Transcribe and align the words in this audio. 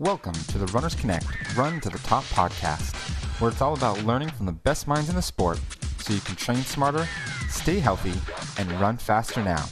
Welcome 0.00 0.32
to 0.32 0.56
the 0.56 0.64
Runners 0.68 0.94
Connect 0.94 1.26
Run 1.54 1.78
to 1.82 1.90
the 1.90 1.98
Top 1.98 2.24
podcast, 2.24 2.96
where 3.38 3.50
it's 3.50 3.60
all 3.60 3.74
about 3.74 4.02
learning 4.04 4.30
from 4.30 4.46
the 4.46 4.52
best 4.52 4.88
minds 4.88 5.10
in 5.10 5.14
the 5.14 5.20
sport 5.20 5.60
so 5.98 6.14
you 6.14 6.20
can 6.20 6.36
train 6.36 6.62
smarter, 6.62 7.06
stay 7.50 7.80
healthy, 7.80 8.14
and 8.58 8.72
run 8.80 8.96
faster 8.96 9.44
now. 9.44 9.62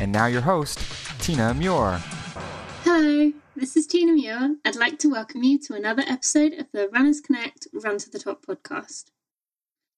And 0.00 0.10
now 0.10 0.26
your 0.26 0.40
host, 0.40 0.80
Tina 1.20 1.54
Muir. 1.54 2.02
Hello, 2.82 3.32
this 3.54 3.76
is 3.76 3.86
Tina 3.86 4.14
Muir. 4.14 4.56
I'd 4.64 4.74
like 4.74 4.98
to 4.98 5.10
welcome 5.10 5.44
you 5.44 5.60
to 5.60 5.74
another 5.74 6.02
episode 6.08 6.54
of 6.54 6.66
the 6.72 6.88
Runners 6.88 7.20
Connect 7.20 7.68
Run 7.72 7.98
to 7.98 8.10
the 8.10 8.18
Top 8.18 8.44
podcast. 8.44 9.12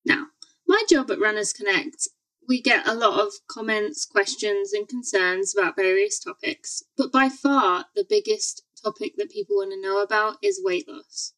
Now, 0.04 0.26
my 0.66 0.82
job 0.90 1.10
at 1.10 1.20
Runners 1.20 1.54
Connect, 1.54 2.06
we 2.46 2.60
get 2.60 2.86
a 2.86 2.92
lot 2.92 3.18
of 3.18 3.32
comments, 3.48 4.04
questions, 4.04 4.74
and 4.74 4.86
concerns 4.86 5.56
about 5.56 5.76
various 5.76 6.18
topics, 6.18 6.82
but 6.98 7.10
by 7.10 7.30
far 7.30 7.86
the 7.96 8.04
biggest 8.06 8.64
topic 8.82 9.14
that 9.16 9.30
people 9.30 9.56
want 9.56 9.72
to 9.72 9.80
know 9.80 10.00
about 10.02 10.36
is 10.42 10.60
weight 10.62 10.88
loss. 10.88 11.34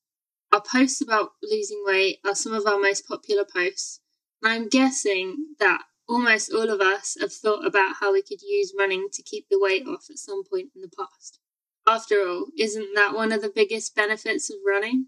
Our 0.52 0.62
posts 0.62 1.00
about 1.00 1.32
losing 1.42 1.82
weight 1.84 2.18
are 2.24 2.34
some 2.34 2.52
of 2.52 2.66
our 2.66 2.78
most 2.78 3.06
popular 3.06 3.44
posts, 3.44 4.00
and 4.42 4.52
I'm 4.52 4.68
guessing 4.68 5.54
that 5.58 5.82
almost 6.08 6.52
all 6.52 6.70
of 6.70 6.80
us 6.80 7.16
have 7.20 7.32
thought 7.32 7.64
about 7.64 7.96
how 8.00 8.12
we 8.12 8.22
could 8.22 8.42
use 8.42 8.74
running 8.76 9.08
to 9.12 9.22
keep 9.22 9.46
the 9.48 9.60
weight 9.60 9.86
off 9.86 10.06
at 10.10 10.18
some 10.18 10.42
point 10.44 10.70
in 10.74 10.82
the 10.82 10.90
past. 10.96 11.38
After 11.86 12.26
all, 12.26 12.46
isn't 12.58 12.94
that 12.94 13.14
one 13.14 13.32
of 13.32 13.42
the 13.42 13.52
biggest 13.54 13.94
benefits 13.94 14.50
of 14.50 14.56
running? 14.66 15.06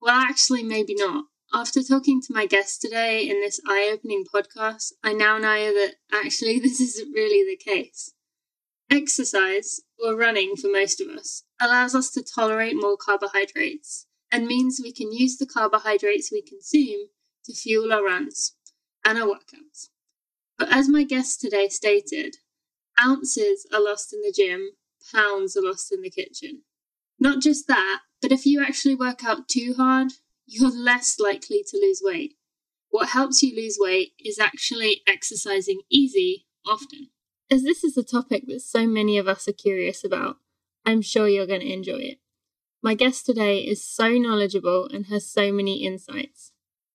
Well, 0.00 0.16
actually, 0.16 0.62
maybe 0.62 0.94
not. 0.94 1.24
After 1.52 1.82
talking 1.82 2.20
to 2.22 2.32
my 2.32 2.46
guest 2.46 2.80
today 2.80 3.28
in 3.28 3.40
this 3.40 3.60
eye 3.66 3.90
opening 3.92 4.24
podcast, 4.24 4.92
I 5.02 5.12
now 5.12 5.38
know 5.38 5.72
that 5.72 5.96
actually 6.12 6.58
this 6.60 6.80
isn't 6.80 7.12
really 7.12 7.44
the 7.48 7.56
case. 7.56 8.13
Exercise, 8.94 9.80
or 9.98 10.14
running 10.14 10.54
for 10.54 10.68
most 10.70 11.00
of 11.00 11.08
us, 11.08 11.42
allows 11.60 11.96
us 11.96 12.10
to 12.12 12.22
tolerate 12.22 12.76
more 12.76 12.96
carbohydrates 12.96 14.06
and 14.30 14.46
means 14.46 14.80
we 14.80 14.92
can 14.92 15.10
use 15.10 15.36
the 15.36 15.46
carbohydrates 15.46 16.30
we 16.30 16.40
consume 16.40 17.08
to 17.44 17.52
fuel 17.52 17.92
our 17.92 18.04
runs 18.04 18.54
and 19.04 19.18
our 19.18 19.26
workouts. 19.26 19.88
But 20.56 20.68
as 20.70 20.88
my 20.88 21.02
guest 21.02 21.40
today 21.40 21.68
stated, 21.70 22.36
ounces 23.04 23.66
are 23.72 23.82
lost 23.82 24.12
in 24.12 24.20
the 24.22 24.32
gym, 24.32 24.70
pounds 25.12 25.56
are 25.56 25.62
lost 25.62 25.90
in 25.92 26.00
the 26.00 26.10
kitchen. 26.10 26.62
Not 27.18 27.42
just 27.42 27.66
that, 27.66 28.02
but 28.22 28.30
if 28.30 28.46
you 28.46 28.62
actually 28.62 28.94
work 28.94 29.24
out 29.24 29.48
too 29.48 29.74
hard, 29.76 30.12
you're 30.46 30.70
less 30.70 31.18
likely 31.18 31.64
to 31.66 31.78
lose 31.78 32.00
weight. 32.00 32.36
What 32.90 33.08
helps 33.08 33.42
you 33.42 33.56
lose 33.56 33.76
weight 33.76 34.12
is 34.24 34.38
actually 34.38 35.02
exercising 35.08 35.80
easy 35.90 36.46
often. 36.64 37.10
As 37.54 37.62
this 37.62 37.84
is 37.84 37.96
a 37.96 38.02
topic 38.02 38.48
that 38.48 38.62
so 38.62 38.84
many 38.84 39.16
of 39.16 39.28
us 39.28 39.46
are 39.46 39.52
curious 39.52 40.02
about, 40.02 40.38
I'm 40.84 41.00
sure 41.00 41.28
you're 41.28 41.46
going 41.46 41.60
to 41.60 41.72
enjoy 41.72 41.98
it. 41.98 42.18
My 42.82 42.94
guest 42.94 43.24
today 43.24 43.58
is 43.58 43.84
so 43.84 44.18
knowledgeable 44.18 44.88
and 44.92 45.06
has 45.06 45.24
so 45.30 45.52
many 45.52 45.84
insights. 45.84 46.50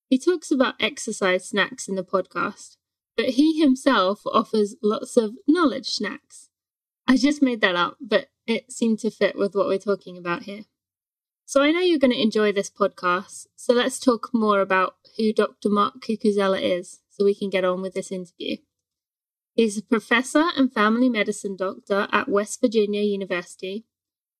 He 0.10 0.20
talks 0.20 0.52
about 0.52 0.76
exercise 0.78 1.48
snacks 1.48 1.88
in 1.88 1.96
the 1.96 2.04
podcast, 2.04 2.76
but 3.16 3.30
he 3.30 3.58
himself 3.58 4.24
offers 4.26 4.76
lots 4.84 5.16
of 5.16 5.36
knowledge 5.48 5.88
snacks. 5.88 6.50
I 7.08 7.16
just 7.16 7.42
made 7.42 7.62
that 7.62 7.78
up, 7.78 7.96
but 8.02 8.28
it 8.46 8.70
seemed 8.70 9.00
to 9.00 9.12
fit 9.12 9.38
with 9.38 9.56
what 9.56 9.68
we're 9.68 9.78
talking 9.78 10.18
about 10.18 10.44
here. 10.44 10.66
So 11.46 11.62
I 11.62 11.72
know 11.72 11.80
you're 11.80 12.00
going 12.00 12.12
to 12.12 12.22
enjoy 12.22 12.52
this 12.52 12.70
podcast, 12.70 13.48
so 13.56 13.72
let's 13.74 13.98
talk 13.98 14.32
more 14.34 14.60
about 14.60 14.96
who 15.16 15.32
Dr. 15.32 15.70
Mark 15.70 16.02
Cucuzzella 16.02 16.62
is 16.62 17.00
so 17.12 17.24
we 17.24 17.34
can 17.34 17.50
get 17.50 17.64
on 17.64 17.82
with 17.82 17.94
this 17.94 18.12
interview. 18.12 18.58
He's 19.54 19.78
a 19.78 19.84
professor 19.84 20.46
and 20.56 20.72
family 20.72 21.10
medicine 21.10 21.56
doctor 21.56 22.08
at 22.12 22.30
West 22.30 22.62
Virginia 22.62 23.02
University, 23.02 23.86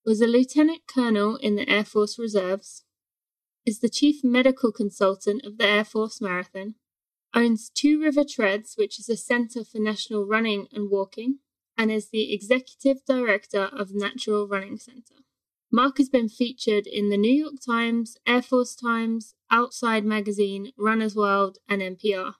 was 0.06 0.22
a 0.22 0.28
lieutenant 0.28 0.82
colonel 0.88 1.36
in 1.36 1.56
the 1.56 1.70
Air 1.70 1.84
Force 1.84 2.18
Reserves, 2.18 2.84
is 3.66 3.80
the 3.80 3.90
chief 3.90 4.24
medical 4.24 4.72
consultant 4.72 5.46
of 5.46 5.58
the 5.58 5.68
Air 5.68 5.84
Force 5.84 6.22
Marathon, 6.22 6.76
owns 7.36 7.70
Two 7.70 8.02
River 8.02 8.24
Treads, 8.24 8.76
which 8.78 9.00
is 9.00 9.10
a 9.10 9.18
center 9.18 9.64
for 9.64 9.80
national 9.80 10.26
running 10.26 10.68
and 10.72 10.90
walking, 10.90 11.40
and 11.78 11.92
is 11.92 12.10
the 12.10 12.34
executive 12.34 13.06
director 13.06 13.70
of 13.72 13.94
Natural 13.94 14.48
Running 14.48 14.78
Center. 14.78 15.24
Mark 15.72 15.98
has 15.98 16.10
been 16.10 16.30
featured 16.30 16.88
in 16.88 17.10
the 17.10 17.18
New 17.18 17.32
York 17.32 17.62
Times, 17.64 18.18
Air 18.26 18.42
Force 18.42 18.76
Times, 18.76 19.36
Outside 19.52 20.04
Magazine, 20.04 20.72
Runner's 20.78 21.16
World, 21.16 21.60
and 21.68 21.82
NPR. 21.82 22.34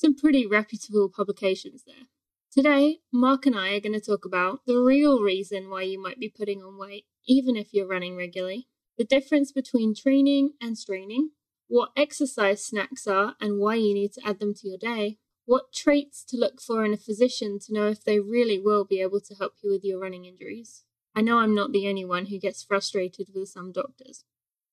Some 0.00 0.16
pretty 0.16 0.46
reputable 0.46 1.10
publications 1.14 1.82
there. 1.86 2.06
Today, 2.50 3.00
Mark 3.12 3.44
and 3.44 3.54
I 3.54 3.74
are 3.74 3.80
going 3.80 3.92
to 3.92 4.00
talk 4.00 4.24
about 4.24 4.60
the 4.66 4.78
real 4.78 5.20
reason 5.20 5.68
why 5.68 5.82
you 5.82 6.00
might 6.00 6.18
be 6.18 6.32
putting 6.34 6.62
on 6.62 6.78
weight, 6.78 7.04
even 7.26 7.54
if 7.54 7.74
you're 7.74 7.86
running 7.86 8.16
regularly, 8.16 8.66
the 8.96 9.04
difference 9.04 9.52
between 9.52 9.94
training 9.94 10.52
and 10.58 10.78
straining, 10.78 11.32
what 11.68 11.90
exercise 11.98 12.64
snacks 12.64 13.06
are 13.06 13.34
and 13.42 13.58
why 13.58 13.74
you 13.74 13.92
need 13.92 14.14
to 14.14 14.22
add 14.26 14.40
them 14.40 14.54
to 14.54 14.68
your 14.68 14.78
day, 14.78 15.18
what 15.44 15.70
traits 15.70 16.24
to 16.28 16.38
look 16.38 16.62
for 16.62 16.82
in 16.82 16.94
a 16.94 16.96
physician 16.96 17.58
to 17.58 17.74
know 17.74 17.88
if 17.88 18.02
they 18.02 18.20
really 18.20 18.58
will 18.58 18.86
be 18.86 19.02
able 19.02 19.20
to 19.20 19.34
help 19.34 19.56
you 19.62 19.70
with 19.70 19.84
your 19.84 20.00
running 20.00 20.24
injuries. 20.24 20.82
I 21.14 21.20
know 21.20 21.40
I'm 21.40 21.54
not 21.54 21.72
the 21.72 21.86
only 21.86 22.06
one 22.06 22.24
who 22.24 22.38
gets 22.38 22.62
frustrated 22.62 23.28
with 23.34 23.50
some 23.50 23.70
doctors. 23.70 24.24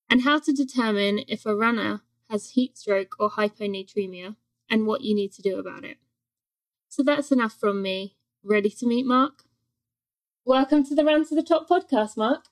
And 0.10 0.22
how 0.22 0.40
to 0.40 0.54
determine 0.54 1.26
if 1.28 1.46
a 1.46 1.54
runner 1.54 2.04
has 2.30 2.52
heat 2.52 2.78
stroke 2.78 3.16
or 3.20 3.32
hyponatremia 3.32 4.38
and 4.70 4.86
what 4.86 5.02
you 5.02 5.16
need 5.16 5.32
to 5.34 5.42
do 5.42 5.60
about 5.60 5.84
it. 5.84 5.98
So 6.90 7.04
that's 7.04 7.32
enough 7.32 7.58
from 7.60 7.82
me. 7.82 8.16
Ready 8.44 8.70
to 8.70 8.88
meet 8.88 9.06
Mark? 9.06 9.44
Welcome 10.46 10.86
to 10.86 10.96
the 10.96 11.04
Run 11.04 11.28
to 11.28 11.36
the 11.36 11.44
Top 11.44 11.68
podcast, 11.70 12.16
Mark. 12.18 12.46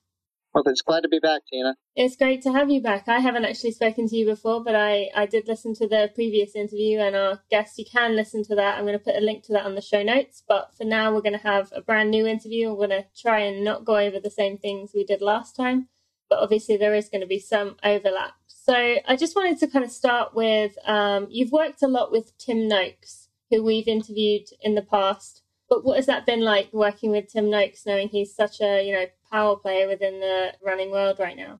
Well, 0.53 0.63
it's 0.67 0.81
glad 0.81 1.01
to 1.01 1.09
be 1.09 1.19
back, 1.19 1.41
Tina. 1.51 1.75
It's 1.97 2.15
great 2.15 2.41
to 2.43 2.51
have 2.53 2.69
you 2.69 2.81
back. 2.81 3.09
I 3.09 3.19
haven't 3.19 3.43
actually 3.43 3.71
spoken 3.71 4.07
to 4.07 4.15
you 4.15 4.25
before, 4.25 4.63
but 4.63 4.73
I, 4.73 5.09
I 5.13 5.25
did 5.25 5.49
listen 5.49 5.73
to 5.75 5.87
the 5.87 6.09
previous 6.15 6.55
interview 6.55 6.99
and 6.99 7.13
our 7.13 7.41
guest. 7.51 7.77
You 7.77 7.83
can 7.83 8.15
listen 8.15 8.41
to 8.45 8.55
that. 8.55 8.77
I'm 8.77 8.85
going 8.85 8.97
to 8.97 9.03
put 9.03 9.17
a 9.17 9.21
link 9.21 9.43
to 9.45 9.53
that 9.53 9.65
on 9.65 9.75
the 9.75 9.81
show 9.81 10.01
notes. 10.01 10.43
But 10.47 10.73
for 10.73 10.85
now, 10.85 11.13
we're 11.13 11.21
going 11.21 11.37
to 11.37 11.45
have 11.45 11.73
a 11.75 11.81
brand 11.81 12.09
new 12.09 12.25
interview. 12.25 12.69
We're 12.69 12.87
going 12.87 13.03
to 13.03 13.05
try 13.21 13.39
and 13.39 13.65
not 13.65 13.83
go 13.83 13.97
over 13.97 14.17
the 14.17 14.29
same 14.29 14.57
things 14.57 14.91
we 14.93 15.03
did 15.03 15.21
last 15.21 15.57
time. 15.57 15.89
But 16.29 16.39
obviously, 16.39 16.77
there 16.77 16.95
is 16.95 17.09
going 17.09 17.21
to 17.21 17.27
be 17.27 17.39
some 17.39 17.75
overlap. 17.83 18.35
So 18.65 18.73
I 18.73 19.15
just 19.15 19.35
wanted 19.35 19.59
to 19.59 19.67
kind 19.67 19.85
of 19.85 19.91
start 19.91 20.33
with 20.33 20.75
um, 20.87 21.27
you've 21.29 21.51
worked 21.51 21.83
a 21.83 21.87
lot 21.87 22.11
with 22.11 22.35
Tim 22.39 22.67
Noakes, 22.67 23.29
who 23.51 23.61
we've 23.63 23.87
interviewed 23.87 24.47
in 24.59 24.73
the 24.73 24.81
past. 24.81 25.43
But 25.69 25.85
what 25.85 25.97
has 25.97 26.07
that 26.07 26.25
been 26.25 26.41
like 26.41 26.73
working 26.73 27.11
with 27.11 27.31
Tim 27.31 27.51
Noakes, 27.51 27.85
knowing 27.85 28.09
he's 28.09 28.35
such 28.35 28.61
a 28.61 28.83
you 28.83 28.93
know 28.93 29.05
power 29.31 29.55
player 29.55 29.87
within 29.87 30.19
the 30.19 30.53
running 30.65 30.89
world 30.89 31.19
right 31.19 31.37
now? 31.37 31.59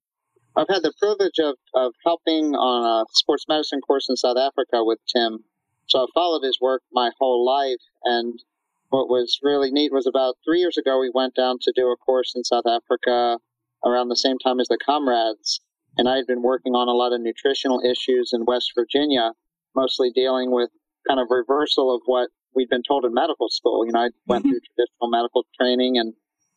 I've 0.56 0.68
had 0.68 0.82
the 0.82 0.94
privilege 0.98 1.38
of, 1.38 1.58
of 1.76 1.94
helping 2.04 2.56
on 2.56 3.04
a 3.04 3.06
sports 3.12 3.46
medicine 3.48 3.82
course 3.82 4.10
in 4.10 4.18
South 4.18 4.38
Africa 4.38 4.84
with 4.84 4.98
Tim. 5.08 5.44
So 5.86 6.02
I've 6.02 6.14
followed 6.16 6.42
his 6.42 6.58
work 6.60 6.82
my 6.92 7.12
whole 7.20 7.46
life. 7.46 7.84
And 8.04 8.42
what 8.90 9.10
was 9.10 9.38
really 9.44 9.70
neat 9.70 9.94
was 9.94 10.08
about 10.08 10.38
three 10.44 10.60
years 10.60 10.80
ago, 10.80 11.00
we 11.00 11.12
went 11.14 11.36
down 11.36 11.60
to 11.62 11.74
do 11.76 11.92
a 11.92 11.98
course 11.98 12.34
in 12.36 12.44
South 12.44 12.66
Africa 12.66 13.38
around 13.86 14.10
the 14.10 14.16
same 14.16 14.40
time 14.40 14.60
as 14.60 14.70
the 14.70 14.80
comrades. 14.84 15.62
And 15.98 16.10
I 16.10 16.18
had 16.18 16.28
been 16.28 16.42
working 16.42 16.74
on 16.74 16.88
a 16.88 16.92
lot 16.92 17.14
of 17.14 17.22
nutritional 17.22 17.82
issues 17.82 18.32
in 18.34 18.46
West 18.46 18.72
Virginia, 18.76 19.32
mostly 19.76 20.12
dealing 20.12 20.52
with 20.52 20.70
kind 21.08 21.20
of 21.20 21.28
reversal 21.30 21.94
of 21.94 22.02
what 22.06 22.30
we'd 22.56 22.70
been 22.70 22.84
told 22.84 23.06
in 23.06 23.14
medical 23.14 23.50
school. 23.50 23.86
You 23.86 23.94
know, 23.94 24.00
I 24.02 24.10
went 24.28 24.44
mm-hmm. 24.44 24.52
through 24.52 24.60
traditional 24.76 25.10
medical 25.10 25.46
training 25.60 25.98
and 25.98 26.14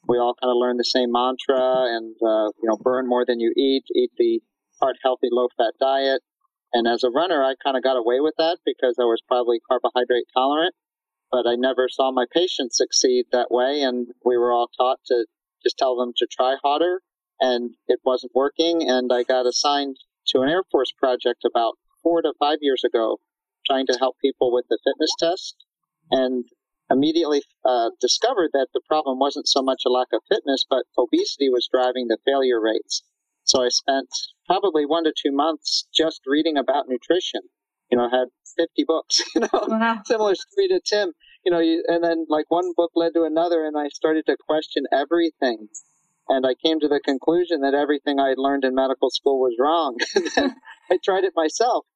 we 0.09 0.19
all 0.19 0.35
kind 0.41 0.51
of 0.51 0.57
learned 0.57 0.81
the 0.81 0.85
same 0.85 1.13
mantra 1.13 1.87
and, 1.95 2.17
uh, 2.23 2.51
you 2.63 2.69
know, 2.69 2.79
burn 2.81 3.09
more 3.09 3.25
than 3.27 3.41
you 3.41 3.53
eat, 3.57 3.85
eat 3.95 4.11
the 4.17 4.41
heart 4.81 4.97
healthy, 5.03 5.29
low 5.31 5.49
fat 5.57 5.75
diet. 5.81 6.23
And 6.73 6.87
as 6.87 7.03
a 7.03 7.11
runner, 7.11 7.43
I 7.43 7.55
kind 7.63 7.77
of 7.77 7.83
got 7.83 7.97
away 7.97 8.21
with 8.21 8.35
that 8.39 8.59
because 8.65 8.97
I 8.99 9.05
was 9.05 9.21
probably 9.27 9.61
carbohydrate 9.69 10.27
tolerant, 10.35 10.75
but 11.31 11.47
I 11.47 11.55
never 11.57 11.89
saw 11.89 12.13
my 12.13 12.27
patients 12.33 12.77
succeed 12.77 13.27
that 13.33 13.51
way. 13.51 13.83
And 13.83 14.09
we 14.25 14.37
were 14.37 14.53
all 14.53 14.69
taught 14.77 14.99
to 15.07 15.27
just 15.63 15.79
tell 15.79 15.97
them 15.97 16.13
to 16.17 16.27
try 16.31 16.57
harder 16.63 17.03
and 17.41 17.75
it 17.87 18.01
wasn't 18.05 18.33
working. 18.35 18.89
And 18.89 19.13
I 19.13 19.23
got 19.23 19.47
assigned 19.47 19.97
to 20.29 20.41
an 20.41 20.49
Air 20.49 20.65
Force 20.71 20.93
project 20.99 21.45
about 21.45 21.75
four 22.03 22.23
to 22.23 22.33
five 22.39 22.59
years 22.61 22.83
ago, 22.85 23.19
trying 23.67 23.87
to 23.87 23.99
help 23.99 24.17
people 24.21 24.53
with 24.53 24.67
the 24.69 24.79
fitness 24.85 25.11
test. 25.19 25.57
And 26.11 26.45
immediately 26.91 27.43
uh, 27.65 27.91
discovered 28.01 28.51
that 28.53 28.69
the 28.73 28.81
problem 28.89 29.19
wasn't 29.19 29.49
so 29.49 29.63
much 29.63 29.83
a 29.87 29.91
lack 29.91 30.09
of 30.13 30.23
fitness, 30.29 30.65
but 30.69 30.85
obesity 30.97 31.49
was 31.49 31.69
driving 31.71 32.09
the 32.09 32.19
failure 32.25 32.61
rates. 32.61 33.03
So 33.45 33.63
I 33.63 33.69
spent 33.69 34.09
probably 34.47 34.87
one 34.87 35.05
to 35.05 35.13
two 35.13 35.33
months 35.33 35.87
just 35.95 36.21
reading 36.27 36.57
about 36.57 36.89
nutrition. 36.89 37.43
You 37.91 37.99
know, 37.99 38.05
I 38.05 38.17
had 38.17 38.29
50 38.57 38.85
books, 38.87 39.23
you 39.35 39.41
know, 39.41 39.49
wow. 39.53 40.03
similar 40.05 40.35
story 40.35 40.69
to 40.69 40.81
Tim, 40.85 41.13
you 41.45 41.53
know, 41.53 41.61
you, 41.61 41.83
and 41.89 42.05
then 42.05 42.27
like 42.29 42.47
one 42.49 42.73
book 42.77 42.91
led 42.95 43.15
to 43.15 43.25
another 43.25 43.65
and 43.65 43.77
I 43.77 43.89
started 43.89 44.27
to 44.27 44.37
question 44.47 44.85
everything. 44.93 45.69
And 46.29 46.47
I 46.47 46.55
came 46.55 46.81
to 46.81 46.89
the 46.89 47.01
conclusion 47.01 47.63
that 47.63 47.75
everything 47.75 48.19
I 48.19 48.29
had 48.29 48.39
learned 48.39 48.65
in 48.65 48.75
medical 48.75 49.11
school 49.11 49.41
was 49.41 49.57
wrong. 49.59 49.97
I 50.91 50.99
tried 51.03 51.25
it 51.25 51.33
myself 51.35 51.87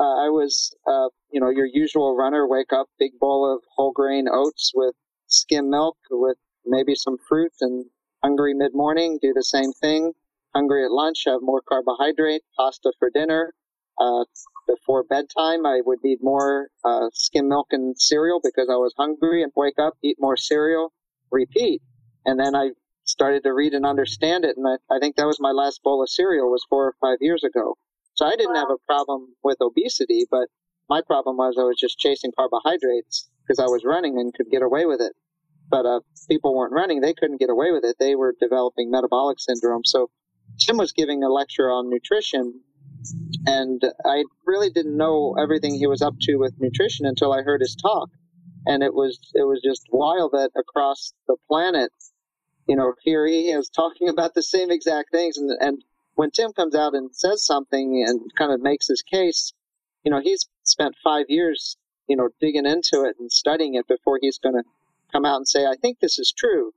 uh, 0.00 0.24
I 0.24 0.28
was, 0.30 0.74
uh, 0.86 1.08
you 1.30 1.40
know, 1.40 1.50
your 1.50 1.66
usual 1.66 2.16
runner, 2.16 2.48
wake 2.48 2.72
up, 2.72 2.86
big 2.98 3.18
bowl 3.20 3.52
of 3.52 3.62
whole 3.76 3.92
grain 3.92 4.28
oats 4.32 4.72
with 4.74 4.94
skim 5.26 5.68
milk 5.68 5.98
with 6.10 6.38
maybe 6.64 6.94
some 6.94 7.16
fruit 7.28 7.52
and 7.60 7.84
Hungry 8.22 8.52
mid 8.52 8.74
morning, 8.74 9.18
do 9.22 9.32
the 9.32 9.42
same 9.42 9.72
thing. 9.72 10.12
Hungry 10.54 10.84
at 10.84 10.90
lunch, 10.90 11.22
have 11.26 11.40
more 11.40 11.62
carbohydrate, 11.66 12.42
pasta 12.54 12.92
for 12.98 13.08
dinner. 13.08 13.54
Uh, 13.98 14.24
before 14.68 15.04
bedtime, 15.04 15.64
I 15.64 15.80
would 15.84 16.00
need 16.04 16.18
more 16.20 16.68
uh, 16.84 17.08
skim 17.14 17.48
milk 17.48 17.68
and 17.70 17.98
cereal 17.98 18.38
because 18.42 18.68
I 18.70 18.76
was 18.76 18.92
hungry 18.98 19.42
and 19.42 19.50
wake 19.56 19.78
up, 19.78 19.94
eat 20.04 20.18
more 20.20 20.36
cereal, 20.36 20.92
repeat. 21.30 21.80
And 22.26 22.38
then 22.38 22.54
I 22.54 22.72
started 23.10 23.42
to 23.44 23.52
read 23.52 23.74
and 23.74 23.84
understand 23.84 24.44
it. 24.44 24.56
And 24.56 24.66
I, 24.66 24.94
I 24.94 24.98
think 24.98 25.16
that 25.16 25.26
was 25.26 25.38
my 25.40 25.52
last 25.52 25.82
bowl 25.82 26.02
of 26.02 26.08
cereal 26.08 26.50
was 26.50 26.64
four 26.68 26.86
or 26.86 26.94
five 27.00 27.18
years 27.20 27.44
ago. 27.44 27.76
So 28.14 28.26
I 28.26 28.36
didn't 28.36 28.56
have 28.56 28.70
a 28.70 28.76
problem 28.86 29.34
with 29.42 29.58
obesity, 29.60 30.26
but 30.30 30.48
my 30.88 31.00
problem 31.06 31.36
was 31.36 31.56
I 31.58 31.62
was 31.62 31.78
just 31.78 31.98
chasing 31.98 32.32
carbohydrates 32.36 33.30
because 33.42 33.58
I 33.58 33.66
was 33.66 33.84
running 33.84 34.18
and 34.18 34.34
could 34.34 34.50
get 34.50 34.62
away 34.62 34.86
with 34.86 35.00
it. 35.00 35.12
But 35.70 35.86
uh, 35.86 36.00
people 36.28 36.54
weren't 36.54 36.72
running; 36.72 37.00
they 37.00 37.14
couldn't 37.14 37.38
get 37.38 37.48
away 37.48 37.70
with 37.70 37.84
it. 37.84 37.96
They 38.00 38.16
were 38.16 38.34
developing 38.40 38.90
metabolic 38.90 39.38
syndrome. 39.38 39.84
So 39.84 40.10
Tim 40.58 40.76
was 40.76 40.92
giving 40.92 41.22
a 41.22 41.28
lecture 41.28 41.70
on 41.70 41.88
nutrition, 41.88 42.60
and 43.46 43.80
I 44.04 44.24
really 44.44 44.70
didn't 44.70 44.96
know 44.96 45.36
everything 45.40 45.74
he 45.74 45.86
was 45.86 46.02
up 46.02 46.14
to 46.22 46.36
with 46.36 46.54
nutrition 46.58 47.06
until 47.06 47.32
I 47.32 47.42
heard 47.42 47.60
his 47.60 47.76
talk. 47.76 48.10
And 48.66 48.82
it 48.82 48.92
was 48.92 49.18
it 49.34 49.44
was 49.44 49.62
just 49.64 49.86
wild 49.90 50.32
that 50.32 50.50
across 50.56 51.14
the 51.28 51.36
planet, 51.48 51.92
you 52.70 52.76
know, 52.76 52.94
here 53.02 53.26
he 53.26 53.50
is 53.50 53.68
talking 53.68 54.08
about 54.08 54.34
the 54.34 54.44
same 54.44 54.70
exact 54.70 55.10
things. 55.10 55.36
And, 55.36 55.50
and 55.60 55.82
when 56.14 56.30
Tim 56.30 56.52
comes 56.52 56.76
out 56.76 56.94
and 56.94 57.10
says 57.12 57.44
something 57.44 58.04
and 58.06 58.30
kind 58.38 58.52
of 58.52 58.62
makes 58.62 58.86
his 58.86 59.02
case, 59.02 59.52
you 60.04 60.12
know, 60.12 60.20
he's 60.22 60.48
spent 60.62 60.94
five 61.02 61.26
years, 61.28 61.76
you 62.06 62.16
know, 62.16 62.28
digging 62.40 62.66
into 62.66 63.02
it 63.02 63.16
and 63.18 63.32
studying 63.32 63.74
it 63.74 63.88
before 63.88 64.20
he's 64.22 64.38
going 64.38 64.54
to 64.54 64.62
come 65.10 65.24
out 65.24 65.38
and 65.38 65.48
say, 65.48 65.66
I 65.66 65.74
think 65.82 65.98
this 65.98 66.16
is 66.20 66.32
true. 66.32 66.70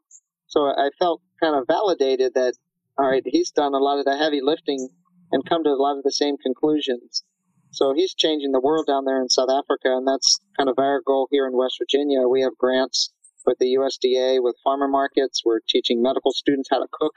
So 0.47 0.61
I 0.61 0.89
felt 0.97 1.21
kind 1.39 1.55
of 1.55 1.67
validated 1.67 2.33
that, 2.33 2.55
all 2.97 3.11
right, 3.11 3.21
he's 3.23 3.51
done 3.51 3.75
a 3.75 3.77
lot 3.77 3.99
of 3.99 4.05
the 4.05 4.17
heavy 4.17 4.41
lifting 4.41 4.89
and 5.31 5.45
come 5.47 5.63
to 5.63 5.69
a 5.69 5.77
lot 5.77 5.97
of 5.97 6.03
the 6.03 6.11
same 6.11 6.37
conclusions. 6.37 7.23
So 7.69 7.93
he's 7.93 8.15
changing 8.15 8.51
the 8.51 8.59
world 8.59 8.87
down 8.87 9.05
there 9.05 9.21
in 9.21 9.29
South 9.29 9.49
Africa, 9.51 9.95
and 9.95 10.07
that's 10.07 10.39
kind 10.57 10.69
of 10.69 10.79
our 10.79 11.01
goal 11.05 11.27
here 11.29 11.45
in 11.45 11.55
West 11.55 11.75
Virginia. 11.79 12.27
We 12.27 12.41
have 12.41 12.57
grants 12.57 13.13
with 13.45 13.57
the 13.59 13.77
USDA 13.79 14.41
with 14.41 14.55
farmer 14.63 14.87
markets. 14.87 15.41
We're 15.45 15.59
teaching 15.67 16.01
medical 16.01 16.31
students 16.31 16.69
how 16.71 16.79
to 16.79 16.87
cook. 16.91 17.13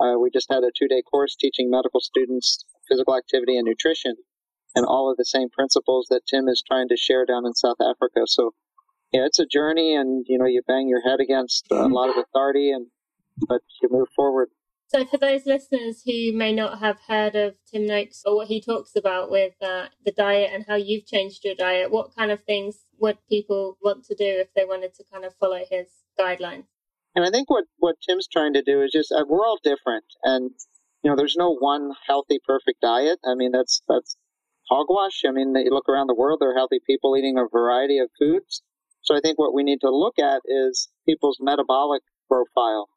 Uh, 0.00 0.18
we 0.18 0.30
just 0.30 0.50
had 0.50 0.64
a 0.64 0.72
two 0.76 0.88
day 0.88 1.02
course 1.02 1.36
teaching 1.36 1.70
medical 1.70 2.00
students 2.00 2.64
physical 2.88 3.16
activity 3.16 3.56
and 3.56 3.66
nutrition 3.66 4.16
and 4.74 4.84
all 4.84 5.10
of 5.10 5.16
the 5.16 5.24
same 5.24 5.48
principles 5.50 6.06
that 6.10 6.26
Tim 6.26 6.48
is 6.48 6.62
trying 6.66 6.88
to 6.88 6.96
share 6.96 7.24
down 7.24 7.46
in 7.46 7.54
South 7.54 7.76
Africa. 7.80 8.22
So, 8.26 8.52
yeah, 9.12 9.24
it's 9.24 9.38
a 9.38 9.46
journey, 9.46 9.94
and 9.94 10.26
you 10.28 10.38
know, 10.38 10.46
you 10.46 10.62
bang 10.66 10.88
your 10.88 11.02
head 11.02 11.20
against 11.20 11.66
a 11.70 11.86
lot 11.86 12.10
of 12.10 12.16
authority, 12.16 12.70
and 12.70 12.88
but 13.48 13.60
you 13.80 13.88
move 13.90 14.08
forward. 14.16 14.48
So, 14.94 15.04
for 15.04 15.18
those 15.18 15.44
listeners 15.44 16.04
who 16.06 16.32
may 16.32 16.52
not 16.52 16.78
have 16.78 17.00
heard 17.08 17.34
of 17.34 17.56
Tim 17.68 17.84
Noakes 17.84 18.22
or 18.24 18.36
what 18.36 18.46
he 18.46 18.60
talks 18.60 18.94
about 18.94 19.28
with 19.28 19.54
uh, 19.60 19.86
the 20.04 20.12
diet 20.12 20.52
and 20.54 20.64
how 20.68 20.76
you've 20.76 21.04
changed 21.04 21.44
your 21.44 21.56
diet, 21.56 21.90
what 21.90 22.14
kind 22.14 22.30
of 22.30 22.44
things 22.44 22.76
would 23.00 23.18
people 23.28 23.76
want 23.82 24.04
to 24.04 24.14
do 24.14 24.24
if 24.24 24.54
they 24.54 24.64
wanted 24.64 24.94
to 24.94 25.04
kind 25.12 25.24
of 25.24 25.34
follow 25.34 25.58
his 25.68 25.88
guidelines? 26.16 26.66
And 27.16 27.24
I 27.26 27.30
think 27.30 27.50
what 27.50 27.64
what 27.78 27.96
Tim's 28.08 28.28
trying 28.28 28.52
to 28.52 28.62
do 28.62 28.82
is 28.82 28.92
just 28.92 29.10
uh, 29.10 29.24
we're 29.28 29.44
all 29.44 29.58
different, 29.64 30.04
and 30.22 30.52
you 31.02 31.10
know, 31.10 31.16
there's 31.16 31.34
no 31.36 31.56
one 31.56 31.90
healthy, 32.06 32.38
perfect 32.46 32.80
diet. 32.80 33.18
I 33.24 33.34
mean, 33.34 33.50
that's 33.50 33.82
that's 33.88 34.16
hogwash. 34.70 35.22
I 35.26 35.32
mean, 35.32 35.56
you 35.56 35.70
look 35.72 35.88
around 35.88 36.06
the 36.06 36.14
world, 36.14 36.38
there 36.40 36.52
are 36.52 36.56
healthy 36.56 36.78
people 36.86 37.16
eating 37.16 37.36
a 37.36 37.48
variety 37.52 37.98
of 37.98 38.10
foods. 38.16 38.62
So 39.02 39.16
I 39.16 39.20
think 39.20 39.40
what 39.40 39.54
we 39.54 39.64
need 39.64 39.80
to 39.80 39.90
look 39.90 40.20
at 40.20 40.42
is 40.46 40.88
people's 41.04 41.38
metabolic 41.40 42.02
profile. 42.28 42.90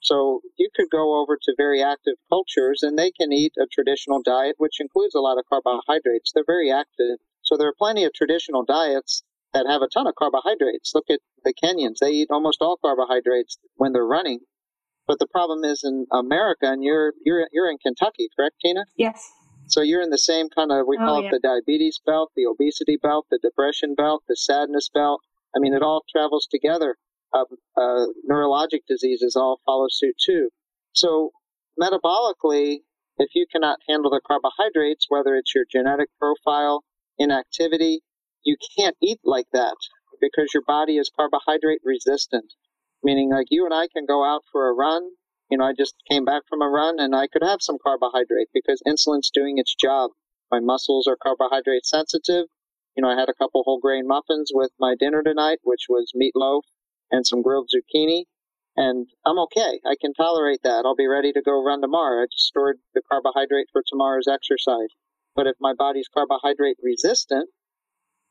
So 0.00 0.40
you 0.58 0.68
could 0.74 0.88
go 0.90 1.20
over 1.20 1.38
to 1.40 1.54
very 1.56 1.82
active 1.82 2.14
cultures 2.28 2.82
and 2.82 2.98
they 2.98 3.10
can 3.10 3.32
eat 3.32 3.52
a 3.58 3.66
traditional 3.70 4.22
diet, 4.22 4.56
which 4.58 4.80
includes 4.80 5.14
a 5.14 5.20
lot 5.20 5.38
of 5.38 5.44
carbohydrates. 5.48 6.32
They're 6.34 6.44
very 6.46 6.70
active. 6.70 7.18
So 7.42 7.56
there 7.56 7.68
are 7.68 7.74
plenty 7.78 8.04
of 8.04 8.12
traditional 8.14 8.64
diets 8.64 9.22
that 9.52 9.66
have 9.68 9.82
a 9.82 9.88
ton 9.92 10.06
of 10.06 10.14
carbohydrates. 10.14 10.92
Look 10.94 11.10
at 11.10 11.20
the 11.44 11.52
Kenyans. 11.52 11.98
They 12.00 12.10
eat 12.10 12.28
almost 12.30 12.58
all 12.60 12.78
carbohydrates 12.82 13.58
when 13.76 13.92
they're 13.92 14.06
running. 14.06 14.40
But 15.06 15.18
the 15.18 15.26
problem 15.26 15.64
is 15.64 15.82
in 15.84 16.06
America, 16.12 16.70
and 16.70 16.84
you're, 16.84 17.14
you're, 17.24 17.48
you're 17.52 17.70
in 17.70 17.78
Kentucky, 17.78 18.28
correct, 18.36 18.56
Tina? 18.62 18.84
Yes. 18.96 19.28
So 19.66 19.82
you're 19.82 20.02
in 20.02 20.10
the 20.10 20.18
same 20.18 20.48
kind 20.48 20.70
of, 20.70 20.86
we 20.86 20.96
oh, 21.00 21.04
call 21.04 21.22
yeah. 21.22 21.28
it 21.28 21.30
the 21.32 21.40
diabetes 21.42 22.00
belt, 22.04 22.30
the 22.36 22.46
obesity 22.46 22.96
belt, 22.96 23.26
the 23.30 23.38
depression 23.42 23.94
belt, 23.94 24.22
the 24.28 24.36
sadness 24.36 24.88
belt. 24.92 25.20
I 25.54 25.58
mean, 25.58 25.74
it 25.74 25.82
all 25.82 26.04
travels 26.10 26.46
together. 26.50 26.96
Uh, 27.32 27.44
uh, 27.76 28.06
neurologic 28.28 28.80
diseases 28.88 29.36
all 29.36 29.60
follow 29.64 29.86
suit 29.90 30.16
too. 30.24 30.50
So 30.92 31.30
metabolically, 31.80 32.80
if 33.18 33.30
you 33.34 33.46
cannot 33.52 33.78
handle 33.88 34.10
the 34.10 34.20
carbohydrates, 34.26 35.06
whether 35.08 35.36
it's 35.36 35.54
your 35.54 35.64
genetic 35.70 36.08
profile, 36.18 36.84
inactivity, 37.18 38.00
you 38.42 38.56
can't 38.76 38.96
eat 39.02 39.20
like 39.24 39.46
that 39.52 39.76
because 40.20 40.50
your 40.54 40.62
body 40.66 40.96
is 40.96 41.10
carbohydrate 41.14 41.80
resistant. 41.84 42.52
Meaning, 43.02 43.30
like 43.30 43.46
you 43.50 43.64
and 43.64 43.74
I 43.74 43.88
can 43.88 44.06
go 44.06 44.24
out 44.24 44.42
for 44.50 44.68
a 44.68 44.74
run, 44.74 45.10
you 45.50 45.58
know, 45.58 45.64
I 45.64 45.72
just 45.72 45.94
came 46.08 46.24
back 46.24 46.42
from 46.48 46.62
a 46.62 46.68
run 46.68 46.98
and 46.98 47.14
I 47.14 47.26
could 47.26 47.42
have 47.42 47.62
some 47.62 47.78
carbohydrate 47.82 48.48
because 48.52 48.82
insulin's 48.86 49.30
doing 49.32 49.58
its 49.58 49.74
job. 49.74 50.10
My 50.50 50.60
muscles 50.60 51.06
are 51.06 51.16
carbohydrate 51.16 51.86
sensitive. 51.86 52.46
You 52.96 53.02
know, 53.02 53.08
I 53.08 53.18
had 53.18 53.28
a 53.28 53.34
couple 53.34 53.62
whole 53.62 53.80
grain 53.80 54.06
muffins 54.06 54.50
with 54.52 54.72
my 54.78 54.94
dinner 54.98 55.22
tonight, 55.22 55.58
which 55.62 55.86
was 55.88 56.12
meatloaf 56.14 56.62
and 57.10 57.26
some 57.26 57.42
grilled 57.42 57.68
zucchini. 57.68 58.24
And 58.76 59.08
I'm 59.26 59.38
okay. 59.40 59.80
I 59.84 59.96
can 60.00 60.14
tolerate 60.14 60.60
that. 60.62 60.84
I'll 60.84 60.96
be 60.96 61.08
ready 61.08 61.32
to 61.32 61.42
go 61.42 61.62
run 61.62 61.80
tomorrow. 61.80 62.22
I 62.22 62.26
just 62.26 62.46
stored 62.46 62.78
the 62.94 63.02
carbohydrate 63.10 63.66
for 63.72 63.82
tomorrow's 63.86 64.28
exercise. 64.28 64.88
But 65.34 65.46
if 65.46 65.56
my 65.60 65.74
body's 65.74 66.08
carbohydrate 66.08 66.78
resistant, 66.82 67.50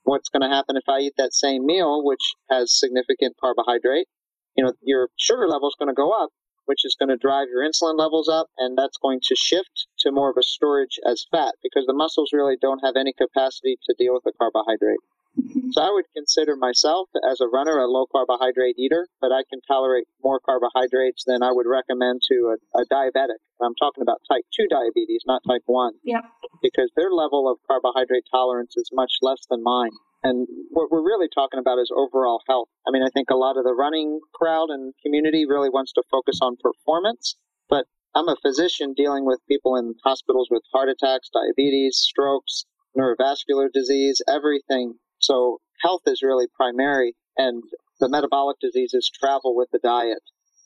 what's 0.04 0.30
going 0.30 0.42
to 0.42 0.56
happen 0.56 0.78
if 0.78 0.88
I 0.88 1.00
eat 1.00 1.14
that 1.18 1.34
same 1.34 1.66
meal, 1.66 2.04
which 2.04 2.34
has 2.50 2.78
significant 2.78 3.36
carbohydrate? 3.40 4.08
You 4.56 4.64
know, 4.64 4.74
your 4.82 5.10
sugar 5.18 5.48
level 5.48 5.68
is 5.68 5.76
going 5.78 5.90
to 5.90 5.94
go 5.94 6.12
up, 6.12 6.32
which 6.66 6.86
is 6.86 6.96
going 6.98 7.10
to 7.10 7.18
drive 7.18 7.48
your 7.50 7.64
insulin 7.64 7.98
levels 7.98 8.28
up, 8.28 8.48
and 8.58 8.78
that's 8.78 8.98
going 8.98 9.20
to 9.24 9.36
shift 9.36 9.88
to 10.00 10.12
more 10.12 10.30
of 10.30 10.38
a 10.38 10.44
storage 10.44 11.00
as 11.06 11.26
fat 11.32 11.56
because 11.62 11.86
the 11.86 11.94
muscles 11.94 12.32
really 12.34 12.58
don't 12.60 12.84
have 12.84 12.96
any 12.96 13.14
capacity 13.14 13.78
to 13.86 13.96
deal 13.98 14.14
with 14.14 14.24
the 14.24 14.34
carbohydrate. 14.38 15.00
So 15.72 15.84
I 15.84 15.92
would 15.94 16.06
consider 16.18 16.56
myself 16.56 17.10
as 17.30 17.40
a 17.40 17.48
runner 17.48 17.78
a 17.78 17.86
low 17.86 18.08
carbohydrate 18.12 18.80
eater, 18.80 19.08
but 19.22 19.32
I 19.32 19.44
can 19.50 19.62
tolerate 19.68 20.08
more 20.24 20.40
carbohydrates 20.40 21.24
than 21.28 21.44
I 21.44 21.52
would 21.52 21.68
recommend 21.68 22.22
to 22.28 22.56
a, 22.58 22.82
a 22.82 22.86
diabetic. 22.90 23.38
I'm 23.62 23.76
talking 23.76 24.02
about 24.02 24.18
type 24.28 24.46
2 24.58 24.68
diabetes, 24.68 25.22
not 25.28 25.44
type 25.48 25.62
1. 25.68 25.94
Yeah. 26.04 26.22
Because 26.64 26.90
their 26.96 27.12
level 27.12 27.48
of 27.48 27.60
carbohydrate 27.68 28.26
tolerance 28.32 28.74
is 28.78 28.90
much 28.92 29.14
less 29.22 29.46
than 29.48 29.62
mine. 29.62 29.92
And 30.24 30.48
what 30.72 30.92
we're 30.92 31.06
really 31.06 31.30
talking 31.34 31.60
about 31.60 31.78
is 31.78 31.92
overall 31.96 32.42
health. 32.48 32.70
I 32.88 32.92
mean, 32.92 33.04
I 33.04 33.10
think 33.14 33.30
a 33.30 33.38
lot 33.38 33.58
of 33.58 33.64
the 33.64 33.74
running 33.74 34.20
crowd 34.34 34.70
and 34.70 34.94
community 35.06 35.46
really 35.46 35.70
wants 35.70 35.94
to 35.94 36.04
focus 36.10 36.40
on 36.42 36.58
performance, 36.58 37.36
but 37.70 37.86
I'm 38.16 38.28
a 38.28 38.36
physician 38.42 38.94
dealing 38.98 39.26
with 39.26 39.40
people 39.48 39.76
in 39.76 39.94
hospitals 40.04 40.50
with 40.50 40.64
heart 40.74 40.90
attacks, 40.90 41.30
diabetes, 41.30 41.98
strokes, 41.98 42.66
neurovascular 42.98 43.72
disease, 43.72 44.22
everything. 44.28 44.96
So 45.20 45.60
health 45.82 46.02
is 46.06 46.22
really 46.22 46.48
primary 46.56 47.16
and 47.38 47.64
the 48.00 48.10
metabolic 48.10 48.58
diseases 48.60 49.10
travel 49.14 49.56
with 49.56 49.70
the 49.72 49.80
diet. 49.80 50.22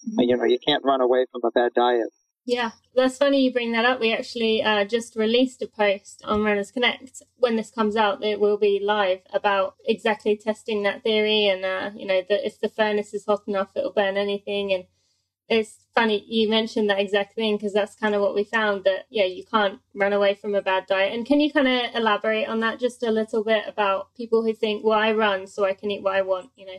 Mm-hmm. 0.07 0.21
You 0.21 0.37
know, 0.37 0.43
you 0.45 0.59
can't 0.65 0.83
run 0.83 1.01
away 1.01 1.25
from 1.31 1.41
a 1.43 1.51
bad 1.51 1.73
diet. 1.73 2.09
Yeah, 2.45 2.71
that's 2.93 3.17
funny 3.17 3.41
you 3.41 3.53
bring 3.53 3.71
that 3.71 3.85
up. 3.85 4.01
We 4.01 4.13
actually 4.13 4.61
uh, 4.61 4.83
just 4.83 5.15
released 5.15 5.61
a 5.61 5.67
post 5.67 6.21
on 6.25 6.43
Runners 6.43 6.71
Connect. 6.71 7.23
When 7.37 7.55
this 7.55 7.71
comes 7.71 7.95
out, 7.95 8.21
it 8.21 8.37
will 8.39 8.57
be 8.57 8.81
live 8.83 9.21
about 9.31 9.75
exactly 9.85 10.35
testing 10.35 10.83
that 10.83 11.03
theory 11.03 11.47
and, 11.47 11.63
uh, 11.63 11.91
you 11.95 12.05
know, 12.05 12.21
that 12.27 12.45
if 12.45 12.59
the 12.59 12.67
furnace 12.67 13.13
is 13.13 13.25
hot 13.25 13.43
enough, 13.47 13.71
it'll 13.75 13.93
burn 13.93 14.17
anything. 14.17 14.73
And 14.73 14.83
it's 15.49 15.85
funny 15.93 16.23
you 16.27 16.49
mentioned 16.49 16.89
that 16.89 16.99
exact 16.99 17.35
thing 17.35 17.57
because 17.57 17.73
that's 17.73 17.95
kind 17.95 18.15
of 18.15 18.21
what 18.21 18.33
we 18.33 18.43
found 18.43 18.83
that, 18.85 19.05
yeah, 19.09 19.25
you 19.25 19.43
can't 19.45 19.79
run 19.93 20.13
away 20.13 20.33
from 20.33 20.55
a 20.55 20.61
bad 20.61 20.85
diet. 20.87 21.13
And 21.13 21.25
can 21.25 21.39
you 21.39 21.51
kind 21.51 21.67
of 21.67 21.95
elaborate 21.95 22.47
on 22.47 22.59
that 22.61 22.79
just 22.79 23.03
a 23.03 23.11
little 23.11 23.43
bit 23.43 23.63
about 23.67 24.13
people 24.15 24.43
who 24.43 24.53
think, 24.53 24.83
well, 24.83 24.97
I 24.97 25.11
run 25.11 25.47
so 25.47 25.65
I 25.65 25.73
can 25.73 25.91
eat 25.91 26.03
what 26.03 26.15
I 26.15 26.21
want, 26.21 26.49
you 26.55 26.65
know? 26.65 26.77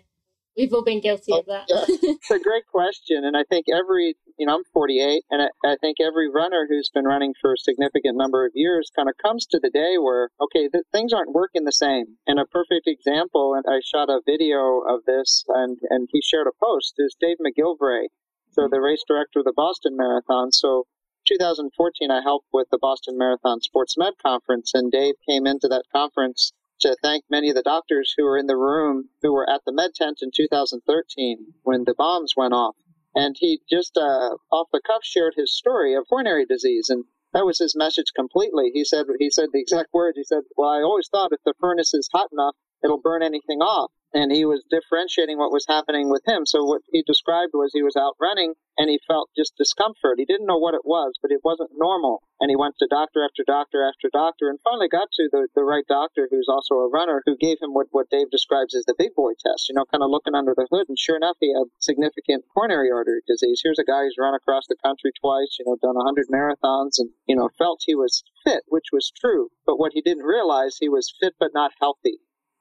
We've 0.56 0.72
all 0.72 0.84
been 0.84 1.00
guilty 1.00 1.32
of 1.32 1.46
that. 1.46 1.66
Oh, 1.68 1.84
it's 1.88 2.30
a 2.30 2.38
great 2.38 2.66
question. 2.70 3.24
And 3.24 3.36
I 3.36 3.42
think 3.42 3.66
every, 3.74 4.14
you 4.38 4.46
know, 4.46 4.54
I'm 4.54 4.62
48, 4.72 5.24
and 5.30 5.42
I, 5.42 5.48
I, 5.66 5.76
think 5.80 5.96
every 6.00 6.30
runner 6.30 6.66
who's 6.68 6.90
been 6.94 7.06
running 7.06 7.34
for 7.40 7.54
a 7.54 7.58
significant 7.58 8.16
number 8.16 8.46
of 8.46 8.52
years 8.54 8.88
kind 8.94 9.08
of 9.08 9.16
comes 9.20 9.46
to 9.46 9.58
the 9.60 9.70
day 9.70 9.98
where, 9.98 10.30
okay, 10.40 10.68
th- 10.68 10.84
things 10.92 11.12
aren't 11.12 11.32
working 11.32 11.64
the 11.64 11.72
same. 11.72 12.18
And 12.28 12.38
a 12.38 12.46
perfect 12.46 12.86
example, 12.86 13.54
and 13.54 13.64
I 13.68 13.80
shot 13.84 14.08
a 14.08 14.22
video 14.24 14.82
of 14.88 15.04
this, 15.06 15.44
and, 15.48 15.76
and 15.90 16.08
he 16.12 16.22
shared 16.22 16.46
a 16.46 16.54
post, 16.64 16.94
is 16.98 17.16
Dave 17.20 17.38
McGillivray, 17.42 18.06
so 18.54 18.68
the 18.68 18.80
race 18.80 19.02
director 19.06 19.40
of 19.40 19.44
the 19.44 19.52
Boston 19.52 19.96
Marathon. 19.96 20.52
So 20.52 20.86
2014, 21.26 22.10
I 22.10 22.22
helped 22.22 22.46
with 22.52 22.68
the 22.70 22.78
Boston 22.78 23.18
Marathon 23.18 23.60
Sports 23.60 23.96
Med 23.98 24.12
Conference, 24.22 24.72
and 24.74 24.92
Dave 24.92 25.14
came 25.28 25.46
into 25.46 25.66
that 25.68 25.84
conference 25.92 26.52
to 26.80 26.96
thank 27.02 27.24
many 27.28 27.48
of 27.48 27.56
the 27.56 27.62
doctors 27.62 28.14
who 28.16 28.24
were 28.24 28.38
in 28.38 28.46
the 28.46 28.56
room 28.56 29.08
who 29.22 29.32
were 29.32 29.48
at 29.48 29.62
the 29.64 29.72
med 29.72 29.94
tent 29.94 30.18
in 30.22 30.30
2013 30.34 31.54
when 31.62 31.84
the 31.84 31.94
bombs 31.96 32.34
went 32.36 32.54
off. 32.54 32.76
and 33.14 33.36
he 33.38 33.60
just 33.70 33.96
uh, 33.96 34.36
off 34.52 34.68
the 34.72 34.80
cuff 34.86 35.02
shared 35.02 35.34
his 35.36 35.56
story 35.56 35.94
of 35.94 36.06
coronary 36.08 36.44
disease, 36.44 36.88
and 36.90 37.04
that 37.32 37.46
was 37.46 37.58
his 37.58 37.74
message 37.76 38.12
completely. 38.14 38.70
He 38.72 38.84
said 38.84 39.06
he 39.18 39.30
said 39.30 39.48
the 39.52 39.60
exact 39.60 39.92
words. 39.92 40.16
He 40.16 40.24
said, 40.24 40.42
"Well, 40.56 40.68
I 40.68 40.82
always 40.82 41.08
thought 41.08 41.32
if 41.32 41.42
the 41.44 41.54
furnace 41.60 41.94
is 41.94 42.08
hot 42.12 42.30
enough, 42.32 42.54
it'll 42.84 43.00
burn 43.00 43.22
anything 43.22 43.60
off." 43.60 43.90
And 44.14 44.30
he 44.30 44.46
was 44.46 44.62
differentiating 44.70 45.38
what 45.38 45.50
was 45.50 45.66
happening 45.66 46.08
with 46.08 46.22
him. 46.24 46.46
So 46.46 46.62
what 46.62 46.82
he 46.92 47.02
described 47.02 47.50
was 47.52 47.74
he 47.74 47.82
was 47.82 47.98
out 47.98 48.14
running 48.22 48.54
and 48.78 48.88
he 48.88 49.02
felt 49.06 49.30
just 49.36 49.58
discomfort. 49.58 50.22
He 50.22 50.24
didn't 50.24 50.46
know 50.46 50.58
what 50.58 50.78
it 50.78 50.86
was, 50.86 51.18
but 51.20 51.34
it 51.34 51.42
wasn't 51.42 51.74
normal. 51.74 52.22
And 52.38 52.48
he 52.48 52.56
went 52.56 52.78
to 52.78 52.86
doctor 52.86 53.26
after 53.26 53.42
doctor 53.42 53.82
after 53.82 54.08
doctor 54.14 54.50
and 54.50 54.62
finally 54.62 54.88
got 54.88 55.10
to 55.18 55.28
the, 55.30 55.48
the 55.54 55.66
right 55.66 55.84
doctor 55.88 56.28
who's 56.30 56.46
also 56.48 56.76
a 56.76 56.90
runner 56.90 57.22
who 57.26 57.36
gave 57.36 57.58
him 57.60 57.74
what, 57.74 57.88
what 57.90 58.10
Dave 58.10 58.30
describes 58.30 58.74
as 58.74 58.84
the 58.86 58.94
big 58.96 59.14
boy 59.14 59.32
test, 59.34 59.68
you 59.68 59.74
know, 59.74 59.84
kind 59.90 60.02
of 60.02 60.10
looking 60.10 60.34
under 60.34 60.54
the 60.54 60.70
hood. 60.70 60.86
And 60.88 60.98
sure 60.98 61.16
enough, 61.16 61.36
he 61.40 61.50
had 61.50 61.66
significant 61.78 62.44
coronary 62.54 62.90
artery 62.94 63.22
disease. 63.26 63.60
Here's 63.62 63.82
a 63.82 63.84
guy 63.84 64.06
who's 64.06 64.18
run 64.18 64.34
across 64.34 64.66
the 64.68 64.78
country 64.78 65.10
twice, 65.20 65.58
you 65.58 65.66
know, 65.66 65.74
done 65.82 65.98
100 65.98 66.30
marathons 66.30 67.02
and, 67.02 67.10
you 67.26 67.34
know, 67.34 67.50
felt 67.58 67.82
he 67.84 67.94
was 67.94 68.22
fit, 68.44 68.62
which 68.68 68.92
was 68.92 69.10
true. 69.18 69.50
But 69.66 69.78
what 69.78 69.92
he 69.92 70.02
didn't 70.02 70.24
realize, 70.24 70.78
he 70.78 70.88
was 70.88 71.14
fit 71.18 71.34
but 71.38 71.50
not 71.54 71.72
healthy. 71.80 72.18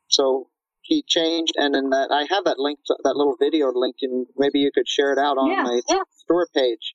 So 0.08 0.50
he 0.84 1.04
changed, 1.08 1.54
and 1.58 1.76
in 1.76 1.90
that 1.90 2.12
I 2.12 2.28
have 2.30 2.44
that 2.46 2.60
link, 2.60 2.80
to, 2.88 2.96
that 3.04 3.16
little 3.16 3.36
video 3.40 3.72
link, 3.74 3.98
and 4.02 4.28
maybe 4.38 4.60
you 4.60 4.72
could 4.72 4.88
share 4.88 5.12
it 5.12 5.18
out 5.18 5.38
on 5.38 5.50
yeah, 5.50 5.64
my 5.64 5.82
yeah. 5.90 6.04
store 6.12 6.48
page. 6.54 6.94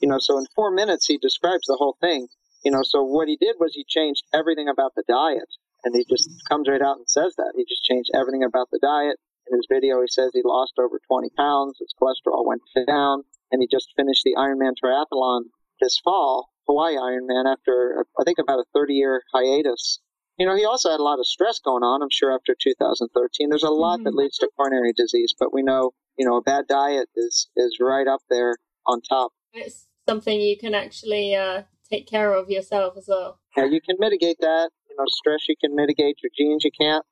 You 0.00 0.08
know, 0.08 0.18
so 0.18 0.38
in 0.38 0.46
four 0.54 0.70
minutes 0.70 1.06
he 1.06 1.18
describes 1.18 1.66
the 1.66 1.76
whole 1.76 1.96
thing. 2.00 2.28
You 2.64 2.70
know, 2.70 2.82
so 2.82 3.02
what 3.02 3.28
he 3.28 3.36
did 3.36 3.56
was 3.58 3.72
he 3.74 3.84
changed 3.88 4.24
everything 4.32 4.68
about 4.68 4.94
the 4.94 5.04
diet, 5.08 5.48
and 5.84 5.94
he 5.94 6.04
just 6.08 6.28
comes 6.48 6.68
right 6.68 6.82
out 6.82 6.98
and 6.98 7.08
says 7.08 7.34
that 7.36 7.54
he 7.56 7.64
just 7.64 7.82
changed 7.82 8.10
everything 8.14 8.44
about 8.44 8.68
the 8.70 8.78
diet. 8.80 9.16
In 9.50 9.56
his 9.56 9.66
video, 9.68 10.00
he 10.00 10.08
says 10.08 10.30
he 10.32 10.42
lost 10.44 10.74
over 10.78 11.00
20 11.08 11.30
pounds, 11.36 11.78
his 11.80 11.94
cholesterol 12.00 12.46
went 12.46 12.62
down, 12.86 13.24
and 13.50 13.60
he 13.60 13.66
just 13.66 13.92
finished 13.96 14.22
the 14.24 14.36
Ironman 14.36 14.74
triathlon 14.82 15.50
this 15.80 15.98
fall, 15.98 16.50
Hawaii 16.68 16.96
Ironman, 16.96 17.50
after 17.50 18.04
I 18.18 18.24
think 18.24 18.38
about 18.38 18.60
a 18.60 18.64
30 18.74 18.94
year 18.94 19.22
hiatus 19.32 20.00
you 20.40 20.46
know, 20.46 20.56
he 20.56 20.64
also 20.64 20.90
had 20.90 21.00
a 21.00 21.02
lot 21.02 21.18
of 21.18 21.26
stress 21.26 21.58
going 21.58 21.82
on, 21.82 22.02
I'm 22.02 22.08
sure, 22.10 22.34
after 22.34 22.56
2013. 22.58 23.50
There's 23.50 23.62
a 23.62 23.68
lot 23.68 23.96
mm-hmm. 23.96 24.04
that 24.04 24.14
leads 24.14 24.38
to 24.38 24.48
coronary 24.56 24.94
disease, 24.96 25.34
but 25.38 25.52
we 25.52 25.62
know, 25.62 25.92
you 26.16 26.26
know, 26.26 26.38
a 26.38 26.42
bad 26.42 26.64
diet 26.66 27.10
is, 27.14 27.50
is 27.56 27.76
right 27.78 28.08
up 28.08 28.22
there 28.30 28.56
on 28.86 29.02
top. 29.02 29.32
It's 29.52 29.86
something 30.08 30.40
you 30.40 30.56
can 30.56 30.74
actually 30.74 31.34
uh, 31.34 31.64
take 31.90 32.08
care 32.08 32.32
of 32.32 32.48
yourself 32.48 32.96
as 32.96 33.04
well. 33.06 33.38
Yeah, 33.54 33.66
you 33.66 33.82
can 33.82 33.96
mitigate 33.98 34.38
that. 34.40 34.70
You 34.88 34.96
know, 34.96 35.04
stress 35.08 35.46
you 35.46 35.56
can 35.60 35.76
mitigate, 35.76 36.16
your 36.22 36.30
genes 36.34 36.64
you 36.64 36.70
can't. 36.80 37.04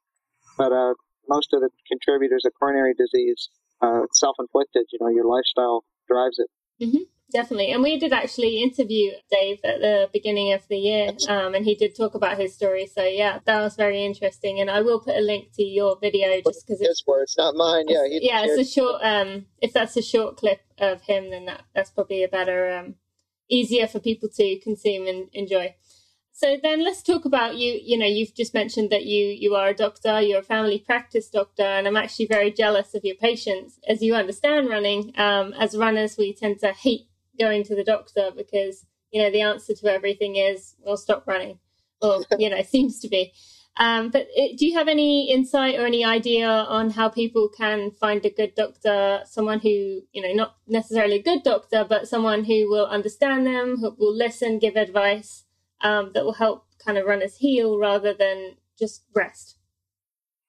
But 0.56 0.72
uh, 0.72 0.94
most 1.28 1.52
of 1.52 1.60
the 1.60 1.68
contributors 1.86 2.46
of 2.46 2.52
coronary 2.58 2.94
disease, 2.94 3.50
uh, 3.82 4.06
self-inflicted. 4.14 4.86
You 4.90 5.00
know, 5.02 5.08
your 5.08 5.26
lifestyle 5.26 5.84
drives 6.08 6.38
it. 6.38 6.48
Mm-hmm 6.82 7.02
definitely. 7.32 7.72
And 7.72 7.82
we 7.82 7.98
did 7.98 8.12
actually 8.12 8.62
interview 8.62 9.12
Dave 9.30 9.60
at 9.64 9.80
the 9.80 10.08
beginning 10.12 10.52
of 10.52 10.66
the 10.68 10.76
year, 10.76 11.10
um, 11.28 11.54
and 11.54 11.64
he 11.64 11.74
did 11.74 11.96
talk 11.96 12.14
about 12.14 12.38
his 12.38 12.54
story. 12.54 12.86
So 12.86 13.02
yeah, 13.02 13.40
that 13.44 13.60
was 13.60 13.76
very 13.76 14.04
interesting. 14.04 14.60
And 14.60 14.70
I 14.70 14.80
will 14.80 15.00
put 15.00 15.16
a 15.16 15.20
link 15.20 15.52
to 15.54 15.62
your 15.62 15.98
video 16.00 16.40
just 16.42 16.66
because 16.66 16.80
it's 16.80 16.88
his 16.88 17.04
words, 17.06 17.34
not 17.38 17.54
mine. 17.54 17.86
Yeah, 17.88 18.04
yeah, 18.08 18.44
it's 18.44 18.68
a 18.68 18.72
short. 18.72 19.00
Um, 19.02 19.46
if 19.60 19.72
that's 19.72 19.96
a 19.96 20.02
short 20.02 20.36
clip 20.36 20.60
of 20.78 21.02
him, 21.02 21.30
then 21.30 21.46
that 21.46 21.62
that's 21.74 21.90
probably 21.90 22.22
a 22.22 22.28
better, 22.28 22.72
um, 22.72 22.94
easier 23.48 23.86
for 23.86 24.00
people 24.00 24.28
to 24.36 24.58
consume 24.60 25.06
and 25.06 25.28
enjoy. 25.32 25.74
So 26.32 26.56
then 26.62 26.84
let's 26.84 27.02
talk 27.02 27.24
about 27.24 27.56
you. 27.56 27.80
You 27.82 27.98
know, 27.98 28.06
you've 28.06 28.32
just 28.32 28.54
mentioned 28.54 28.90
that 28.90 29.04
you 29.04 29.26
you 29.26 29.56
are 29.56 29.68
a 29.68 29.74
doctor, 29.74 30.20
you're 30.20 30.38
a 30.38 30.44
family 30.44 30.78
practice 30.78 31.28
doctor, 31.28 31.64
and 31.64 31.88
I'm 31.88 31.96
actually 31.96 32.26
very 32.26 32.52
jealous 32.52 32.94
of 32.94 33.04
your 33.04 33.16
patients. 33.16 33.80
As 33.88 34.02
you 34.02 34.14
understand 34.14 34.68
running, 34.68 35.12
um, 35.18 35.52
as 35.54 35.76
runners, 35.76 36.16
we 36.16 36.32
tend 36.32 36.60
to 36.60 36.72
hate 36.72 37.08
going 37.38 37.64
to 37.64 37.74
the 37.74 37.84
doctor 37.84 38.30
because 38.36 38.84
you 39.10 39.22
know 39.22 39.30
the 39.30 39.40
answer 39.40 39.74
to 39.74 39.92
everything 39.92 40.36
is 40.36 40.74
well 40.80 40.96
stop 40.96 41.26
running 41.26 41.58
or 42.00 42.22
you 42.38 42.50
know 42.50 42.62
seems 42.62 43.00
to 43.00 43.08
be 43.08 43.32
um, 43.80 44.10
but 44.10 44.26
do 44.56 44.66
you 44.66 44.76
have 44.76 44.88
any 44.88 45.30
insight 45.30 45.76
or 45.76 45.86
any 45.86 46.04
idea 46.04 46.48
on 46.48 46.90
how 46.90 47.08
people 47.08 47.48
can 47.48 47.92
find 47.92 48.24
a 48.26 48.30
good 48.30 48.54
doctor 48.54 49.20
someone 49.24 49.60
who 49.60 50.02
you 50.12 50.22
know 50.22 50.32
not 50.32 50.56
necessarily 50.66 51.16
a 51.16 51.22
good 51.22 51.42
doctor 51.42 51.84
but 51.88 52.08
someone 52.08 52.44
who 52.44 52.68
will 52.68 52.86
understand 52.86 53.46
them 53.46 53.76
who 53.76 53.94
will 53.98 54.14
listen 54.14 54.58
give 54.58 54.76
advice 54.76 55.44
um, 55.80 56.10
that 56.12 56.24
will 56.24 56.32
help 56.32 56.66
kind 56.84 56.98
of 56.98 57.06
runners 57.06 57.36
heal 57.36 57.78
rather 57.78 58.12
than 58.12 58.56
just 58.78 59.04
rest 59.14 59.58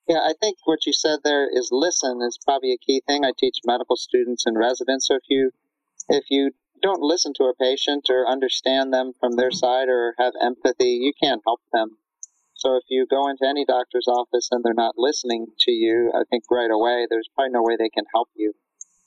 yeah, 0.09 0.21
I 0.25 0.33
think 0.41 0.57
what 0.65 0.87
you 0.87 0.91
said 0.91 1.19
there 1.23 1.47
is 1.55 1.69
listen 1.71 2.19
is 2.23 2.39
probably 2.43 2.73
a 2.73 2.77
key 2.83 3.03
thing. 3.05 3.23
I 3.23 3.31
teach 3.37 3.59
medical 3.63 3.95
students 3.95 4.47
and 4.47 4.57
residents. 4.57 5.07
So 5.07 5.15
if 5.15 5.21
you 5.29 5.51
if 6.09 6.23
you 6.31 6.49
don't 6.81 7.01
listen 7.01 7.33
to 7.35 7.43
a 7.45 7.55
patient 7.55 8.07
or 8.09 8.27
understand 8.27 8.93
them 8.93 9.13
from 9.19 9.33
their 9.33 9.51
side 9.51 9.89
or 9.89 10.15
have 10.17 10.33
empathy, 10.41 10.99
you 11.01 11.13
can't 11.21 11.41
help 11.45 11.61
them. 11.73 11.97
So 12.55 12.75
if 12.75 12.83
you 12.89 13.07
go 13.09 13.29
into 13.29 13.47
any 13.47 13.63
doctor's 13.65 14.07
office 14.07 14.49
and 14.51 14.63
they're 14.63 14.73
not 14.73 14.95
listening 14.97 15.47
to 15.61 15.71
you, 15.71 16.11
I 16.13 16.23
think 16.29 16.43
right 16.51 16.69
away 16.69 17.07
there's 17.09 17.29
probably 17.33 17.53
no 17.53 17.63
way 17.63 17.75
they 17.77 17.89
can 17.89 18.03
help 18.13 18.27
you. 18.35 18.53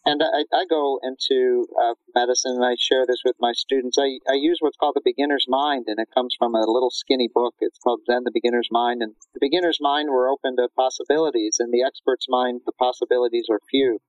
And 0.04 0.20
I, 0.20 0.44
I 0.52 0.64
go 0.68 0.98
into 1.02 1.66
uh, 1.80 1.94
medicine 2.14 2.56
and 2.56 2.64
I 2.64 2.74
share 2.76 3.04
this 3.06 3.22
with 3.24 3.36
my 3.38 3.52
students. 3.52 3.98
I, 3.98 4.18
I 4.28 4.34
use 4.34 4.58
what's 4.58 4.76
called 4.76 4.96
the 4.96 5.02
beginner's 5.04 5.46
mind, 5.48 5.84
and 5.86 6.00
it 6.00 6.08
comes 6.12 6.34
from 6.36 6.56
a 6.56 6.66
little 6.66 6.90
skinny 6.90 7.28
book. 7.32 7.54
It's 7.60 7.78
called 7.78 8.00
Zen, 8.06 8.24
the 8.24 8.32
Beginner's 8.34 8.68
Mind. 8.72 9.00
And 9.00 9.14
the 9.32 9.38
beginner's 9.40 9.78
mind, 9.80 10.08
we're 10.10 10.28
open 10.28 10.56
to 10.56 10.68
possibilities, 10.74 11.58
and 11.60 11.72
the 11.72 11.84
expert's 11.86 12.26
mind, 12.28 12.62
the 12.66 12.72
possibilities 12.72 13.46
are 13.48 13.60
few. 13.70 14.00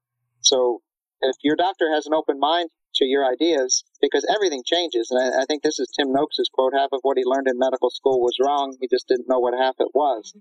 So 0.41 0.81
if 1.21 1.35
your 1.43 1.55
doctor 1.55 1.93
has 1.93 2.07
an 2.07 2.13
open 2.13 2.39
mind 2.39 2.69
to 2.95 3.05
your 3.05 3.25
ideas 3.25 3.83
because 4.01 4.25
everything 4.29 4.63
changes. 4.65 5.09
And 5.11 5.21
I, 5.21 5.41
I 5.41 5.45
think 5.45 5.63
this 5.63 5.79
is 5.79 5.91
Tim 5.91 6.11
Noakes' 6.11 6.49
quote 6.51 6.73
half 6.73 6.89
of 6.91 6.99
what 7.01 7.17
he 7.17 7.23
learned 7.25 7.47
in 7.47 7.57
medical 7.57 7.89
school 7.89 8.21
was 8.21 8.37
wrong. 8.39 8.75
He 8.79 8.87
just 8.87 9.07
didn't 9.07 9.29
know 9.29 9.39
what 9.39 9.53
half 9.53 9.75
it 9.79 9.93
was. 9.93 10.33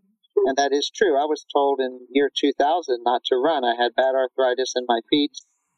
And 0.47 0.57
that 0.57 0.73
is 0.73 0.91
true. 0.91 1.17
I 1.17 1.27
was 1.27 1.45
told 1.53 1.81
in 1.81 2.07
year 2.11 2.31
2000 2.35 3.03
not 3.05 3.23
to 3.27 3.37
run. 3.37 3.65
I 3.65 3.75
had 3.77 3.95
bad 3.95 4.15
arthritis 4.15 4.73
in 4.77 4.85
my 4.89 5.01
feet, 5.09 5.33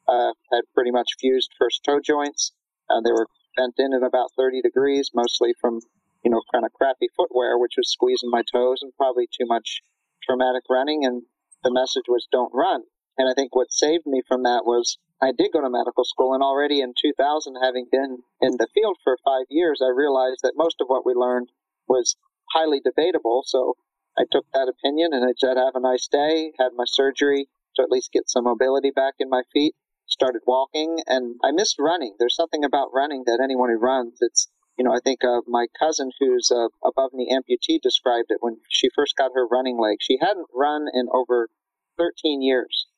uh, 0.09 0.33
had 0.53 0.63
pretty 0.75 0.91
much 0.91 1.17
fused 1.21 1.51
first 1.59 1.83
toe 1.85 2.01
joints. 2.01 2.53
Uh, 2.89 3.01
they 3.01 3.13
were 3.13 3.27
bent 3.57 3.75
in 3.79 3.93
at 3.93 4.03
about 4.03 4.31
30 4.37 4.63
degrees, 4.63 5.11
mostly 5.15 5.55
from, 5.61 5.81
you 6.25 6.31
know, 6.31 6.43
kind 6.53 6.65
of 6.65 6.73
crappy 6.73 7.09
footwear, 7.17 7.59
which 7.59 7.75
was 7.77 7.91
squeezing 7.91 8.31
my 8.31 8.43
toes 8.53 8.79
and 8.83 8.93
probably 8.97 9.27
too 9.27 9.47
much 9.47 9.81
traumatic 10.23 10.63
running. 10.71 11.05
And 11.05 11.23
the 11.63 11.73
message 11.73 12.09
was 12.09 12.27
don't 12.31 12.53
run. 12.55 12.83
And 13.17 13.29
I 13.29 13.35
think 13.35 13.55
what 13.55 13.73
saved 13.73 14.07
me 14.07 14.23
from 14.27 14.43
that 14.43 14.65
was 14.65 14.99
I 15.23 15.33
did 15.33 15.53
go 15.53 15.61
to 15.61 15.71
medical 15.71 16.05
school, 16.05 16.35
and 16.35 16.43
already 16.43 16.81
in 16.81 16.93
2000, 17.01 17.57
having 17.63 17.87
been 17.91 18.25
in 18.41 18.57
the 18.59 18.67
field 18.75 18.99
for 19.03 19.17
five 19.25 19.47
years, 19.49 19.81
I 19.81 19.89
realized 19.89 20.41
that 20.43 20.57
most 20.57 20.81
of 20.81 20.89
what 20.89 21.07
we 21.07 21.15
learned 21.15 21.51
was 21.89 22.17
highly 22.53 22.81
debatable. 22.81 23.43
So 23.47 23.77
I 24.19 24.25
took 24.31 24.47
that 24.53 24.69
opinion 24.69 25.13
and 25.13 25.25
I 25.25 25.33
said, 25.39 25.57
Have 25.57 25.77
a 25.77 25.81
nice 25.81 26.09
day, 26.09 26.53
had 26.59 26.73
my 26.75 26.85
surgery 26.87 27.49
to 27.77 27.83
at 27.83 27.91
least 27.91 28.13
get 28.13 28.29
some 28.29 28.45
mobility 28.45 28.91
back 28.91 29.15
in 29.19 29.31
my 29.31 29.43
feet, 29.53 29.75
started 30.07 30.43
walking, 30.47 31.03
and 31.07 31.37
I 31.43 31.53
missed 31.53 31.79
running. 31.79 32.17
There's 32.19 32.37
something 32.37 32.65
about 32.65 32.93
running 32.93 33.25
that 33.27 33.41
anyone 33.43 33.71
who 33.71 33.79
runs, 33.79 34.19
it's 34.21 34.49
you 34.77 34.85
know, 34.85 34.93
I 34.93 34.99
think 34.99 35.23
uh, 35.23 35.41
my 35.47 35.69
cousin 35.79 36.11
who's 36.19 36.51
uh, 36.51 36.67
above 36.85 37.11
knee 37.13 37.33
amputee 37.33 37.81
described 37.81 38.31
it 38.31 38.39
when 38.41 38.59
she 38.69 38.91
first 38.93 39.17
got 39.17 39.31
her 39.35 39.47
running 39.47 39.79
leg. 39.79 39.99
She 40.01 40.19
hadn't 40.21 40.49
run 40.53 40.87
in 40.93 41.07
over 41.13 41.49
13 41.97 42.43
years 42.43 42.89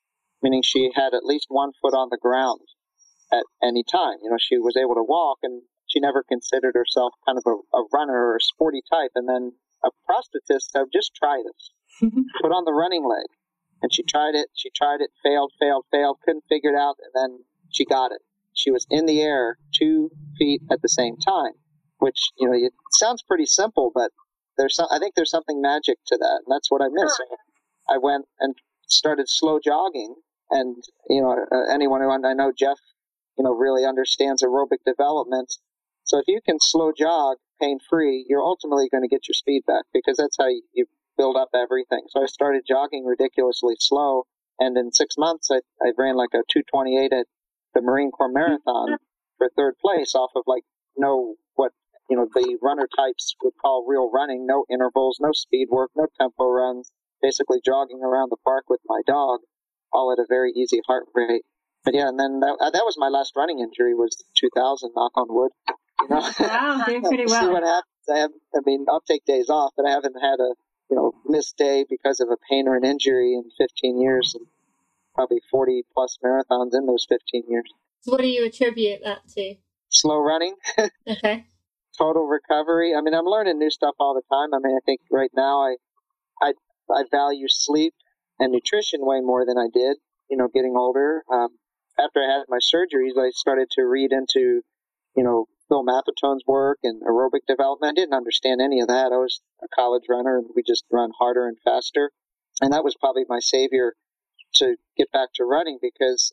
meaning 0.42 0.62
she 0.62 0.90
had 0.94 1.14
at 1.14 1.24
least 1.24 1.46
one 1.48 1.72
foot 1.80 1.94
on 1.94 2.08
the 2.10 2.18
ground 2.20 2.60
at 3.32 3.44
any 3.62 3.82
time. 3.82 4.18
You 4.22 4.30
know, 4.30 4.38
she 4.38 4.58
was 4.58 4.76
able 4.76 4.94
to 4.94 5.02
walk 5.02 5.38
and 5.42 5.62
she 5.86 6.00
never 6.00 6.22
considered 6.22 6.74
herself 6.74 7.14
kind 7.26 7.38
of 7.38 7.44
a, 7.46 7.76
a 7.76 7.84
runner 7.92 8.28
or 8.28 8.36
a 8.36 8.40
sporty 8.40 8.82
type. 8.90 9.12
And 9.14 9.28
then 9.28 9.52
a 9.84 9.90
prosthetist 10.08 10.70
said, 10.70 10.86
just 10.92 11.14
try 11.14 11.42
this. 11.44 11.70
Put 12.42 12.52
on 12.52 12.64
the 12.64 12.72
running 12.72 13.04
leg. 13.04 13.26
And 13.82 13.92
she 13.92 14.02
tried 14.02 14.34
it, 14.34 14.48
she 14.54 14.70
tried 14.74 15.00
it, 15.00 15.10
failed, 15.22 15.52
failed, 15.60 15.84
failed, 15.90 16.18
couldn't 16.24 16.44
figure 16.48 16.70
it 16.70 16.76
out, 16.76 16.96
and 17.02 17.12
then 17.14 17.44
she 17.70 17.84
got 17.84 18.10
it. 18.10 18.22
She 18.54 18.70
was 18.70 18.86
in 18.90 19.04
the 19.04 19.20
air 19.20 19.58
two 19.74 20.10
feet 20.38 20.62
at 20.70 20.80
the 20.80 20.88
same 20.88 21.16
time, 21.18 21.52
which, 21.98 22.18
you 22.38 22.48
know, 22.48 22.54
it 22.54 22.72
sounds 22.92 23.22
pretty 23.22 23.44
simple, 23.44 23.92
but 23.94 24.12
there's 24.56 24.74
some, 24.74 24.88
I 24.90 24.98
think 24.98 25.14
there's 25.14 25.30
something 25.30 25.60
magic 25.60 25.98
to 26.06 26.16
that, 26.16 26.40
and 26.46 26.54
that's 26.54 26.70
what 26.70 26.80
I 26.80 26.88
miss. 26.90 27.20
I 27.88 27.98
went 27.98 28.24
and 28.40 28.54
started 28.88 29.28
slow 29.28 29.60
jogging 29.62 30.14
and 30.50 30.76
you 31.08 31.22
know 31.22 31.32
uh, 31.32 31.72
anyone 31.72 32.00
who 32.00 32.10
I 32.10 32.34
know 32.34 32.52
Jeff, 32.56 32.78
you 33.36 33.44
know, 33.44 33.52
really 33.52 33.84
understands 33.84 34.42
aerobic 34.42 34.84
development. 34.84 35.52
So 36.04 36.18
if 36.18 36.28
you 36.28 36.40
can 36.44 36.58
slow 36.60 36.92
jog 36.96 37.38
pain 37.60 37.78
free, 37.90 38.24
you're 38.28 38.42
ultimately 38.42 38.88
going 38.88 39.02
to 39.02 39.08
get 39.08 39.26
your 39.26 39.34
speed 39.34 39.62
back 39.66 39.84
because 39.92 40.16
that's 40.16 40.36
how 40.38 40.48
you 40.48 40.86
build 41.16 41.36
up 41.36 41.48
everything. 41.54 42.04
So 42.10 42.22
I 42.22 42.26
started 42.26 42.62
jogging 42.68 43.04
ridiculously 43.04 43.74
slow, 43.78 44.24
and 44.60 44.76
in 44.76 44.92
six 44.92 45.16
months 45.18 45.50
I, 45.50 45.60
I 45.82 45.92
ran 45.96 46.16
like 46.16 46.34
a 46.34 46.46
228 46.52 47.12
at 47.12 47.26
the 47.74 47.82
Marine 47.82 48.10
Corps 48.10 48.32
Marathon 48.32 48.98
for 49.38 49.50
third 49.56 49.74
place 49.80 50.14
off 50.14 50.30
of 50.36 50.44
like 50.46 50.62
no 50.96 51.34
what 51.54 51.72
you 52.08 52.16
know 52.16 52.28
the 52.34 52.56
runner 52.62 52.88
types 52.96 53.34
would 53.42 53.54
call 53.60 53.84
real 53.86 54.10
running, 54.10 54.46
no 54.46 54.64
intervals, 54.70 55.18
no 55.20 55.32
speed 55.32 55.68
work, 55.70 55.90
no 55.96 56.06
tempo 56.18 56.48
runs, 56.48 56.90
basically 57.20 57.58
jogging 57.64 58.00
around 58.02 58.30
the 58.30 58.36
park 58.44 58.64
with 58.68 58.80
my 58.86 59.00
dog 59.06 59.40
all 59.92 60.12
at 60.12 60.18
a 60.18 60.26
very 60.28 60.52
easy 60.52 60.80
heart 60.86 61.04
rate. 61.14 61.42
but 61.84 61.94
yeah, 61.94 62.08
and 62.08 62.18
then 62.18 62.40
that, 62.40 62.56
uh, 62.60 62.70
that 62.70 62.84
was 62.84 62.96
my 62.98 63.08
last 63.08 63.32
running 63.36 63.60
injury 63.60 63.94
was 63.94 64.16
2000. 64.36 64.90
Knock 64.94 65.12
on 65.16 65.26
wood. 65.28 65.50
You 66.02 66.08
know, 66.08 66.30
wow, 66.40 66.82
doing 66.86 67.02
pretty 67.08 67.26
well. 67.26 67.42
See 67.42 67.48
what 67.48 67.62
happens. 67.62 68.08
I 68.12 68.18
have. 68.18 68.30
I 68.54 68.60
mean, 68.64 68.86
I'll 68.88 69.00
take 69.00 69.24
days 69.24 69.48
off, 69.48 69.72
but 69.76 69.86
I 69.86 69.90
haven't 69.90 70.16
had 70.20 70.40
a 70.40 70.54
you 70.90 70.96
know 70.96 71.12
missed 71.26 71.56
day 71.56 71.84
because 71.88 72.20
of 72.20 72.28
a 72.28 72.36
pain 72.50 72.68
or 72.68 72.76
an 72.76 72.84
injury 72.84 73.34
in 73.34 73.44
15 73.58 74.00
years, 74.00 74.34
and 74.34 74.46
probably 75.14 75.40
40 75.50 75.84
plus 75.94 76.18
marathons 76.24 76.74
in 76.74 76.86
those 76.86 77.06
15 77.08 77.44
years. 77.48 77.72
So, 78.02 78.12
what 78.12 78.20
do 78.20 78.28
you 78.28 78.44
attribute 78.44 79.00
that 79.04 79.26
to? 79.36 79.54
Slow 79.88 80.18
running. 80.18 80.54
okay. 81.08 81.44
Total 81.98 82.24
recovery. 82.24 82.94
I 82.94 83.00
mean, 83.00 83.14
I'm 83.14 83.24
learning 83.24 83.58
new 83.58 83.70
stuff 83.70 83.94
all 83.98 84.14
the 84.14 84.22
time. 84.32 84.52
I 84.54 84.58
mean, 84.62 84.76
I 84.76 84.80
think 84.84 85.00
right 85.10 85.30
now 85.34 85.62
I, 85.62 85.76
I, 86.42 86.52
I 86.90 87.04
value 87.10 87.46
sleep 87.48 87.94
and 88.38 88.52
nutrition 88.52 89.00
way 89.02 89.20
more 89.20 89.44
than 89.46 89.58
I 89.58 89.68
did. 89.72 89.96
You 90.28 90.36
know, 90.36 90.48
getting 90.52 90.74
older. 90.76 91.22
Um, 91.32 91.58
after 91.98 92.20
I 92.20 92.38
had 92.38 92.44
my 92.48 92.58
surgeries, 92.58 93.16
I 93.18 93.30
started 93.30 93.70
to 93.72 93.82
read 93.82 94.12
into, 94.12 94.62
you 95.16 95.24
know, 95.24 95.46
Phil 95.68 95.82
Maffetone's 95.82 96.44
work 96.46 96.78
and 96.82 97.02
aerobic 97.02 97.46
development. 97.48 97.96
I 97.96 98.00
didn't 98.00 98.14
understand 98.14 98.60
any 98.60 98.80
of 98.80 98.88
that. 98.88 99.12
I 99.12 99.16
was 99.16 99.40
a 99.62 99.68
college 99.74 100.04
runner 100.08 100.38
and 100.38 100.46
we 100.54 100.62
just 100.62 100.84
run 100.92 101.10
harder 101.18 101.48
and 101.48 101.56
faster. 101.64 102.12
And 102.60 102.72
that 102.72 102.84
was 102.84 102.96
probably 102.98 103.24
my 103.28 103.40
savior 103.40 103.94
to 104.56 104.76
get 104.96 105.10
back 105.12 105.30
to 105.34 105.44
running 105.44 105.78
because, 105.80 106.32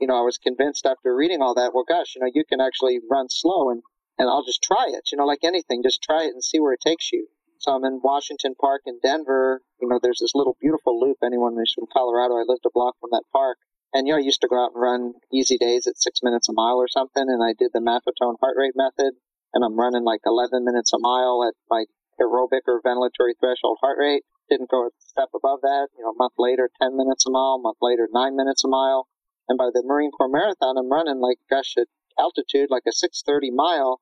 you 0.00 0.06
know, 0.06 0.16
I 0.16 0.22
was 0.22 0.38
convinced 0.38 0.86
after 0.86 1.14
reading 1.14 1.42
all 1.42 1.54
that, 1.54 1.72
well, 1.74 1.84
gosh, 1.86 2.14
you 2.14 2.20
know, 2.20 2.30
you 2.32 2.44
can 2.44 2.60
actually 2.60 2.98
run 3.10 3.28
slow 3.28 3.70
and, 3.70 3.82
and 4.18 4.28
I'll 4.28 4.44
just 4.44 4.62
try 4.62 4.86
it, 4.88 5.10
you 5.12 5.18
know, 5.18 5.26
like 5.26 5.44
anything, 5.44 5.82
just 5.82 6.02
try 6.02 6.24
it 6.24 6.34
and 6.34 6.42
see 6.42 6.60
where 6.60 6.72
it 6.72 6.80
takes 6.84 7.12
you. 7.12 7.28
So 7.62 7.70
I'm 7.70 7.84
in 7.84 8.00
Washington 8.02 8.56
Park 8.58 8.82
in 8.86 8.98
Denver. 8.98 9.62
You 9.80 9.86
know, 9.86 10.00
there's 10.02 10.18
this 10.18 10.34
little 10.34 10.56
beautiful 10.60 10.98
loop. 10.98 11.18
Anyone 11.22 11.54
who's 11.54 11.72
from 11.72 11.86
Colorado, 11.92 12.34
I 12.34 12.42
lived 12.42 12.66
a 12.66 12.74
block 12.74 12.98
from 12.98 13.10
that 13.12 13.22
park. 13.32 13.56
And 13.94 14.08
you 14.08 14.14
know, 14.14 14.18
I 14.18 14.26
used 14.26 14.40
to 14.40 14.48
go 14.48 14.58
out 14.58 14.72
and 14.74 14.82
run 14.82 15.14
easy 15.32 15.58
days 15.58 15.86
at 15.86 15.94
six 15.96 16.24
minutes 16.24 16.48
a 16.48 16.52
mile 16.52 16.82
or 16.82 16.88
something, 16.88 17.22
and 17.22 17.38
I 17.38 17.54
did 17.54 17.70
the 17.72 17.78
Maffetone 17.78 18.34
heart 18.40 18.56
rate 18.58 18.74
method, 18.74 19.14
and 19.54 19.62
I'm 19.62 19.78
running 19.78 20.02
like 20.02 20.22
11 20.26 20.64
minutes 20.64 20.92
a 20.92 20.98
mile 20.98 21.46
at 21.46 21.54
my 21.70 21.84
aerobic 22.18 22.66
or 22.66 22.82
ventilatory 22.82 23.38
threshold 23.38 23.78
heart 23.80 23.98
rate. 24.00 24.24
Didn't 24.50 24.70
go 24.70 24.86
a 24.86 24.90
step 24.98 25.28
above 25.32 25.60
that. 25.62 25.86
You 25.96 26.02
know, 26.02 26.10
a 26.10 26.18
month 26.18 26.34
later, 26.38 26.68
10 26.82 26.96
minutes 26.96 27.26
a 27.26 27.30
mile. 27.30 27.60
A 27.60 27.62
month 27.62 27.78
later, 27.80 28.08
nine 28.10 28.34
minutes 28.34 28.64
a 28.64 28.68
mile. 28.68 29.06
And 29.48 29.56
by 29.56 29.70
the 29.72 29.84
Marine 29.86 30.10
Corps 30.10 30.28
Marathon, 30.28 30.76
I'm 30.78 30.90
running 30.90 31.20
like 31.20 31.38
gosh 31.48 31.74
at 31.78 31.86
altitude, 32.18 32.70
like 32.70 32.88
a 32.88 32.92
6:30 32.92 33.54
mile 33.54 34.00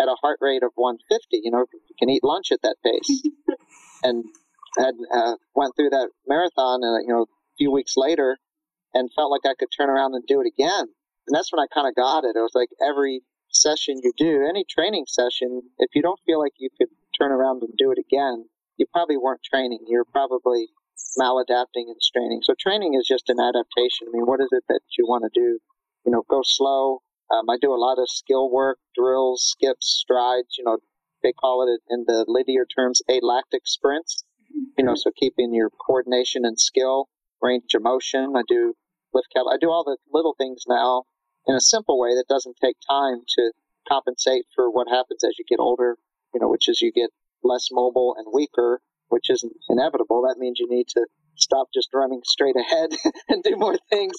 at 0.00 0.08
a 0.08 0.16
heart 0.22 0.38
rate 0.40 0.62
of 0.62 0.72
150. 0.74 1.40
You 1.42 1.50
know, 1.50 1.66
you 1.72 1.94
can 1.98 2.10
eat 2.10 2.24
lunch 2.24 2.52
at 2.52 2.62
that 2.62 2.76
pace. 2.84 3.22
and 4.02 4.24
had 4.76 4.94
uh, 5.12 5.34
went 5.54 5.74
through 5.76 5.90
that 5.90 6.10
marathon, 6.26 6.80
and 6.82 7.06
you 7.06 7.12
know, 7.12 7.22
a 7.22 7.54
few 7.56 7.70
weeks 7.70 7.94
later, 7.96 8.36
and 8.94 9.10
felt 9.14 9.30
like 9.30 9.44
I 9.44 9.54
could 9.58 9.68
turn 9.76 9.90
around 9.90 10.14
and 10.14 10.24
do 10.26 10.40
it 10.40 10.46
again. 10.46 10.86
And 11.26 11.34
that's 11.34 11.52
when 11.52 11.60
I 11.60 11.66
kind 11.72 11.88
of 11.88 11.94
got 11.94 12.24
it. 12.24 12.36
It 12.36 12.40
was 12.40 12.54
like 12.54 12.68
every 12.80 13.22
session 13.50 14.00
you 14.02 14.12
do, 14.16 14.46
any 14.48 14.64
training 14.68 15.04
session, 15.08 15.62
if 15.78 15.90
you 15.94 16.02
don't 16.02 16.20
feel 16.26 16.38
like 16.38 16.52
you 16.58 16.68
could 16.78 16.88
turn 17.18 17.32
around 17.32 17.62
and 17.62 17.72
do 17.76 17.90
it 17.90 17.98
again, 17.98 18.44
you 18.76 18.86
probably 18.92 19.16
weren't 19.16 19.42
training. 19.42 19.80
You're 19.88 20.04
probably 20.04 20.68
maladapting 21.18 21.88
and 21.88 22.00
straining. 22.00 22.40
So 22.42 22.54
training 22.58 22.94
is 22.94 23.06
just 23.06 23.28
an 23.28 23.40
adaptation. 23.40 24.08
I 24.08 24.10
mean, 24.12 24.26
what 24.26 24.40
is 24.40 24.48
it 24.52 24.64
that 24.68 24.80
you 24.96 25.06
want 25.06 25.24
to 25.24 25.30
do? 25.40 25.58
You 26.04 26.12
know, 26.12 26.22
go 26.28 26.40
slow. 26.44 27.00
Um, 27.30 27.48
I 27.50 27.56
do 27.60 27.72
a 27.72 27.76
lot 27.76 27.98
of 27.98 28.08
skill 28.08 28.50
work, 28.50 28.78
drills, 28.94 29.44
skips, 29.44 29.86
strides. 29.86 30.56
You 30.56 30.64
know, 30.64 30.78
they 31.22 31.32
call 31.32 31.62
it 31.68 31.80
in 31.92 32.04
the 32.06 32.24
Lydiard 32.26 32.70
terms 32.74 33.02
alactic 33.08 33.62
sprints. 33.66 34.24
You 34.78 34.84
know, 34.84 34.94
so 34.94 35.10
keeping 35.14 35.54
your 35.54 35.70
coordination 35.70 36.44
and 36.44 36.58
skill 36.58 37.08
range 37.42 37.74
of 37.74 37.82
motion. 37.82 38.34
I 38.36 38.42
do 38.48 38.74
lift 39.12 39.28
cap. 39.34 39.44
I 39.50 39.56
do 39.60 39.70
all 39.70 39.84
the 39.84 39.98
little 40.12 40.34
things 40.38 40.64
now 40.68 41.04
in 41.46 41.54
a 41.54 41.60
simple 41.60 41.98
way 41.98 42.14
that 42.14 42.26
doesn't 42.28 42.56
take 42.62 42.76
time 42.88 43.22
to 43.36 43.52
compensate 43.88 44.46
for 44.54 44.70
what 44.70 44.88
happens 44.88 45.24
as 45.24 45.38
you 45.38 45.44
get 45.48 45.60
older. 45.60 45.96
You 46.34 46.40
know, 46.40 46.48
which 46.48 46.68
is 46.68 46.80
you 46.80 46.92
get 46.92 47.10
less 47.42 47.68
mobile 47.70 48.14
and 48.18 48.26
weaker, 48.32 48.80
which 49.08 49.30
isn't 49.30 49.52
inevitable. 49.68 50.22
That 50.22 50.38
means 50.38 50.58
you 50.58 50.68
need 50.68 50.88
to 50.88 51.06
stop 51.36 51.68
just 51.72 51.88
running 51.94 52.20
straight 52.24 52.56
ahead 52.56 52.90
and 53.28 53.42
do 53.42 53.56
more 53.56 53.78
things. 53.90 54.16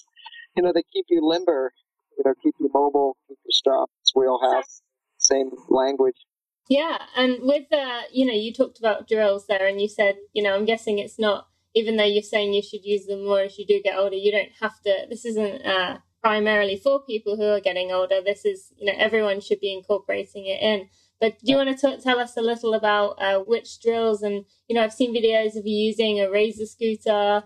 You 0.55 0.63
know, 0.63 0.73
that 0.73 0.83
keep 0.91 1.05
you 1.09 1.21
limber. 1.23 1.73
You 2.19 2.25
know, 2.25 2.33
keep 2.43 2.53
you 2.59 2.69
mobile, 2.73 3.17
keep 3.27 3.37
you 3.43 3.51
strong. 3.51 3.87
It's 4.01 4.13
wheelhouse. 4.13 4.81
Same 5.17 5.49
language. 5.69 6.27
Yeah, 6.69 6.99
and 7.15 7.37
with 7.41 7.63
the, 7.71 8.01
you 8.11 8.25
know, 8.25 8.33
you 8.33 8.53
talked 8.53 8.77
about 8.77 9.07
drills 9.07 9.47
there, 9.47 9.65
and 9.65 9.81
you 9.81 9.87
said, 9.87 10.17
you 10.33 10.43
know, 10.43 10.53
I'm 10.53 10.65
guessing 10.65 10.99
it's 10.99 11.17
not 11.17 11.47
even 11.75 11.97
though 11.97 12.05
you're 12.05 12.23
saying 12.23 12.53
you 12.53 12.61
should 12.61 12.83
use 12.83 13.05
them 13.05 13.25
more 13.25 13.41
as 13.41 13.57
you 13.57 13.65
do 13.65 13.81
get 13.83 13.97
older, 13.97 14.15
you 14.15 14.31
don't 14.31 14.51
have 14.59 14.81
to. 14.81 15.05
This 15.09 15.25
isn't 15.25 15.65
uh, 15.65 15.99
primarily 16.21 16.77
for 16.77 17.01
people 17.01 17.37
who 17.37 17.45
are 17.45 17.59
getting 17.59 17.91
older. 17.91 18.21
This 18.23 18.45
is, 18.45 18.73
you 18.77 18.85
know, 18.85 18.97
everyone 18.97 19.39
should 19.39 19.59
be 19.59 19.73
incorporating 19.73 20.45
it 20.45 20.61
in. 20.61 20.89
But 21.21 21.39
do 21.39 21.51
you 21.51 21.57
want 21.57 21.77
to 21.77 21.95
t- 21.95 22.01
tell 22.01 22.19
us 22.19 22.37
a 22.37 22.41
little 22.41 22.73
about 22.73 23.21
uh, 23.21 23.39
which 23.39 23.81
drills? 23.81 24.21
And 24.21 24.45
you 24.67 24.75
know, 24.75 24.83
I've 24.83 24.93
seen 24.93 25.13
videos 25.13 25.57
of 25.57 25.65
you 25.65 25.75
using 25.75 26.19
a 26.19 26.29
razor 26.29 26.65
scooter, 26.65 27.43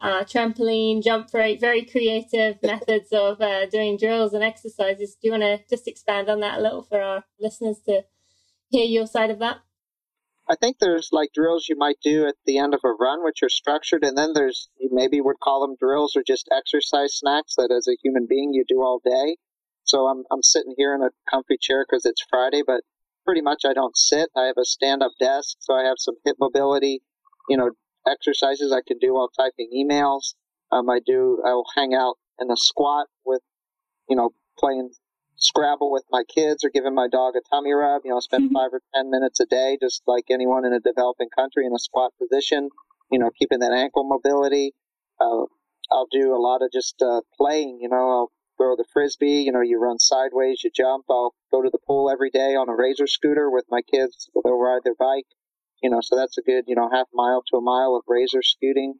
uh, 0.00 0.24
trampoline, 0.24 1.02
jump 1.02 1.28
rope, 1.34 1.60
very 1.60 1.84
creative 1.84 2.56
methods 2.62 3.12
of 3.12 3.40
uh, 3.40 3.66
doing 3.66 3.98
drills 3.98 4.32
and 4.32 4.42
exercises. 4.42 5.14
Do 5.14 5.28
you 5.28 5.32
want 5.32 5.42
to 5.42 5.60
just 5.68 5.86
expand 5.86 6.28
on 6.28 6.40
that 6.40 6.58
a 6.58 6.62
little 6.62 6.82
for 6.82 7.00
our 7.00 7.24
listeners 7.38 7.80
to 7.86 8.04
hear 8.70 8.84
your 8.84 9.06
side 9.06 9.30
of 9.30 9.38
that? 9.40 9.58
I 10.48 10.56
think 10.56 10.78
there's 10.78 11.10
like 11.12 11.32
drills 11.32 11.68
you 11.68 11.76
might 11.76 11.98
do 12.02 12.26
at 12.26 12.34
the 12.44 12.58
end 12.58 12.74
of 12.74 12.80
a 12.82 12.92
run, 12.92 13.22
which 13.22 13.42
are 13.42 13.48
structured, 13.48 14.02
and 14.02 14.18
then 14.18 14.32
there's 14.32 14.68
you 14.80 14.88
maybe 14.90 15.20
would 15.20 15.38
call 15.38 15.60
them 15.60 15.76
drills 15.78 16.16
or 16.16 16.24
just 16.26 16.48
exercise 16.50 17.14
snacks 17.14 17.54
that 17.56 17.70
as 17.70 17.86
a 17.86 17.96
human 18.02 18.26
being 18.28 18.52
you 18.52 18.64
do 18.66 18.82
all 18.82 19.00
day. 19.04 19.36
So 19.84 20.06
I'm 20.06 20.24
I'm 20.32 20.42
sitting 20.42 20.74
here 20.76 20.94
in 20.94 21.02
a 21.02 21.10
comfy 21.30 21.56
chair 21.60 21.86
because 21.88 22.04
it's 22.04 22.24
Friday, 22.28 22.62
but 22.66 22.82
pretty 23.24 23.42
much 23.42 23.62
I 23.64 23.74
don't 23.74 23.96
sit. 23.96 24.28
I 24.36 24.46
have 24.46 24.56
a 24.58 24.64
stand-up 24.64 25.12
desk, 25.20 25.58
so 25.60 25.74
I 25.74 25.84
have 25.84 25.98
some 25.98 26.16
hip 26.24 26.36
mobility, 26.40 27.00
you 27.48 27.56
know, 27.56 27.70
exercises 28.06 28.72
I 28.72 28.80
can 28.86 28.98
do 28.98 29.14
while 29.14 29.28
typing 29.28 29.70
emails. 29.74 30.34
Um, 30.72 30.88
I 30.88 31.00
do. 31.04 31.42
I'll 31.44 31.66
hang 31.76 31.94
out 31.94 32.16
in 32.38 32.50
a 32.50 32.56
squat 32.56 33.06
with, 33.24 33.42
you 34.08 34.16
know, 34.16 34.30
playing 34.58 34.90
Scrabble 35.36 35.90
with 35.90 36.04
my 36.10 36.22
kids 36.22 36.64
or 36.64 36.70
giving 36.70 36.94
my 36.94 37.08
dog 37.08 37.34
a 37.34 37.40
tummy 37.48 37.72
rub. 37.72 38.02
You 38.04 38.12
know, 38.12 38.20
spend 38.20 38.44
mm-hmm. 38.44 38.56
five 38.56 38.70
or 38.72 38.82
ten 38.94 39.10
minutes 39.10 39.40
a 39.40 39.46
day, 39.46 39.78
just 39.80 40.02
like 40.06 40.24
anyone 40.30 40.66
in 40.66 40.74
a 40.74 40.80
developing 40.80 41.28
country 41.34 41.64
in 41.64 41.72
a 41.72 41.78
squat 41.78 42.12
position. 42.20 42.68
You 43.10 43.18
know, 43.18 43.30
keeping 43.38 43.60
that 43.60 43.72
ankle 43.72 44.04
mobility. 44.04 44.74
Uh, 45.18 45.44
I'll 45.90 46.08
do 46.10 46.34
a 46.34 46.38
lot 46.38 46.62
of 46.62 46.70
just 46.72 47.00
uh, 47.02 47.22
playing. 47.36 47.78
You 47.80 47.88
know, 47.88 47.96
I'll 47.96 48.32
throw 48.58 48.76
the 48.76 48.84
frisbee. 48.92 49.42
You 49.42 49.52
know, 49.52 49.62
you 49.62 49.80
run 49.80 49.98
sideways, 49.98 50.62
you 50.62 50.70
jump. 50.74 51.06
I'll 51.08 51.34
go 51.50 51.62
to 51.62 51.70
the 51.70 51.80
pool 51.86 52.10
every 52.10 52.30
day 52.30 52.54
on 52.54 52.68
a 52.68 52.76
razor 52.76 53.06
scooter 53.06 53.50
with 53.50 53.64
my 53.70 53.80
kids. 53.80 54.28
They'll 54.44 54.60
ride 54.60 54.82
their 54.84 54.94
bike. 54.94 55.26
You 55.82 55.90
know, 55.90 56.00
so 56.02 56.16
that's 56.16 56.38
a 56.38 56.42
good 56.42 56.64
you 56.66 56.74
know 56.74 56.88
half 56.92 57.08
mile 57.12 57.42
to 57.48 57.56
a 57.56 57.60
mile 57.60 57.96
of 57.96 58.04
razor 58.06 58.42
scooting. 58.42 58.94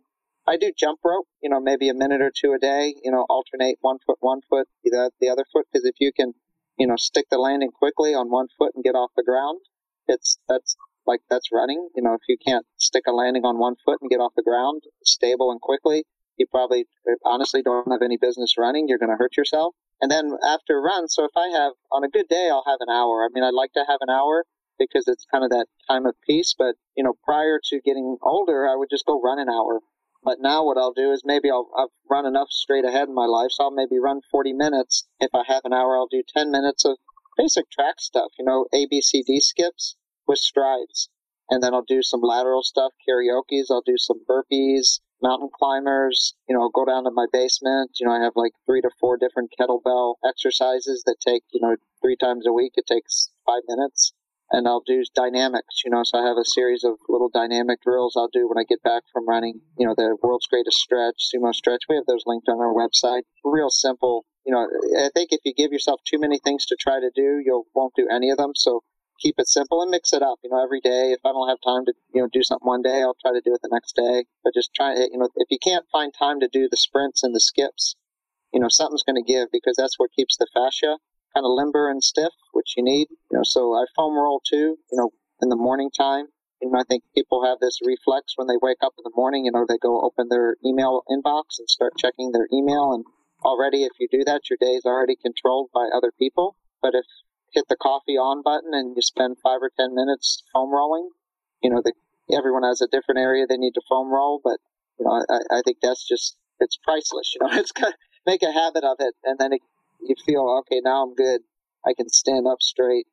I 0.47 0.57
do 0.57 0.73
jump 0.77 1.01
rope, 1.05 1.29
you 1.43 1.51
know, 1.51 1.61
maybe 1.61 1.89
a 1.89 1.95
minute 1.95 2.21
or 2.21 2.33
two 2.35 2.53
a 2.53 2.59
day, 2.59 2.95
you 3.05 3.11
know, 3.11 3.27
alternate 3.29 3.79
one 3.83 3.99
foot, 4.05 4.17
one 4.21 4.41
foot, 4.49 4.67
the, 4.83 5.11
the 5.21 5.29
other 5.29 5.45
foot. 5.53 5.67
Because 5.71 5.87
if 5.87 5.97
you 6.01 6.13
can, 6.13 6.33
you 6.79 6.87
know, 6.87 6.97
stick 6.97 7.27
the 7.31 7.39
landing 7.39 7.71
quickly 7.71 8.15
on 8.15 8.31
one 8.31 8.49
foot 8.59 8.73
and 8.75 8.83
get 8.83 8.95
off 8.95 9.11
the 9.17 9.23
ground, 9.23 9.61
it's, 10.09 10.39
that's 10.49 10.77
like, 11.07 11.21
that's 11.31 11.53
running. 11.53 11.89
You 11.95 12.03
know, 12.03 12.15
if 12.15 12.23
you 12.29 12.37
can't 12.37 12.67
stick 12.79 13.05
a 13.07 13.13
landing 13.13 13.45
on 13.45 13.59
one 13.59 13.77
foot 13.85 13.99
and 14.01 14.11
get 14.11 14.19
off 14.19 14.33
the 14.35 14.43
ground 14.43 14.83
stable 15.05 15.53
and 15.53 15.61
quickly, 15.61 16.05
you 16.37 16.47
probably 16.51 16.87
honestly 17.25 17.63
don't 17.63 17.91
have 17.91 18.03
any 18.03 18.17
business 18.17 18.55
running. 18.59 18.89
You're 18.89 18.99
going 18.99 19.11
to 19.11 19.17
hurt 19.17 19.37
yourself. 19.37 19.75
And 20.01 20.11
then 20.11 20.33
after 20.43 20.81
run, 20.81 21.07
so 21.09 21.25
if 21.25 21.37
I 21.37 21.49
have, 21.49 21.75
on 21.93 22.03
a 22.03 22.09
good 22.09 22.29
day, 22.29 22.49
I'll 22.51 22.65
have 22.67 22.81
an 22.81 22.89
hour. 22.89 23.23
I 23.23 23.29
mean, 23.33 23.45
I'd 23.45 23.55
like 23.55 23.75
to 23.75 23.85
have 23.87 24.01
an 24.01 24.11
hour 24.11 24.47
because 24.81 25.05
it's 25.07 25.27
kind 25.31 25.45
of 25.45 25.51
that 25.51 25.67
time 25.87 26.07
of 26.07 26.17
peace. 26.27 26.57
But, 26.59 26.75
you 26.97 27.05
know, 27.05 27.15
prior 27.23 27.61
to 27.71 27.81
getting 27.85 28.17
older, 28.23 28.67
I 28.67 28.75
would 28.75 28.91
just 28.91 29.07
go 29.07 29.21
run 29.21 29.39
an 29.39 29.49
hour 29.49 29.81
but 30.23 30.39
now 30.39 30.65
what 30.65 30.77
I'll 30.77 30.93
do 30.93 31.13
is 31.13 31.23
maybe 31.25 31.51
I'll 31.51 31.71
I've 31.75 31.89
run 32.11 32.27
enough 32.27 32.51
straight 32.51 32.85
ahead 32.85 33.09
in 33.09 33.15
my 33.15 33.25
life, 33.25 33.53
so 33.53 33.65
I'll 33.65 33.71
maybe 33.71 33.99
run 33.99 34.21
40 34.31 34.53
minutes. 34.53 35.09
If 35.19 35.31
I 35.35 35.45
have 35.47 35.65
an 35.65 35.73
hour, 35.73 35.97
I'll 35.97 36.09
do 36.09 36.23
10 36.23 36.51
minutes 36.51 36.85
of 36.85 36.99
basic 37.39 37.71
track 37.71 38.01
stuff, 38.01 38.33
you 38.39 38.45
know, 38.45 38.67
A, 38.75 38.87
B, 38.87 39.01
C, 39.01 39.23
D 39.23 39.41
skips 39.41 39.97
with 40.27 40.39
strides. 40.39 41.09
And 41.49 41.63
then 41.63 41.73
I'll 41.73 41.83
do 41.83 42.03
some 42.03 42.21
lateral 42.21 42.63
stuff, 42.63 42.93
karaoke's. 43.09 43.71
I'll 43.71 43.81
do 43.81 43.97
some 43.97 44.23
burpees, 44.29 45.01
mountain 45.23 45.49
climbers. 45.59 46.35
You 46.49 46.57
know, 46.57 46.69
go 46.69 46.85
down 46.85 47.05
to 47.05 47.11
my 47.11 47.27
basement. 47.33 47.93
You 47.99 48.07
know, 48.07 48.13
I 48.13 48.23
have 48.23 48.37
like 48.37 48.53
three 48.67 48.83
to 48.83 48.91
four 49.01 49.17
different 49.17 49.53
kettlebell 49.59 50.17
exercises 50.25 51.03
that 51.07 51.17
take, 51.27 51.45
you 51.51 51.61
know, 51.63 51.77
three 52.03 52.17
times 52.17 52.47
a 52.47 52.53
week. 52.53 52.75
It 52.77 52.87
takes 52.87 53.31
five 53.47 53.63
minutes 53.67 54.13
and 54.51 54.67
I'll 54.67 54.83
do 54.85 55.03
dynamics, 55.15 55.83
you 55.85 55.91
know, 55.91 56.03
so 56.05 56.19
I 56.19 56.27
have 56.27 56.37
a 56.37 56.45
series 56.45 56.83
of 56.83 56.99
little 57.09 57.31
dynamic 57.33 57.83
drills 57.83 58.15
I'll 58.17 58.33
do 58.33 58.49
when 58.49 58.59
I 58.59 58.65
get 58.69 58.83
back 58.83 59.05
from 59.13 59.29
running, 59.29 59.61
you 59.79 59.87
know, 59.87 59.95
the 59.97 60.17
world's 60.23 60.47
greatest 60.47 60.79
stretch, 60.79 61.31
sumo 61.33 61.55
stretch. 61.55 61.85
We 61.89 61.97
have 61.97 62.07
those 62.07 62.25
linked 62.27 62.49
on 62.49 62.59
our 62.59 62.75
website. 62.75 63.23
Real 63.45 63.71
simple. 63.71 64.27
You 64.45 64.55
know, 64.55 64.67
I 64.99 65.11
think 65.15 65.31
if 65.33 65.41
you 65.45 65.55
give 65.55 65.71
yourself 65.71 66.01
too 66.05 66.19
many 66.19 66.39
things 66.39 66.67
to 66.67 66.77
try 66.79 66.99
to 66.99 67.11
do, 67.15 67.43
you 67.45 67.65
won't 67.75 67.95
do 67.95 68.09
any 68.11 68.31
of 68.31 68.39
them. 68.39 68.53
So 68.57 68.83
keep 69.21 69.37
it 69.39 69.47
simple 69.47 69.83
and 69.83 69.91
mix 69.91 70.13
it 70.13 70.23
up. 70.23 70.39
You 70.43 70.51
know, 70.51 70.63
every 70.63 70.81
day, 70.81 71.13
if 71.13 71.21
I 71.25 71.31
don't 71.31 71.49
have 71.49 71.59
time 71.65 71.85
to, 71.85 71.93
you 72.13 72.23
know, 72.23 72.29
do 72.33 72.43
something 72.43 72.67
one 72.67 72.83
day, 72.83 73.03
I'll 73.03 73.17
try 73.23 73.33
to 73.33 73.43
do 73.45 73.55
it 73.55 73.61
the 73.63 73.71
next 73.71 73.95
day. 73.95 74.25
But 74.43 74.55
just 74.55 74.75
try, 74.75 74.95
it, 74.95 75.11
you 75.13 75.19
know, 75.19 75.29
if 75.37 75.47
you 75.51 75.59
can't 75.63 75.85
find 75.93 76.13
time 76.13 76.41
to 76.41 76.49
do 76.49 76.69
the 76.69 76.77
sprints 76.77 77.23
and 77.23 77.35
the 77.35 77.41
skips, 77.41 77.95
you 78.53 78.59
know, 78.59 78.69
something's 78.69 79.05
going 79.05 79.23
to 79.23 79.33
give 79.33 79.49
because 79.53 79.77
that's 79.77 79.99
what 79.99 80.11
keeps 80.17 80.37
the 80.37 80.49
fascia 80.53 80.97
kind 81.35 81.45
of 81.45 81.53
limber 81.55 81.91
and 81.91 82.03
stiff, 82.03 82.33
which 82.53 82.75
you 82.77 82.83
need. 82.83 83.09
You 83.31 83.39
know, 83.39 83.45
so 83.45 83.73
I 83.75 83.85
foam 83.97 84.15
roll 84.15 84.41
too. 84.45 84.77
You 84.91 84.97
know, 84.99 85.11
in 85.41 85.49
the 85.49 85.57
morning 85.57 85.91
time. 85.91 86.27
You 86.61 86.71
know, 86.71 86.79
I 86.79 86.85
think 86.85 87.05
people 87.15 87.45
have 87.45 87.59
this 87.61 87.79
reflex 87.83 88.35
when 88.37 88.47
they 88.47 88.61
wake 88.61 88.85
up 88.85 88.93
in 88.99 89.05
the 89.05 89.17
morning. 89.17 89.47
You 89.47 89.53
know, 89.53 89.65
they 89.67 89.79
go 89.79 90.01
open 90.03 90.29
their 90.29 90.57
email 90.65 91.03
inbox 91.09 91.57
and 91.59 91.69
start 91.69 91.95
checking 91.97 92.33
their 92.33 92.49
email, 92.53 92.93
and 92.93 93.05
already 93.43 93.85
if 93.85 93.93
you 93.99 94.09
do 94.11 94.25
that, 94.25 94.51
your 94.51 94.59
day 94.61 94.77
is 94.77 94.85
already 94.85 95.17
controlled 95.17 95.71
by 95.73 95.89
other 95.95 96.13
people. 96.19 96.57
But 96.83 96.95
if 96.95 97.05
hit 97.53 97.65
the 97.69 97.77
coffee 97.77 98.17
on 98.17 98.43
button 98.43 98.71
and 98.73 98.95
you 98.95 99.03
spend 99.03 99.37
five 99.43 99.61
or 99.63 99.71
ten 99.79 99.95
minutes 99.95 100.43
foam 100.53 100.71
rolling, 100.71 101.11
you 101.63 101.71
know, 101.71 101.83
the, 101.83 101.93
everyone 102.37 102.63
has 102.63 102.81
a 102.81 102.89
different 102.89 103.19
area 103.19 103.47
they 103.47 103.57
need 103.57 103.75
to 103.75 103.83
foam 103.89 104.13
roll, 104.13 104.41
but 104.43 104.59
you 104.99 105.05
know, 105.05 105.23
I, 105.29 105.59
I 105.59 105.63
think 105.65 105.79
that's 105.83 106.07
just 106.07 106.37
it's 106.59 106.79
priceless. 106.85 107.35
You 107.41 107.47
know, 107.47 107.59
it's 107.59 107.73
got 107.73 107.95
make 108.27 108.43
a 108.43 108.53
habit 108.53 108.85
of 108.85 108.97
it, 109.01 109.15
and 109.25 109.39
then 109.39 109.55
it, 109.55 109.61
you 110.11 110.17
feel 110.27 110.63
okay. 110.67 110.81
Now 110.85 111.05
I'm 111.05 111.15
good. 111.15 111.41
I 111.87 111.95
can 111.95 112.09
stand 112.09 112.47
up 112.47 112.61
straight. 112.61 113.07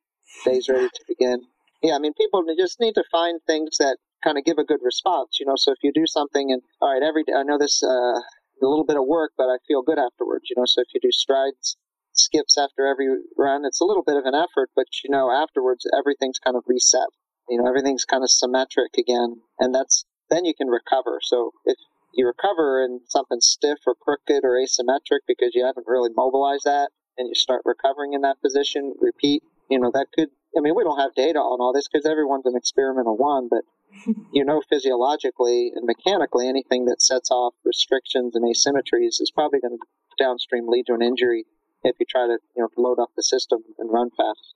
Day's 0.44 0.68
ready 0.68 0.88
to 0.88 1.04
begin. 1.08 1.40
Yeah, 1.82 1.94
I 1.94 1.98
mean, 1.98 2.12
people 2.14 2.44
just 2.58 2.80
need 2.80 2.94
to 2.94 3.04
find 3.10 3.40
things 3.46 3.78
that 3.78 3.96
kind 4.22 4.36
of 4.36 4.44
give 4.44 4.58
a 4.58 4.64
good 4.64 4.80
response. 4.82 5.38
You 5.40 5.46
know, 5.46 5.56
so 5.56 5.72
if 5.72 5.78
you 5.82 5.92
do 5.94 6.06
something 6.06 6.52
and 6.52 6.60
all 6.82 6.92
right, 6.92 7.02
every 7.02 7.24
day 7.24 7.32
I 7.32 7.44
know 7.44 7.56
this 7.56 7.82
uh, 7.82 8.18
a 8.18 8.66
little 8.66 8.84
bit 8.84 8.96
of 8.96 9.06
work, 9.06 9.32
but 9.38 9.44
I 9.44 9.56
feel 9.66 9.82
good 9.82 9.98
afterwards. 9.98 10.44
You 10.50 10.56
know, 10.58 10.66
so 10.66 10.82
if 10.82 10.88
you 10.92 11.00
do 11.00 11.12
strides, 11.12 11.76
skips 12.12 12.58
after 12.58 12.86
every 12.86 13.08
run, 13.36 13.64
it's 13.64 13.80
a 13.80 13.84
little 13.84 14.02
bit 14.02 14.16
of 14.16 14.24
an 14.24 14.34
effort, 14.34 14.70
but 14.74 14.86
you 15.04 15.10
know, 15.10 15.30
afterwards 15.30 15.86
everything's 15.96 16.38
kind 16.38 16.56
of 16.56 16.64
reset. 16.66 17.08
You 17.48 17.62
know, 17.62 17.68
everything's 17.68 18.04
kind 18.04 18.22
of 18.22 18.30
symmetric 18.30 18.98
again, 18.98 19.40
and 19.58 19.74
that's 19.74 20.04
then 20.30 20.44
you 20.44 20.52
can 20.54 20.68
recover. 20.68 21.20
So 21.22 21.52
if 21.64 21.78
you 22.12 22.26
recover 22.26 22.84
and 22.84 23.00
something's 23.06 23.46
stiff 23.46 23.78
or 23.86 23.94
crooked 23.94 24.44
or 24.44 24.58
asymmetric 24.58 25.20
because 25.26 25.54
you 25.54 25.64
haven't 25.64 25.86
really 25.86 26.10
mobilized 26.14 26.64
that, 26.64 26.90
and 27.16 27.28
you 27.28 27.34
start 27.34 27.62
recovering 27.64 28.12
in 28.14 28.22
that 28.22 28.40
position, 28.42 28.94
repeat. 29.00 29.42
You 29.68 29.78
know, 29.78 29.90
that 29.92 30.06
could 30.14 30.30
I 30.56 30.60
mean, 30.60 30.74
we 30.74 30.84
don't 30.84 30.98
have 30.98 31.14
data 31.14 31.38
on 31.38 31.60
all 31.60 31.72
this 31.72 31.88
because 31.88 32.06
everyone's 32.06 32.46
an 32.46 32.56
experimental 32.56 33.16
one, 33.16 33.48
but 33.48 33.64
you 34.32 34.44
know, 34.44 34.62
physiologically 34.68 35.72
and 35.74 35.86
mechanically, 35.86 36.48
anything 36.48 36.86
that 36.86 37.02
sets 37.02 37.30
off 37.30 37.54
restrictions 37.64 38.34
and 38.34 38.44
asymmetries 38.44 39.20
is 39.20 39.30
probably 39.34 39.60
going 39.60 39.76
to 39.78 39.86
downstream 40.22 40.68
lead 40.68 40.86
to 40.86 40.94
an 40.94 41.02
injury 41.02 41.44
if 41.84 41.96
you 42.00 42.06
try 42.08 42.26
to, 42.26 42.38
you 42.56 42.62
know, 42.62 42.68
load 42.76 42.98
up 42.98 43.10
the 43.16 43.22
system 43.22 43.60
and 43.78 43.92
run 43.92 44.10
fast. 44.10 44.54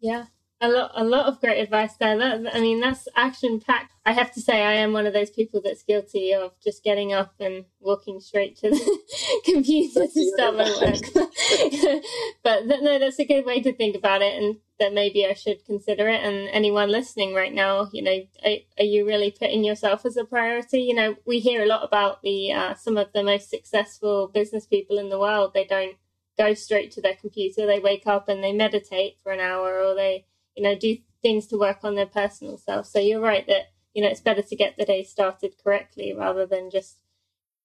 Yeah, 0.00 0.26
a 0.62 0.68
lot, 0.68 0.90
a 0.94 1.04
lot 1.04 1.26
of 1.26 1.40
great 1.40 1.58
advice 1.60 1.94
there. 1.94 2.18
That, 2.18 2.54
I 2.54 2.60
mean, 2.60 2.80
that's 2.80 3.08
action 3.16 3.60
packed. 3.60 3.94
I 4.04 4.12
have 4.12 4.30
to 4.32 4.40
say, 4.40 4.62
I 4.62 4.74
am 4.74 4.92
one 4.92 5.06
of 5.06 5.14
those 5.14 5.30
people 5.30 5.62
that's 5.62 5.82
guilty 5.82 6.32
of 6.32 6.52
just 6.62 6.84
getting 6.84 7.12
up 7.14 7.34
and 7.40 7.64
walking 7.80 8.20
straight 8.20 8.56
to 8.58 8.70
the 8.70 8.98
computer 9.44 10.06
to 10.06 10.30
start 10.34 10.56
my 10.56 10.70
work. 10.80 12.02
but 12.42 12.66
no, 12.66 12.98
that's 12.98 13.18
a 13.18 13.24
good 13.24 13.46
way 13.46 13.62
to 13.62 13.72
think 13.72 13.96
about 13.96 14.20
it, 14.20 14.42
and 14.42 14.56
that 14.78 14.92
maybe 14.92 15.26
I 15.26 15.32
should 15.32 15.64
consider 15.64 16.08
it. 16.08 16.22
And 16.22 16.48
anyone 16.50 16.90
listening 16.90 17.34
right 17.34 17.54
now, 17.54 17.88
you 17.92 18.02
know, 18.02 18.20
are, 18.44 18.56
are 18.78 18.84
you 18.84 19.06
really 19.06 19.30
putting 19.30 19.64
yourself 19.64 20.04
as 20.04 20.18
a 20.18 20.24
priority? 20.24 20.82
You 20.82 20.94
know, 20.94 21.16
we 21.26 21.38
hear 21.38 21.62
a 21.62 21.66
lot 21.66 21.84
about 21.84 22.20
the 22.22 22.52
uh, 22.52 22.74
some 22.74 22.98
of 22.98 23.12
the 23.14 23.22
most 23.22 23.48
successful 23.48 24.28
business 24.28 24.66
people 24.66 24.98
in 24.98 25.08
the 25.08 25.18
world. 25.18 25.52
They 25.54 25.64
don't 25.64 25.96
go 26.36 26.52
straight 26.52 26.90
to 26.92 27.00
their 27.00 27.16
computer. 27.16 27.66
They 27.66 27.80
wake 27.80 28.06
up 28.06 28.28
and 28.28 28.42
they 28.42 28.52
meditate 28.52 29.16
for 29.22 29.32
an 29.32 29.40
hour, 29.40 29.82
or 29.82 29.94
they 29.94 30.26
you 30.56 30.62
know, 30.62 30.74
do 30.74 30.96
things 31.22 31.46
to 31.48 31.58
work 31.58 31.78
on 31.82 31.94
their 31.94 32.06
personal 32.06 32.56
self. 32.58 32.86
So 32.86 32.98
you're 32.98 33.20
right 33.20 33.46
that, 33.46 33.72
you 33.94 34.02
know, 34.02 34.08
it's 34.08 34.20
better 34.20 34.42
to 34.42 34.56
get 34.56 34.76
the 34.76 34.84
day 34.84 35.02
started 35.04 35.54
correctly 35.62 36.14
rather 36.16 36.46
than 36.46 36.70
just 36.70 36.98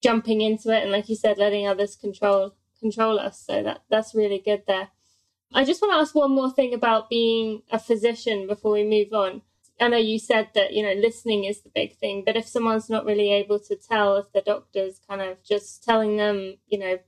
jumping 0.04 0.42
into 0.42 0.70
it 0.70 0.84
and 0.84 0.92
like 0.92 1.10
you 1.10 1.16
said, 1.16 1.38
letting 1.38 1.68
others 1.68 1.96
control 1.96 2.56
control 2.80 3.20
us. 3.20 3.40
So 3.40 3.64
that 3.64 3.82
that's 3.90 4.14
really 4.14 4.42
good 4.44 4.64
there. 4.68 4.90
I 5.54 5.64
just 5.64 5.82
want 5.82 5.94
to 5.94 6.00
ask 6.00 6.14
one 6.14 6.36
more 6.36 6.52
thing 6.52 6.74
about 6.74 7.10
being 7.10 7.62
a 7.72 7.80
physician 7.80 8.48
before 8.48 8.74
we 8.74 8.84
move 8.84 9.14
on. 9.14 9.42
I 9.80 9.88
know 9.90 9.98
you 9.98 10.20
said 10.20 10.50
that, 10.56 10.74
you 10.74 10.84
know, 10.84 10.94
listening 10.94 11.44
is 11.44 11.62
the 11.62 11.70
big 11.70 11.98
thing, 11.98 12.24
but 12.26 12.38
if 12.38 12.48
someone's 12.48 12.90
not 12.90 13.06
really 13.06 13.32
able 13.32 13.60
to 13.60 13.76
tell 13.76 14.16
if 14.18 14.32
the 14.32 14.42
doctor's 14.42 15.00
kind 15.08 15.22
of 15.22 15.44
just 15.44 15.84
telling 15.84 16.18
them, 16.18 16.58
you 16.68 16.80
know, 16.80 17.00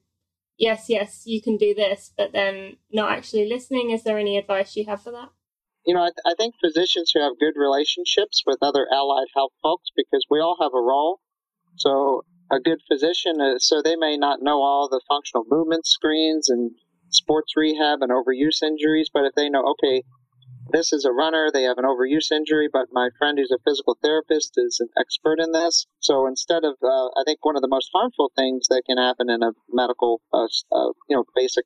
yes, 0.57 0.85
yes, 0.89 1.23
you 1.25 1.41
can 1.41 1.57
do 1.57 1.73
this, 1.73 2.11
but 2.17 2.33
then 2.33 2.77
not 2.91 3.11
actually 3.11 3.47
listening, 3.47 3.91
is 3.91 4.03
there 4.03 4.17
any 4.17 4.37
advice 4.37 4.75
you 4.75 4.85
have 4.85 5.01
for 5.01 5.11
that? 5.11 5.29
You 5.87 5.93
know, 5.93 6.03
I, 6.03 6.09
th- 6.09 6.25
I, 6.25 6.33
think 6.37 6.55
physicians 6.61 7.11
who 7.13 7.21
have 7.21 7.39
good 7.39 7.53
relationships 7.55 8.43
with 8.45 8.57
other 8.61 8.85
allied 8.91 9.27
health 9.33 9.53
folks, 9.63 9.89
because 9.95 10.25
we 10.29 10.41
all 10.41 10.57
have 10.61 10.73
a 10.75 10.81
role. 10.81 11.21
So 11.77 12.25
a 12.51 12.59
good 12.59 12.79
physician, 12.91 13.39
uh, 13.39 13.57
so 13.57 13.81
they 13.81 13.95
may 13.95 14.17
not 14.17 14.41
know 14.41 14.61
all 14.61 14.89
the 14.89 15.01
functional 15.07 15.45
movement 15.49 15.87
screens 15.87 16.49
and 16.49 16.71
sports 17.09 17.53
rehab 17.55 17.99
and 18.01 18.11
overuse 18.11 18.61
injuries, 18.61 19.09
but 19.13 19.23
if 19.23 19.33
they 19.35 19.49
know, 19.49 19.63
okay, 19.63 20.03
this 20.71 20.91
is 20.93 21.05
a 21.05 21.11
runner, 21.11 21.49
they 21.51 21.63
have 21.63 21.77
an 21.77 21.85
overuse 21.85 22.31
injury, 22.31 22.67
but 22.71 22.87
my 22.91 23.09
friend 23.17 23.37
who's 23.37 23.51
a 23.51 23.61
physical 23.63 23.97
therapist 24.01 24.53
is 24.57 24.79
an 24.79 24.89
expert 24.99 25.39
in 25.39 25.51
this. 25.51 25.85
So 25.99 26.27
instead 26.27 26.63
of, 26.63 26.75
uh, 26.83 27.07
I 27.17 27.23
think 27.25 27.43
one 27.43 27.55
of 27.55 27.61
the 27.61 27.67
most 27.67 27.89
harmful 27.93 28.31
things 28.35 28.67
that 28.69 28.83
can 28.85 28.97
happen 28.97 29.29
in 29.29 29.43
a 29.43 29.51
medical, 29.69 30.21
uh, 30.33 30.47
uh, 30.71 30.91
you 31.09 31.15
know, 31.15 31.25
basic 31.35 31.65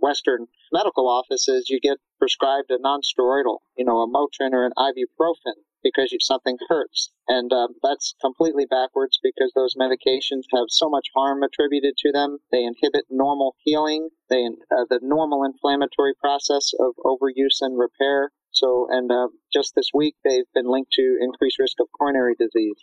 Western 0.00 0.46
medical 0.72 1.08
office 1.08 1.48
is 1.48 1.68
you 1.68 1.80
get 1.80 1.98
prescribed 2.18 2.70
a 2.70 2.78
nonsteroidal, 2.78 3.58
you 3.76 3.84
know, 3.84 4.00
a 4.00 4.08
Motrin 4.08 4.52
or 4.52 4.64
an 4.64 4.72
ibuprofen 4.78 5.54
because 5.82 6.14
something 6.20 6.56
hurts. 6.68 7.10
And 7.28 7.52
um, 7.52 7.74
that's 7.82 8.14
completely 8.20 8.66
backwards 8.66 9.18
because 9.22 9.52
those 9.54 9.74
medications 9.74 10.44
have 10.54 10.66
so 10.68 10.88
much 10.88 11.08
harm 11.14 11.42
attributed 11.42 11.96
to 11.98 12.12
them. 12.12 12.38
They 12.50 12.64
inhibit 12.64 13.06
normal 13.10 13.56
healing, 13.58 14.10
they 14.30 14.46
uh, 14.46 14.84
the 14.88 15.00
normal 15.02 15.44
inflammatory 15.44 16.14
process 16.14 16.72
of 16.78 16.94
overuse 17.04 17.60
and 17.60 17.78
repair. 17.78 18.30
So, 18.62 18.86
and 18.90 19.10
uh, 19.10 19.26
just 19.52 19.74
this 19.74 19.90
week, 19.92 20.14
they've 20.22 20.46
been 20.54 20.70
linked 20.70 20.92
to 20.92 21.18
increased 21.20 21.58
risk 21.58 21.80
of 21.80 21.88
coronary 21.98 22.36
disease. 22.38 22.78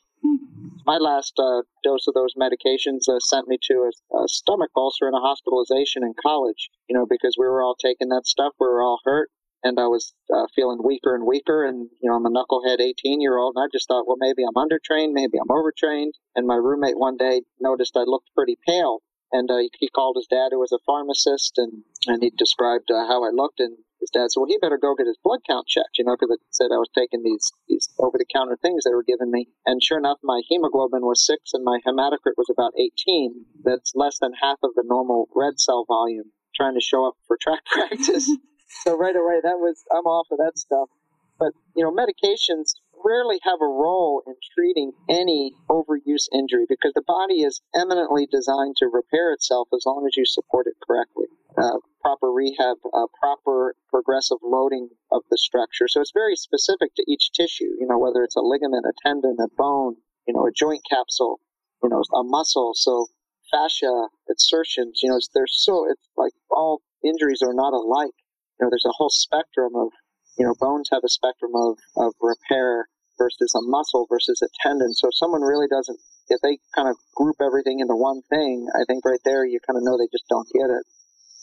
My 0.86 0.98
last 0.98 1.40
uh, 1.40 1.62
dose 1.84 2.06
of 2.08 2.14
those 2.14 2.34
medications 2.36 3.08
uh, 3.08 3.20
sent 3.20 3.48
me 3.48 3.58
to 3.72 3.90
a, 3.90 4.18
a, 4.18 4.28
stomach 4.28 4.72
ulcer 4.76 5.08
and 5.08 5.16
a 5.16 5.24
hospitalization 5.24 6.04
in 6.04 6.14
college, 6.22 6.70
you 6.90 6.98
know, 6.98 7.06
because 7.10 7.36
we 7.40 7.48
were 7.48 7.62
all 7.64 7.76
taking 7.76 8.10
that 8.10 8.28
stuff. 8.28 8.54
We 8.60 8.68
were 8.68 8.82
all 8.82 9.00
hurt. 9.06 9.30
And 9.64 9.80
I 9.80 9.88
was 9.88 10.14
uh, 10.34 10.48
feeling 10.54 10.80
weaker 10.84 11.16
and 11.16 11.26
weaker. 11.26 11.64
And, 11.64 11.90
you 12.02 12.10
know, 12.10 12.16
I'm 12.16 12.26
a 12.26 12.30
knucklehead 12.30 12.82
18 12.82 13.22
year 13.22 13.38
old. 13.38 13.56
And 13.56 13.64
I 13.64 13.68
just 13.72 13.88
thought, 13.88 14.08
well, 14.08 14.18
maybe 14.20 14.44
I'm 14.44 14.56
undertrained. 14.56 15.14
Maybe 15.14 15.38
I'm 15.40 15.52
overtrained. 15.52 16.14
And 16.36 16.48
my 16.48 16.56
roommate 16.56 16.98
one 16.98 17.16
day 17.16 17.42
noticed 17.60 17.96
I 17.96 18.04
looked 18.06 18.30
pretty 18.36 18.58
pale. 18.68 19.00
And 19.32 19.50
uh, 19.50 19.60
he 19.80 19.90
called 19.90 20.18
his 20.18 20.28
dad, 20.28 20.50
who 20.52 20.60
was 20.60 20.72
a 20.72 20.80
pharmacist, 20.86 21.54
and, 21.58 21.84
and 22.08 22.24
he 22.24 22.32
described 22.36 22.90
uh, 22.90 23.06
how 23.08 23.24
I 23.24 23.30
looked. 23.30 23.60
And 23.60 23.78
his 24.00 24.10
dad 24.10 24.32
said, 24.32 24.40
"Well, 24.40 24.50
he 24.50 24.58
better 24.58 24.78
go 24.78 24.96
get 24.96 25.08
his 25.08 25.18
blood 25.24 25.42
count 25.46 25.68
checked," 25.68 25.98
you 25.98 26.06
know, 26.06 26.16
because 26.16 26.32
it 26.32 26.42
said 26.50 26.72
I 26.72 26.78
was 26.78 26.90
taking 26.96 27.24
these 27.24 27.52
these 27.68 27.90
over 28.00 28.18
the 28.18 28.26
counter 28.26 28.58
things 28.62 28.84
they 28.84 28.94
were 28.94 29.04
giving 29.04 29.32
me. 29.32 29.50
And 29.66 29.84
sure 29.84 29.98
enough, 29.98 30.20
my 30.24 30.42
hemoglobin 30.48 31.06
was 31.06 31.26
six, 31.26 31.54
and 31.54 31.64
my 31.64 31.80
hematocrit 31.86 32.38
was 32.38 32.50
about 32.50 32.74
18. 32.78 33.46
That's 33.64 33.94
less 33.96 34.20
than 34.20 34.34
half 34.42 34.58
of 34.64 34.72
the 34.76 34.84
normal 34.86 35.30
red 35.36 35.60
cell 35.60 35.86
volume. 35.88 36.32
Trying 36.56 36.76
to 36.76 36.82
show 36.82 37.06
up 37.08 37.16
for 37.28 37.38
track 37.40 37.64
practice, 37.72 38.30
so 38.84 38.98
right 38.98 39.16
away 39.16 39.40
that 39.44 39.60
was 39.60 39.84
I'm 39.92 40.06
off 40.06 40.28
of 40.32 40.40
that 40.40 40.58
stuff. 40.58 40.90
But 41.38 41.54
you 41.76 41.84
know, 41.84 41.92
medications 41.92 42.76
rarely 43.04 43.40
have 43.44 43.60
a 43.62 43.66
role 43.66 44.22
in 44.28 44.36
treating 44.54 44.92
any 45.10 45.54
overuse 45.70 46.28
injury 46.34 46.66
because 46.68 46.94
the 46.96 47.04
body 47.06 47.42
is 47.42 47.62
eminently 47.76 48.28
designed 48.32 48.76
to 48.78 48.88
repair 48.88 49.34
itself 49.34 49.68
as 49.74 49.84
long 49.86 50.06
as 50.08 50.18
you 50.18 50.26
support 50.26 50.68
it 50.68 50.76
correctly. 50.86 51.28
Uh, 51.58 51.80
proper 52.02 52.32
rehab, 52.32 52.78
uh, 52.94 53.08
proper 53.20 53.76
progressive 53.90 54.38
loading 54.44 54.90
of 55.12 55.24
the 55.30 55.38
structure. 55.38 55.88
So 55.88 56.00
it's 56.02 56.14
very 56.14 56.36
specific 56.36 56.96
to 56.96 57.04
each 57.08 57.32
tissue, 57.32 57.76
you 57.80 57.88
know, 57.88 57.98
whether 57.98 58.24
it's 58.24 58.36
a 58.36 58.42
ligament, 58.42 58.86
a 58.86 58.94
tendon, 59.04 59.38
a 59.40 59.48
bone, 59.58 59.96
you 60.28 60.34
know, 60.34 60.46
a 60.48 60.52
joint 60.52 60.82
capsule, 60.90 61.40
you 61.84 61.90
know, 61.90 62.02
a 62.16 62.24
muscle. 62.24 62.72
So 62.76 63.08
fascia, 63.52 64.08
insertions, 64.30 65.02
you 65.02 65.10
know, 65.10 65.20
there's 65.34 65.58
so, 65.64 65.90
it's 65.90 66.08
like 66.16 66.34
all 66.50 66.82
injuries 67.04 67.42
are 67.42 67.54
not 67.54 67.74
alike. 67.74 68.14
You 68.60 68.66
know, 68.66 68.70
there's 68.70 68.86
a 68.86 68.96
whole 68.96 69.10
spectrum 69.10 69.74
of, 69.76 69.90
you 70.40 70.48
know, 70.48 70.56
bones 70.58 70.88
have 70.92 71.04
a 71.04 71.12
spectrum 71.12 71.52
of, 71.54 71.78
of 71.98 72.14
repair 72.22 72.88
versus 73.20 73.52
a 73.54 73.62
muscle 73.68 74.08
versus 74.10 74.42
a 74.42 74.48
tendon. 74.64 74.96
So 74.96 75.10
if 75.12 75.16
someone 75.20 75.42
really 75.42 75.68
doesn't, 75.68 76.00
if 76.30 76.40
they 76.42 76.58
kind 76.74 76.88
of 76.88 76.96
group 77.14 77.36
everything 77.44 77.84
into 77.84 77.96
one 77.96 78.24
thing, 78.32 78.66
I 78.74 78.88
think 78.88 79.04
right 79.04 79.20
there 79.26 79.44
you 79.44 79.60
kind 79.60 79.76
of 79.76 79.84
know 79.84 80.00
they 80.00 80.08
just 80.08 80.24
don't 80.30 80.48
get 80.56 80.72
it. 80.72 80.88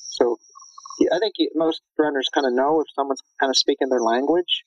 So 0.08 0.38
I 1.12 1.20
think 1.20 1.34
most 1.54 1.82
runners 1.98 2.32
kind 2.32 2.46
of 2.46 2.54
know 2.54 2.80
if 2.80 2.88
someone's 2.96 3.20
kind 3.38 3.50
of 3.50 3.56
speaking 3.56 3.90
their 3.90 4.00
language 4.00 4.64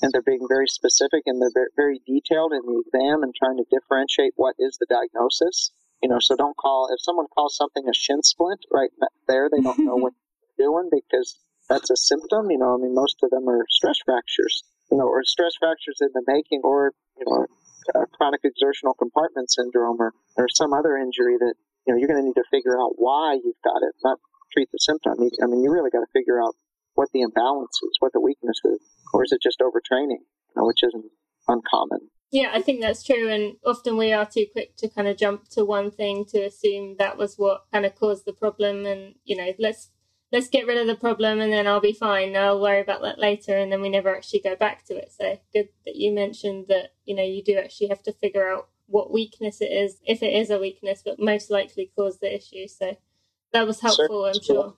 and 0.00 0.10
they're 0.10 0.24
being 0.24 0.48
very 0.48 0.66
specific 0.66 1.24
and 1.26 1.36
they're 1.36 1.68
very 1.76 2.00
detailed 2.06 2.56
in 2.56 2.64
the 2.64 2.80
exam 2.80 3.22
and 3.22 3.34
trying 3.36 3.58
to 3.58 3.68
differentiate 3.68 4.32
what 4.36 4.56
is 4.58 4.78
the 4.80 4.88
diagnosis. 4.88 5.70
You 6.02 6.08
know, 6.08 6.16
so 6.18 6.34
don't 6.34 6.56
call, 6.56 6.88
if 6.90 7.04
someone 7.04 7.26
calls 7.28 7.56
something 7.60 7.84
a 7.84 7.92
shin 7.92 8.22
splint 8.22 8.64
right 8.72 8.88
there, 9.28 9.50
they 9.52 9.60
don't 9.60 9.84
know 9.84 9.96
what 10.00 10.14
they're 10.56 10.64
doing 10.64 10.88
because 10.88 11.36
that's 11.70 11.88
a 11.88 11.96
symptom. 11.96 12.50
You 12.50 12.58
know, 12.58 12.74
I 12.74 12.78
mean, 12.82 12.94
most 12.94 13.16
of 13.22 13.30
them 13.30 13.48
are 13.48 13.64
stress 13.70 13.96
fractures, 14.04 14.64
you 14.90 14.98
know, 14.98 15.06
or 15.06 15.22
stress 15.24 15.54
fractures 15.58 15.98
in 16.02 16.10
the 16.12 16.22
making 16.26 16.60
or, 16.64 16.92
you 17.16 17.24
know, 17.24 17.46
chronic 18.18 18.40
exertional 18.44 18.94
compartment 18.94 19.50
syndrome 19.50 19.96
or, 19.98 20.12
or 20.36 20.48
some 20.50 20.74
other 20.74 20.96
injury 20.96 21.38
that 21.38 21.54
you 21.86 21.94
know, 21.94 21.98
you're 21.98 22.08
going 22.08 22.20
to 22.20 22.26
need 22.26 22.34
to 22.34 22.44
figure 22.50 22.78
out 22.78 22.92
why 22.96 23.34
you've 23.42 23.62
got 23.64 23.82
it, 23.82 23.94
not 24.04 24.18
treat 24.52 24.68
the 24.72 24.78
symptom. 24.78 25.14
I 25.42 25.46
mean, 25.46 25.62
you 25.62 25.72
really 25.72 25.90
got 25.90 26.00
to 26.00 26.12
figure 26.12 26.42
out 26.42 26.54
what 26.94 27.08
the 27.12 27.22
imbalance 27.22 27.80
is, 27.82 27.96
what 28.00 28.12
the 28.12 28.20
weakness 28.20 28.60
is, 28.64 28.80
or 29.14 29.24
is 29.24 29.32
it 29.32 29.40
just 29.42 29.60
overtraining, 29.60 30.20
you 30.20 30.54
know, 30.56 30.66
which 30.66 30.82
isn't 30.82 31.10
uncommon. 31.48 32.10
Yeah, 32.30 32.50
I 32.52 32.60
think 32.60 32.80
that's 32.80 33.02
true. 33.02 33.28
And 33.28 33.56
often 33.64 33.96
we 33.96 34.12
are 34.12 34.26
too 34.26 34.46
quick 34.52 34.76
to 34.76 34.88
kind 34.88 35.08
of 35.08 35.16
jump 35.16 35.48
to 35.50 35.64
one 35.64 35.90
thing 35.90 36.24
to 36.26 36.42
assume 36.42 36.96
that 36.98 37.16
was 37.16 37.36
what 37.36 37.64
kind 37.72 37.86
of 37.86 37.94
caused 37.96 38.24
the 38.24 38.32
problem. 38.32 38.86
And, 38.86 39.14
you 39.24 39.36
know, 39.36 39.52
let's 39.58 39.90
let's 40.32 40.48
get 40.48 40.66
rid 40.66 40.78
of 40.78 40.86
the 40.86 40.94
problem 40.94 41.40
and 41.40 41.52
then 41.52 41.66
I'll 41.66 41.80
be 41.80 41.92
fine. 41.92 42.36
I'll 42.36 42.60
worry 42.60 42.80
about 42.80 43.02
that 43.02 43.18
later. 43.18 43.56
And 43.56 43.70
then 43.72 43.80
we 43.80 43.88
never 43.88 44.14
actually 44.14 44.40
go 44.40 44.54
back 44.56 44.84
to 44.86 44.96
it. 44.96 45.12
So 45.12 45.38
good 45.52 45.68
that 45.84 45.96
you 45.96 46.12
mentioned 46.12 46.66
that, 46.68 46.90
you 47.04 47.14
know, 47.14 47.24
you 47.24 47.42
do 47.42 47.58
actually 47.58 47.88
have 47.88 48.02
to 48.04 48.12
figure 48.12 48.48
out 48.48 48.68
what 48.86 49.12
weakness 49.12 49.60
it 49.60 49.72
is, 49.72 49.98
if 50.04 50.22
it 50.22 50.32
is 50.32 50.50
a 50.50 50.58
weakness, 50.58 51.02
but 51.04 51.18
most 51.18 51.50
likely 51.50 51.90
cause 51.96 52.18
the 52.18 52.34
issue. 52.34 52.66
So 52.68 52.96
that 53.52 53.66
was 53.66 53.80
helpful, 53.80 54.26
I'm 54.26 54.42
sure. 54.42 54.74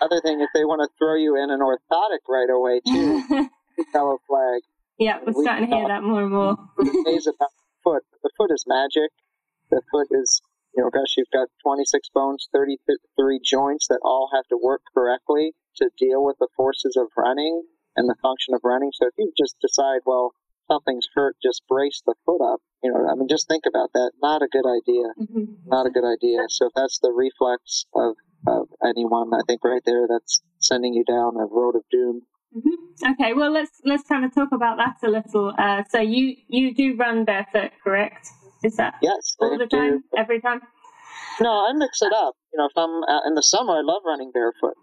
Other 0.00 0.20
thing, 0.22 0.40
if 0.40 0.48
they 0.54 0.64
want 0.64 0.82
to 0.82 0.88
throw 0.98 1.16
you 1.16 1.36
in 1.42 1.50
an 1.50 1.60
orthotic 1.60 2.20
right 2.28 2.48
away, 2.50 2.80
too, 2.86 3.22
yellow 3.94 4.18
flag. 4.26 4.62
Yeah, 4.98 5.18
we're 5.24 5.32
we 5.32 5.44
starting 5.44 5.68
to 5.68 5.76
hear 5.76 5.88
that 5.88 6.02
more 6.02 6.22
and 6.22 6.32
more. 6.32 6.56
days 7.04 7.26
about 7.26 7.50
the 7.50 7.64
foot. 7.84 8.02
The 8.22 8.30
foot 8.36 8.50
is 8.52 8.64
magic. 8.66 9.10
The 9.70 9.82
foot 9.90 10.08
is, 10.10 10.40
you 10.74 10.82
know, 10.82 10.90
gosh, 10.90 11.14
you've 11.16 11.32
got 11.32 11.48
26 11.62 12.08
bones, 12.14 12.48
33 12.52 13.40
joints 13.44 13.88
that 13.88 14.00
all 14.04 14.30
have 14.34 14.46
to 14.48 14.58
work 14.60 14.82
correctly 14.94 15.54
to 15.76 15.90
deal 15.98 16.24
with 16.24 16.36
the 16.38 16.48
forces 16.56 16.96
of 16.96 17.08
running 17.16 17.62
and 17.96 18.08
the 18.08 18.16
function 18.22 18.54
of 18.54 18.60
running. 18.64 18.90
So 18.94 19.06
if 19.06 19.14
you 19.18 19.32
just 19.36 19.56
decide, 19.60 20.00
well, 20.06 20.32
something's 20.70 21.08
hurt, 21.14 21.36
just 21.42 21.62
brace 21.68 22.02
the 22.06 22.14
foot 22.24 22.40
up. 22.40 22.60
You 22.82 22.92
know, 22.92 23.08
I 23.10 23.14
mean, 23.14 23.28
just 23.28 23.48
think 23.48 23.64
about 23.66 23.90
that. 23.94 24.12
Not 24.22 24.42
a 24.42 24.48
good 24.50 24.66
idea. 24.66 25.08
Mm-hmm. 25.18 25.68
Not 25.68 25.86
a 25.86 25.90
good 25.90 26.04
idea. 26.04 26.40
So 26.48 26.66
if 26.66 26.72
that's 26.76 27.00
the 27.00 27.10
reflex 27.10 27.86
of, 27.94 28.14
of 28.46 28.68
anyone, 28.84 29.32
I 29.34 29.40
think 29.46 29.64
right 29.64 29.82
there, 29.84 30.06
that's 30.08 30.42
sending 30.60 30.94
you 30.94 31.04
down 31.04 31.36
a 31.36 31.46
road 31.46 31.74
of 31.74 31.82
doom. 31.90 32.22
Mm-hmm. 32.56 33.12
Okay, 33.12 33.34
well 33.34 33.52
let's 33.52 33.70
let's 33.84 34.08
kind 34.08 34.24
of 34.24 34.34
talk 34.34 34.48
about 34.52 34.78
that 34.78 34.96
a 35.06 35.10
little. 35.10 35.52
Uh, 35.58 35.82
so 35.90 36.00
you 36.00 36.34
you 36.48 36.74
do 36.74 36.96
run 36.96 37.24
barefoot, 37.24 37.72
correct? 37.84 38.26
Is 38.64 38.76
that 38.76 38.94
yes 39.02 39.36
all 39.38 39.56
the 39.56 39.66
time, 39.66 39.98
do. 39.98 40.04
every 40.16 40.40
time? 40.40 40.60
No, 41.40 41.66
I 41.68 41.72
mix 41.72 42.02
it 42.02 42.12
up. 42.12 42.34
You 42.52 42.58
know, 42.58 42.66
if 42.66 42.76
I'm 42.76 43.02
uh, 43.04 43.26
in 43.26 43.34
the 43.34 43.42
summer, 43.42 43.74
I 43.74 43.82
love 43.82 44.02
running 44.04 44.32
barefoot. 44.32 44.74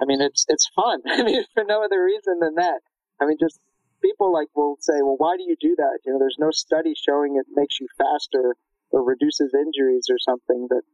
I 0.00 0.04
mean, 0.04 0.20
it's 0.20 0.44
it's 0.48 0.68
fun. 0.74 1.00
I 1.06 1.22
mean, 1.22 1.44
for 1.54 1.64
no 1.64 1.82
other 1.82 2.02
reason 2.04 2.40
than 2.40 2.54
that. 2.56 2.80
I 3.20 3.26
mean, 3.26 3.38
just 3.40 3.60
people 4.02 4.32
like 4.32 4.48
will 4.54 4.76
say, 4.80 5.00
well, 5.00 5.16
why 5.16 5.36
do 5.36 5.44
you 5.44 5.56
do 5.58 5.74
that? 5.76 6.00
You 6.04 6.12
know, 6.12 6.18
there's 6.18 6.36
no 6.38 6.50
study 6.50 6.92
showing 6.94 7.36
it 7.36 7.46
makes 7.54 7.80
you 7.80 7.88
faster 7.96 8.56
or 8.90 9.02
reduces 9.02 9.54
injuries 9.54 10.06
or 10.10 10.18
something. 10.18 10.66
But 10.68 10.84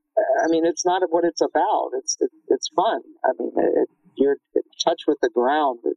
I 0.45 0.49
mean, 0.49 0.64
it's 0.64 0.87
not 0.87 1.03
what 1.11 1.25
it's 1.25 1.40
about. 1.40 1.90
It's 1.99 2.16
it, 2.21 2.31
it's 2.49 2.69
fun. 2.77 3.01
I 3.25 3.31
mean, 3.38 3.53
it, 3.57 3.88
you're 4.16 4.37
in 4.55 4.62
touch 4.85 5.03
with 5.09 5.19
the 5.21 5.31
ground. 5.31 5.81
It, 5.85 5.97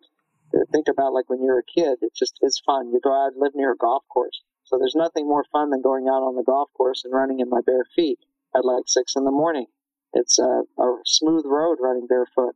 think 0.72 0.88
about 0.88 1.14
like 1.14 1.30
when 1.30 1.44
you're 1.44 1.60
a 1.60 1.64
kid. 1.64 2.00
It 2.02 2.14
just 2.16 2.38
is 2.42 2.62
fun. 2.66 2.92
You 2.92 3.00
go 3.04 3.14
out 3.14 3.34
and 3.34 3.42
live 3.42 3.54
near 3.56 3.74
a 3.74 3.78
golf 3.78 4.04
course. 4.12 4.42
So 4.74 4.80
there's 4.80 4.96
nothing 4.96 5.28
more 5.28 5.46
fun 5.52 5.70
than 5.70 5.84
going 5.84 6.08
out 6.08 6.24
on 6.26 6.36
the 6.36 6.42
golf 6.42 6.68
course 6.76 7.04
and 7.06 7.14
running 7.14 7.40
in 7.40 7.48
my 7.48 7.62
bare 7.64 7.86
feet 7.96 8.18
at 8.56 8.66
like 8.66 8.86
six 8.88 9.14
in 9.16 9.24
the 9.24 9.30
morning. 9.30 9.68
It's 10.14 10.40
a, 10.40 10.64
a 10.80 10.98
smooth 11.06 11.46
road 11.46 11.78
running 11.80 12.08
barefoot. 12.08 12.56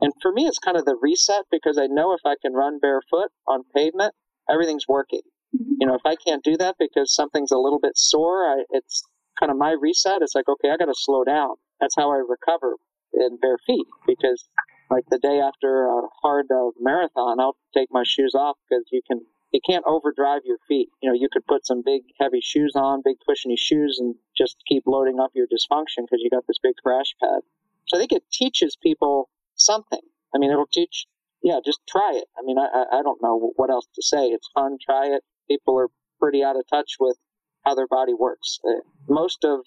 And 0.00 0.14
for 0.22 0.32
me, 0.32 0.46
it's 0.46 0.58
kind 0.58 0.78
of 0.78 0.86
the 0.86 0.96
reset 0.98 1.44
because 1.50 1.76
I 1.76 1.86
know 1.86 2.14
if 2.14 2.22
I 2.24 2.36
can 2.40 2.54
run 2.54 2.78
barefoot 2.78 3.32
on 3.46 3.64
pavement, 3.76 4.14
everything's 4.50 4.88
working. 4.88 5.20
Mm-hmm. 5.54 5.72
You 5.78 5.86
know, 5.88 5.94
if 5.94 6.06
I 6.06 6.16
can't 6.16 6.42
do 6.42 6.56
that 6.56 6.76
because 6.78 7.14
something's 7.14 7.52
a 7.52 7.58
little 7.58 7.80
bit 7.80 7.98
sore, 7.98 8.46
I, 8.46 8.64
it's 8.70 9.02
kind 9.38 9.52
of 9.52 9.58
my 9.58 9.72
reset. 9.78 10.22
It's 10.22 10.34
like, 10.34 10.48
okay, 10.48 10.70
I 10.70 10.78
got 10.78 10.86
to 10.86 10.94
slow 10.96 11.22
down. 11.22 11.56
That's 11.82 11.96
how 11.96 12.10
I 12.10 12.22
recover 12.26 12.76
in 13.12 13.36
bare 13.42 13.58
feet 13.66 13.86
because 14.06 14.48
like 14.90 15.04
the 15.10 15.18
day 15.18 15.38
after 15.38 15.84
a 15.84 16.00
hard 16.22 16.46
uh, 16.50 16.70
marathon, 16.80 17.40
I'll 17.40 17.58
take 17.74 17.88
my 17.90 18.04
shoes 18.06 18.34
off 18.34 18.56
because 18.70 18.86
you 18.90 19.02
can 19.06 19.20
you 19.52 19.60
can't 19.66 19.84
overdrive 19.86 20.42
your 20.44 20.58
feet. 20.68 20.88
You 21.02 21.10
know, 21.10 21.14
you 21.14 21.28
could 21.32 21.46
put 21.46 21.66
some 21.66 21.82
big 21.84 22.02
heavy 22.20 22.40
shoes 22.42 22.72
on, 22.74 23.02
big 23.04 23.16
cushiony 23.26 23.56
shoes, 23.56 23.98
and 24.00 24.14
just 24.36 24.56
keep 24.68 24.84
loading 24.86 25.20
up 25.20 25.30
your 25.34 25.46
dysfunction 25.46 26.04
because 26.04 26.20
you 26.20 26.30
got 26.30 26.46
this 26.46 26.58
big 26.62 26.74
crash 26.82 27.14
pad. 27.20 27.40
So 27.86 27.96
I 27.96 28.00
think 28.00 28.12
it 28.12 28.24
teaches 28.30 28.76
people 28.76 29.30
something. 29.54 30.00
I 30.34 30.38
mean, 30.38 30.50
it'll 30.50 30.66
teach. 30.66 31.06
Yeah, 31.42 31.60
just 31.64 31.80
try 31.88 32.12
it. 32.14 32.28
I 32.36 32.42
mean, 32.44 32.58
I 32.58 32.84
I 32.92 33.02
don't 33.02 33.22
know 33.22 33.52
what 33.56 33.70
else 33.70 33.86
to 33.94 34.02
say. 34.02 34.26
It's 34.26 34.48
fun. 34.54 34.76
Try 34.84 35.06
it. 35.06 35.22
People 35.48 35.78
are 35.78 35.88
pretty 36.20 36.42
out 36.42 36.56
of 36.56 36.64
touch 36.68 36.96
with 37.00 37.16
how 37.64 37.74
their 37.74 37.86
body 37.86 38.12
works. 38.12 38.58
Uh, 38.66 38.80
most 39.08 39.44
of 39.44 39.60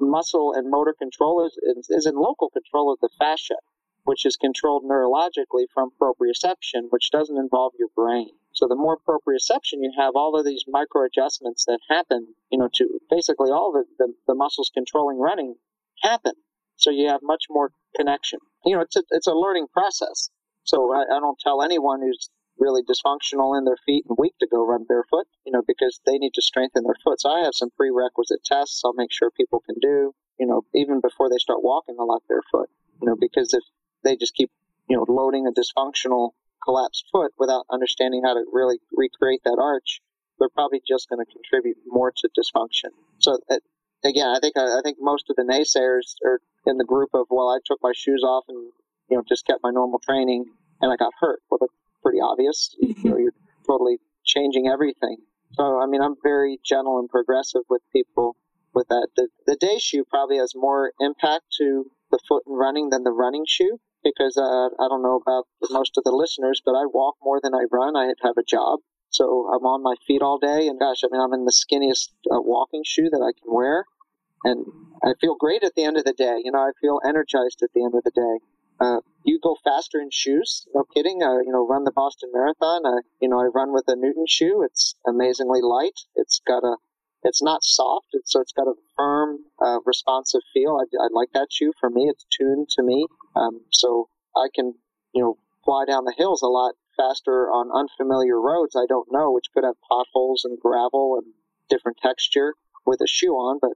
muscle 0.00 0.52
and 0.54 0.70
motor 0.70 0.94
control 0.98 1.46
is, 1.46 1.88
is 1.90 2.06
in 2.06 2.14
local 2.14 2.48
control 2.50 2.90
of 2.92 2.98
the 3.00 3.10
fascia 3.18 3.56
which 4.04 4.24
is 4.26 4.36
controlled 4.36 4.84
neurologically 4.84 5.66
from 5.72 5.90
proprioception, 6.00 6.90
which 6.90 7.10
doesn't 7.10 7.36
involve 7.36 7.72
your 7.78 7.88
brain. 7.94 8.30
So 8.52 8.66
the 8.66 8.76
more 8.76 8.98
proprioception 8.98 9.80
you 9.80 9.92
have, 9.96 10.16
all 10.16 10.38
of 10.38 10.44
these 10.44 10.64
micro 10.66 11.04
adjustments 11.04 11.64
that 11.66 11.78
happen, 11.88 12.34
you 12.50 12.58
know, 12.58 12.68
to 12.74 13.00
basically 13.10 13.50
all 13.50 13.72
the, 13.72 13.84
the, 13.98 14.12
the 14.26 14.34
muscles 14.34 14.70
controlling 14.74 15.18
running 15.18 15.54
happen. 16.02 16.32
So 16.76 16.90
you 16.90 17.08
have 17.08 17.20
much 17.22 17.44
more 17.50 17.72
connection. 17.94 18.40
You 18.64 18.76
know, 18.76 18.82
it's 18.82 18.96
a, 18.96 19.02
it's 19.10 19.26
a 19.26 19.34
learning 19.34 19.66
process. 19.72 20.30
So 20.64 20.92
I, 20.92 21.02
I 21.02 21.20
don't 21.20 21.38
tell 21.38 21.62
anyone 21.62 22.00
who's 22.00 22.30
really 22.58 22.82
dysfunctional 22.82 23.56
in 23.56 23.64
their 23.64 23.78
feet 23.86 24.04
and 24.08 24.16
weak 24.18 24.34
to 24.40 24.46
go 24.46 24.66
run 24.66 24.84
barefoot, 24.84 25.26
you 25.44 25.52
know, 25.52 25.62
because 25.66 26.00
they 26.04 26.18
need 26.18 26.34
to 26.34 26.42
strengthen 26.42 26.84
their 26.84 26.96
foot. 27.02 27.20
So 27.20 27.30
I 27.30 27.44
have 27.44 27.54
some 27.54 27.70
prerequisite 27.70 28.44
tests 28.44 28.82
I'll 28.84 28.92
make 28.92 29.12
sure 29.12 29.30
people 29.30 29.60
can 29.64 29.76
do, 29.80 30.14
you 30.38 30.46
know, 30.46 30.62
even 30.74 31.00
before 31.00 31.30
they 31.30 31.38
start 31.38 31.62
walking 31.62 31.96
a 31.98 32.04
lot 32.04 32.22
barefoot, 32.28 32.68
you 33.00 33.08
know, 33.08 33.16
because 33.18 33.54
if 33.54 33.62
they 34.04 34.16
just 34.16 34.34
keep, 34.34 34.50
you 34.88 34.96
know, 34.96 35.04
loading 35.08 35.46
a 35.46 35.52
dysfunctional 35.52 36.30
collapsed 36.62 37.06
foot 37.10 37.32
without 37.38 37.66
understanding 37.70 38.22
how 38.24 38.34
to 38.34 38.44
really 38.52 38.78
recreate 38.92 39.40
that 39.44 39.58
arch, 39.60 40.00
they're 40.38 40.48
probably 40.48 40.80
just 40.86 41.08
going 41.08 41.24
to 41.24 41.32
contribute 41.32 41.76
more 41.86 42.12
to 42.16 42.28
dysfunction. 42.28 42.90
So 43.18 43.38
uh, 43.50 43.56
again, 44.04 44.28
I 44.28 44.40
think 44.40 44.56
I 44.56 44.80
think 44.82 44.98
most 45.00 45.26
of 45.30 45.36
the 45.36 45.42
naysayers 45.42 46.16
are 46.24 46.40
in 46.66 46.78
the 46.78 46.84
group 46.84 47.10
of 47.14 47.26
well, 47.30 47.48
I 47.48 47.58
took 47.64 47.78
my 47.82 47.92
shoes 47.94 48.22
off 48.24 48.44
and 48.48 48.72
you 49.10 49.16
know 49.16 49.22
just 49.28 49.46
kept 49.46 49.60
my 49.62 49.70
normal 49.70 49.98
training 49.98 50.46
and 50.80 50.92
I 50.92 50.96
got 50.96 51.12
hurt. 51.20 51.40
Well, 51.50 51.58
that's 51.60 51.72
pretty 52.02 52.20
obvious. 52.20 52.74
you 52.80 53.10
know, 53.10 53.18
you're 53.18 53.34
totally 53.66 53.98
changing 54.24 54.68
everything. 54.68 55.18
So 55.52 55.80
I 55.80 55.86
mean, 55.86 56.00
I'm 56.02 56.16
very 56.22 56.58
gentle 56.64 56.98
and 56.98 57.08
progressive 57.08 57.62
with 57.68 57.82
people 57.92 58.36
with 58.74 58.88
that. 58.88 59.08
The, 59.16 59.28
the 59.46 59.56
day 59.56 59.78
shoe 59.78 60.04
probably 60.08 60.38
has 60.38 60.52
more 60.54 60.92
impact 61.00 61.44
to 61.58 61.90
the 62.10 62.18
foot 62.28 62.44
and 62.46 62.58
running 62.58 62.90
than 62.90 63.04
the 63.04 63.10
running 63.10 63.44
shoe 63.46 63.78
because 64.02 64.36
uh, 64.36 64.68
I 64.82 64.88
don't 64.88 65.02
know 65.02 65.20
about 65.20 65.46
most 65.70 65.96
of 65.96 66.04
the 66.04 66.12
listeners, 66.12 66.60
but 66.64 66.72
I 66.72 66.86
walk 66.86 67.16
more 67.22 67.40
than 67.42 67.54
I 67.54 67.64
run. 67.70 67.96
I 67.96 68.12
have 68.22 68.36
a 68.38 68.42
job, 68.42 68.80
so 69.10 69.50
I'm 69.52 69.64
on 69.66 69.82
my 69.82 69.94
feet 70.06 70.22
all 70.22 70.38
day. 70.38 70.68
And 70.68 70.78
gosh, 70.78 71.02
I 71.04 71.08
mean, 71.10 71.20
I'm 71.20 71.32
in 71.32 71.44
the 71.44 71.52
skinniest 71.52 72.10
uh, 72.30 72.40
walking 72.40 72.82
shoe 72.84 73.10
that 73.10 73.22
I 73.22 73.32
can 73.32 73.52
wear, 73.52 73.84
and 74.44 74.66
I 75.02 75.14
feel 75.20 75.36
great 75.38 75.64
at 75.64 75.74
the 75.74 75.84
end 75.84 75.96
of 75.96 76.04
the 76.04 76.14
day. 76.14 76.40
You 76.44 76.52
know, 76.52 76.60
I 76.60 76.72
feel 76.80 77.00
energized 77.06 77.62
at 77.62 77.70
the 77.74 77.84
end 77.84 77.94
of 77.94 78.04
the 78.04 78.12
day. 78.14 78.44
Uh, 78.80 79.00
you 79.24 79.38
go 79.42 79.56
faster 79.62 80.00
in 80.00 80.08
shoes, 80.10 80.66
no 80.74 80.84
kidding. 80.94 81.22
Uh, 81.22 81.40
you 81.44 81.52
know, 81.52 81.66
run 81.66 81.84
the 81.84 81.92
Boston 81.92 82.30
Marathon. 82.32 82.86
Uh, 82.86 83.02
you 83.20 83.28
know, 83.28 83.38
I 83.38 83.48
run 83.54 83.72
with 83.74 83.84
a 83.88 83.96
Newton 83.96 84.24
shoe. 84.26 84.62
It's 84.64 84.94
amazingly 85.06 85.60
light. 85.60 86.00
It's 86.16 86.40
got 86.46 86.64
a 86.64 86.76
it's 87.22 87.42
not 87.42 87.62
soft, 87.62 88.08
it's, 88.12 88.32
so 88.32 88.40
it's 88.40 88.52
got 88.52 88.66
a 88.66 88.74
firm, 88.96 89.39
uh, 89.60 89.78
responsive 89.84 90.40
feel. 90.52 90.78
I, 90.80 90.84
I, 91.04 91.08
like 91.12 91.30
that 91.34 91.48
shoe. 91.50 91.72
For 91.78 91.90
me, 91.90 92.08
it's 92.08 92.24
tuned 92.36 92.68
to 92.70 92.82
me, 92.82 93.06
um, 93.36 93.60
so 93.70 94.08
I 94.36 94.48
can, 94.54 94.74
you 95.12 95.22
know, 95.22 95.38
fly 95.64 95.84
down 95.86 96.04
the 96.04 96.14
hills 96.16 96.42
a 96.42 96.46
lot 96.46 96.74
faster 96.96 97.48
on 97.50 97.70
unfamiliar 97.72 98.40
roads 98.40 98.76
I 98.76 98.86
don't 98.88 99.08
know, 99.10 99.32
which 99.32 99.46
could 99.54 99.64
have 99.64 99.76
potholes 99.88 100.44
and 100.44 100.58
gravel 100.58 101.20
and 101.22 101.32
different 101.68 101.98
texture 102.02 102.54
with 102.86 103.00
a 103.00 103.06
shoe 103.06 103.32
on. 103.32 103.58
But 103.60 103.72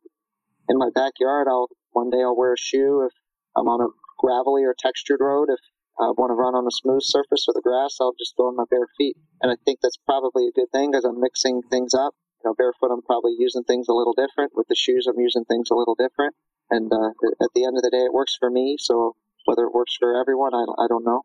in 0.69 0.79
my 0.79 0.91
backyard, 0.95 1.47
I'll 1.49 1.69
one 1.93 2.11
day 2.11 2.23
I'll 2.23 2.37
wear 2.37 2.53
a 2.53 2.59
shoe 2.59 3.07
if 3.07 3.13
I'm 3.57 3.69
on 3.69 3.81
a 3.81 3.93
gravelly 4.19 4.65
or 4.65 4.75
textured 4.79 5.21
road. 5.21 5.49
If 5.49 5.61
I 5.99 6.11
want 6.11 6.31
to 6.31 6.35
run 6.35 6.55
on 6.55 6.67
a 6.67 6.75
smooth 6.75 7.03
surface 7.03 7.45
with 7.47 7.55
the 7.55 7.63
grass, 7.63 7.99
I'll 8.01 8.17
just 8.19 8.37
go 8.37 8.49
on 8.49 8.57
my 8.57 8.65
bare 8.69 8.89
feet. 8.99 9.17
And 9.41 9.53
I 9.53 9.57
think 9.65 9.79
that's 9.81 9.99
probably 10.05 10.49
a 10.49 10.53
good 10.53 10.71
thing 10.73 10.91
because 10.91 11.05
I'm 11.05 11.21
mixing 11.21 11.63
things 11.71 11.95
up 11.95 12.15
know, 12.45 12.55
barefoot, 12.57 12.93
I'm 12.93 13.03
probably 13.03 13.35
using 13.39 13.65
things 13.65 13.89
a 13.89 13.95
little 13.95 14.15
different. 14.15 14.53
With 14.55 14.69
the 14.69 14.75
shoes, 14.75 15.07
I'm 15.07 15.21
using 15.21 15.45
things 15.45 15.69
a 15.71 15.75
little 15.75 15.95
different. 15.95 16.35
And 16.71 16.93
uh, 16.93 17.11
at 17.43 17.51
the 17.55 17.65
end 17.65 17.77
of 17.77 17.83
the 17.83 17.91
day, 17.91 18.05
it 18.05 18.13
works 18.13 18.37
for 18.39 18.51
me. 18.51 18.77
So 18.79 19.17
whether 19.45 19.65
it 19.65 19.75
works 19.75 19.97
for 19.99 20.19
everyone, 20.21 20.55
I, 20.55 20.65
I 20.79 20.87
don't 20.89 21.05
know. 21.05 21.23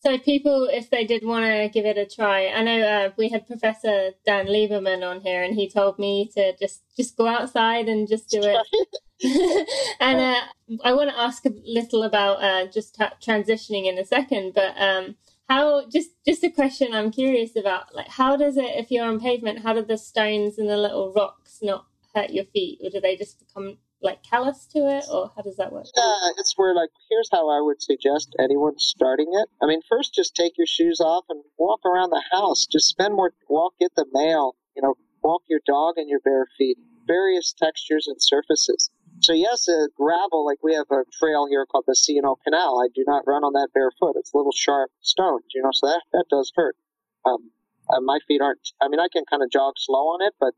So 0.00 0.18
people, 0.18 0.68
if 0.70 0.90
they 0.90 1.04
did 1.04 1.24
want 1.24 1.46
to 1.46 1.70
give 1.72 1.86
it 1.86 1.96
a 1.96 2.04
try, 2.04 2.48
I 2.48 2.62
know 2.62 2.80
uh, 2.80 3.10
we 3.16 3.30
had 3.30 3.46
Professor 3.46 4.10
Dan 4.26 4.46
Lieberman 4.48 5.02
on 5.02 5.22
here, 5.22 5.42
and 5.42 5.54
he 5.54 5.66
told 5.66 5.98
me 5.98 6.30
to 6.34 6.54
just 6.58 6.82
just 6.94 7.16
go 7.16 7.26
outside 7.26 7.88
and 7.88 8.06
just 8.06 8.28
do 8.28 8.42
it. 8.42 8.58
and 10.00 10.20
uh, 10.20 10.40
I 10.84 10.92
want 10.92 11.08
to 11.08 11.18
ask 11.18 11.46
a 11.46 11.52
little 11.64 12.02
about 12.02 12.42
uh, 12.42 12.66
just 12.66 12.96
t- 12.96 13.04
transitioning 13.26 13.86
in 13.86 13.96
a 13.98 14.04
second, 14.04 14.52
but 14.54 14.74
um, 14.76 15.16
how 15.48 15.86
just 15.88 16.10
just 16.26 16.44
a 16.44 16.50
question 16.50 16.94
i'm 16.94 17.10
curious 17.10 17.56
about 17.56 17.94
like 17.94 18.08
how 18.08 18.36
does 18.36 18.56
it 18.56 18.76
if 18.76 18.90
you're 18.90 19.06
on 19.06 19.20
pavement 19.20 19.60
how 19.60 19.72
do 19.72 19.84
the 19.84 19.98
stones 19.98 20.58
and 20.58 20.68
the 20.68 20.76
little 20.76 21.12
rocks 21.12 21.58
not 21.62 21.86
hurt 22.14 22.30
your 22.30 22.44
feet 22.46 22.78
or 22.82 22.90
do 22.90 23.00
they 23.00 23.16
just 23.16 23.38
become 23.38 23.76
like 24.04 24.22
callous 24.22 24.66
to 24.66 24.78
it, 24.78 25.04
or 25.10 25.32
how 25.34 25.42
does 25.42 25.56
that 25.56 25.72
work? 25.72 25.86
Yeah, 25.96 26.30
it's 26.38 26.52
where 26.56 26.74
like 26.74 26.90
here's 27.10 27.30
how 27.32 27.48
I 27.48 27.60
would 27.60 27.82
suggest 27.82 28.36
anyone 28.38 28.78
starting 28.78 29.28
it. 29.32 29.48
I 29.62 29.66
mean, 29.66 29.80
first 29.88 30.14
just 30.14 30.36
take 30.36 30.56
your 30.58 30.66
shoes 30.66 31.00
off 31.00 31.24
and 31.30 31.42
walk 31.58 31.80
around 31.86 32.10
the 32.10 32.22
house. 32.30 32.66
Just 32.66 32.88
spend 32.88 33.14
more 33.14 33.32
walk, 33.48 33.72
get 33.80 33.94
the 33.96 34.06
mail. 34.12 34.54
You 34.76 34.82
know, 34.82 34.94
walk 35.22 35.42
your 35.48 35.60
dog 35.66 35.94
in 35.96 36.08
your 36.08 36.20
bare 36.20 36.46
feet. 36.58 36.76
Various 37.06 37.52
textures 37.52 38.06
and 38.06 38.16
surfaces. 38.20 38.90
So 39.20 39.32
yes, 39.32 39.68
uh, 39.68 39.86
gravel, 39.96 40.44
like 40.44 40.58
we 40.62 40.74
have 40.74 40.90
a 40.90 41.04
trail 41.12 41.46
here 41.48 41.66
called 41.66 41.84
the 41.86 41.94
C&O 41.94 42.36
Canal. 42.44 42.80
I 42.80 42.88
do 42.94 43.04
not 43.06 43.26
run 43.26 43.44
on 43.44 43.52
that 43.54 43.68
barefoot. 43.72 44.16
It's 44.16 44.34
little 44.34 44.52
sharp 44.52 44.90
stones, 45.00 45.44
you 45.54 45.62
know, 45.62 45.70
so 45.72 45.86
that, 45.86 46.02
that 46.12 46.24
does 46.30 46.52
hurt. 46.54 46.76
Um, 47.24 47.50
uh, 47.92 48.00
my 48.00 48.18
feet 48.26 48.40
aren't, 48.42 48.60
I 48.82 48.88
mean, 48.88 49.00
I 49.00 49.08
can 49.12 49.24
kind 49.30 49.42
of 49.42 49.50
jog 49.50 49.74
slow 49.76 50.12
on 50.12 50.26
it, 50.26 50.34
but, 50.40 50.54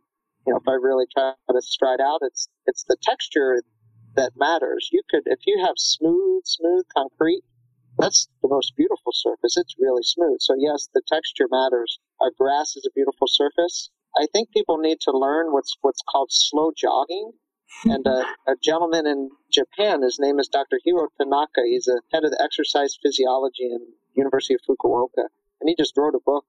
you 0.46 0.52
know, 0.52 0.58
if 0.58 0.66
I 0.68 0.72
really 0.72 1.06
try 1.12 1.32
to 1.50 1.62
stride 1.62 2.00
out, 2.00 2.20
it's, 2.22 2.48
it's 2.66 2.84
the 2.84 2.96
texture 3.02 3.62
that 4.14 4.32
matters. 4.36 4.88
You 4.90 5.02
could, 5.10 5.22
if 5.26 5.40
you 5.46 5.62
have 5.64 5.74
smooth, 5.76 6.42
smooth 6.44 6.84
concrete, 6.96 7.42
that's 7.98 8.28
the 8.42 8.48
most 8.48 8.74
beautiful 8.76 9.12
surface. 9.12 9.56
It's 9.56 9.74
really 9.78 10.02
smooth. 10.02 10.38
So 10.40 10.54
yes, 10.58 10.88
the 10.92 11.02
texture 11.08 11.48
matters. 11.50 11.98
Our 12.20 12.30
grass 12.36 12.76
is 12.76 12.86
a 12.86 12.94
beautiful 12.94 13.26
surface. 13.26 13.90
I 14.18 14.26
think 14.32 14.50
people 14.50 14.78
need 14.78 15.00
to 15.02 15.12
learn 15.12 15.52
what's, 15.52 15.76
what's 15.82 16.02
called 16.08 16.28
slow 16.30 16.72
jogging 16.76 17.32
and 17.84 18.06
uh, 18.06 18.24
a 18.46 18.54
gentleman 18.62 19.06
in 19.06 19.30
Japan, 19.52 20.02
his 20.02 20.18
name 20.18 20.38
is 20.38 20.48
Dr. 20.48 20.80
Hiro 20.84 21.08
Tanaka. 21.18 21.62
He's 21.64 21.88
a 21.88 22.00
head 22.12 22.24
of 22.24 22.30
the 22.30 22.42
exercise 22.42 22.98
physiology 23.02 23.66
in 23.66 23.80
University 24.14 24.54
of 24.54 24.60
Fukuoka, 24.68 25.28
and 25.60 25.68
he 25.68 25.74
just 25.76 25.96
wrote 25.96 26.14
a 26.14 26.20
book 26.24 26.44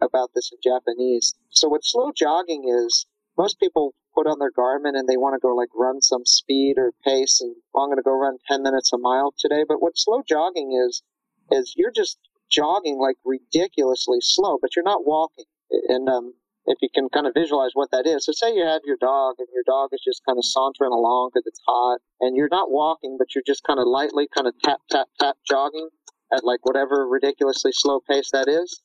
about 0.00 0.30
this 0.34 0.50
in 0.52 0.58
Japanese. 0.62 1.34
So 1.50 1.68
what 1.68 1.84
slow 1.84 2.12
jogging 2.12 2.64
is, 2.68 3.06
most 3.36 3.60
people 3.60 3.94
put 4.14 4.26
on 4.26 4.38
their 4.38 4.50
Garmin 4.50 4.98
and 4.98 5.08
they 5.08 5.16
want 5.16 5.34
to 5.34 5.46
go 5.46 5.54
like 5.54 5.68
run 5.74 6.00
some 6.00 6.24
speed 6.24 6.74
or 6.78 6.92
pace, 7.04 7.40
and 7.40 7.54
well, 7.72 7.84
I'm 7.84 7.88
going 7.90 7.98
to 7.98 8.02
go 8.02 8.18
run 8.18 8.38
10 8.48 8.62
minutes 8.62 8.92
a 8.92 8.98
mile 8.98 9.34
today. 9.38 9.64
But 9.66 9.80
what 9.80 9.98
slow 9.98 10.22
jogging 10.26 10.72
is, 10.86 11.02
is 11.50 11.74
you're 11.76 11.92
just 11.92 12.18
jogging 12.50 12.98
like 12.98 13.16
ridiculously 13.24 14.18
slow, 14.20 14.58
but 14.60 14.74
you're 14.74 14.84
not 14.84 15.06
walking. 15.06 15.44
And 15.88 16.08
um, 16.08 16.34
if 16.66 16.78
you 16.82 16.88
can 16.94 17.08
kind 17.08 17.26
of 17.26 17.34
visualize 17.34 17.70
what 17.74 17.90
that 17.90 18.06
is. 18.06 18.26
So 18.26 18.32
say 18.32 18.54
you 18.54 18.64
have 18.64 18.82
your 18.84 18.96
dog 19.00 19.36
and 19.38 19.48
your 19.52 19.64
dog 19.66 19.90
is 19.92 20.00
just 20.04 20.22
kind 20.26 20.38
of 20.38 20.44
sauntering 20.44 20.92
along 20.92 21.30
because 21.32 21.46
it's 21.46 21.60
hot 21.66 22.00
and 22.20 22.36
you're 22.36 22.50
not 22.50 22.70
walking, 22.70 23.16
but 23.18 23.34
you're 23.34 23.44
just 23.46 23.64
kind 23.64 23.78
of 23.78 23.86
lightly 23.86 24.28
kind 24.34 24.46
of 24.46 24.54
tap, 24.62 24.80
tap, 24.90 25.08
tap 25.18 25.36
jogging 25.48 25.88
at 26.32 26.44
like 26.44 26.64
whatever 26.64 27.06
ridiculously 27.08 27.72
slow 27.72 28.00
pace 28.00 28.30
that 28.32 28.48
is. 28.48 28.82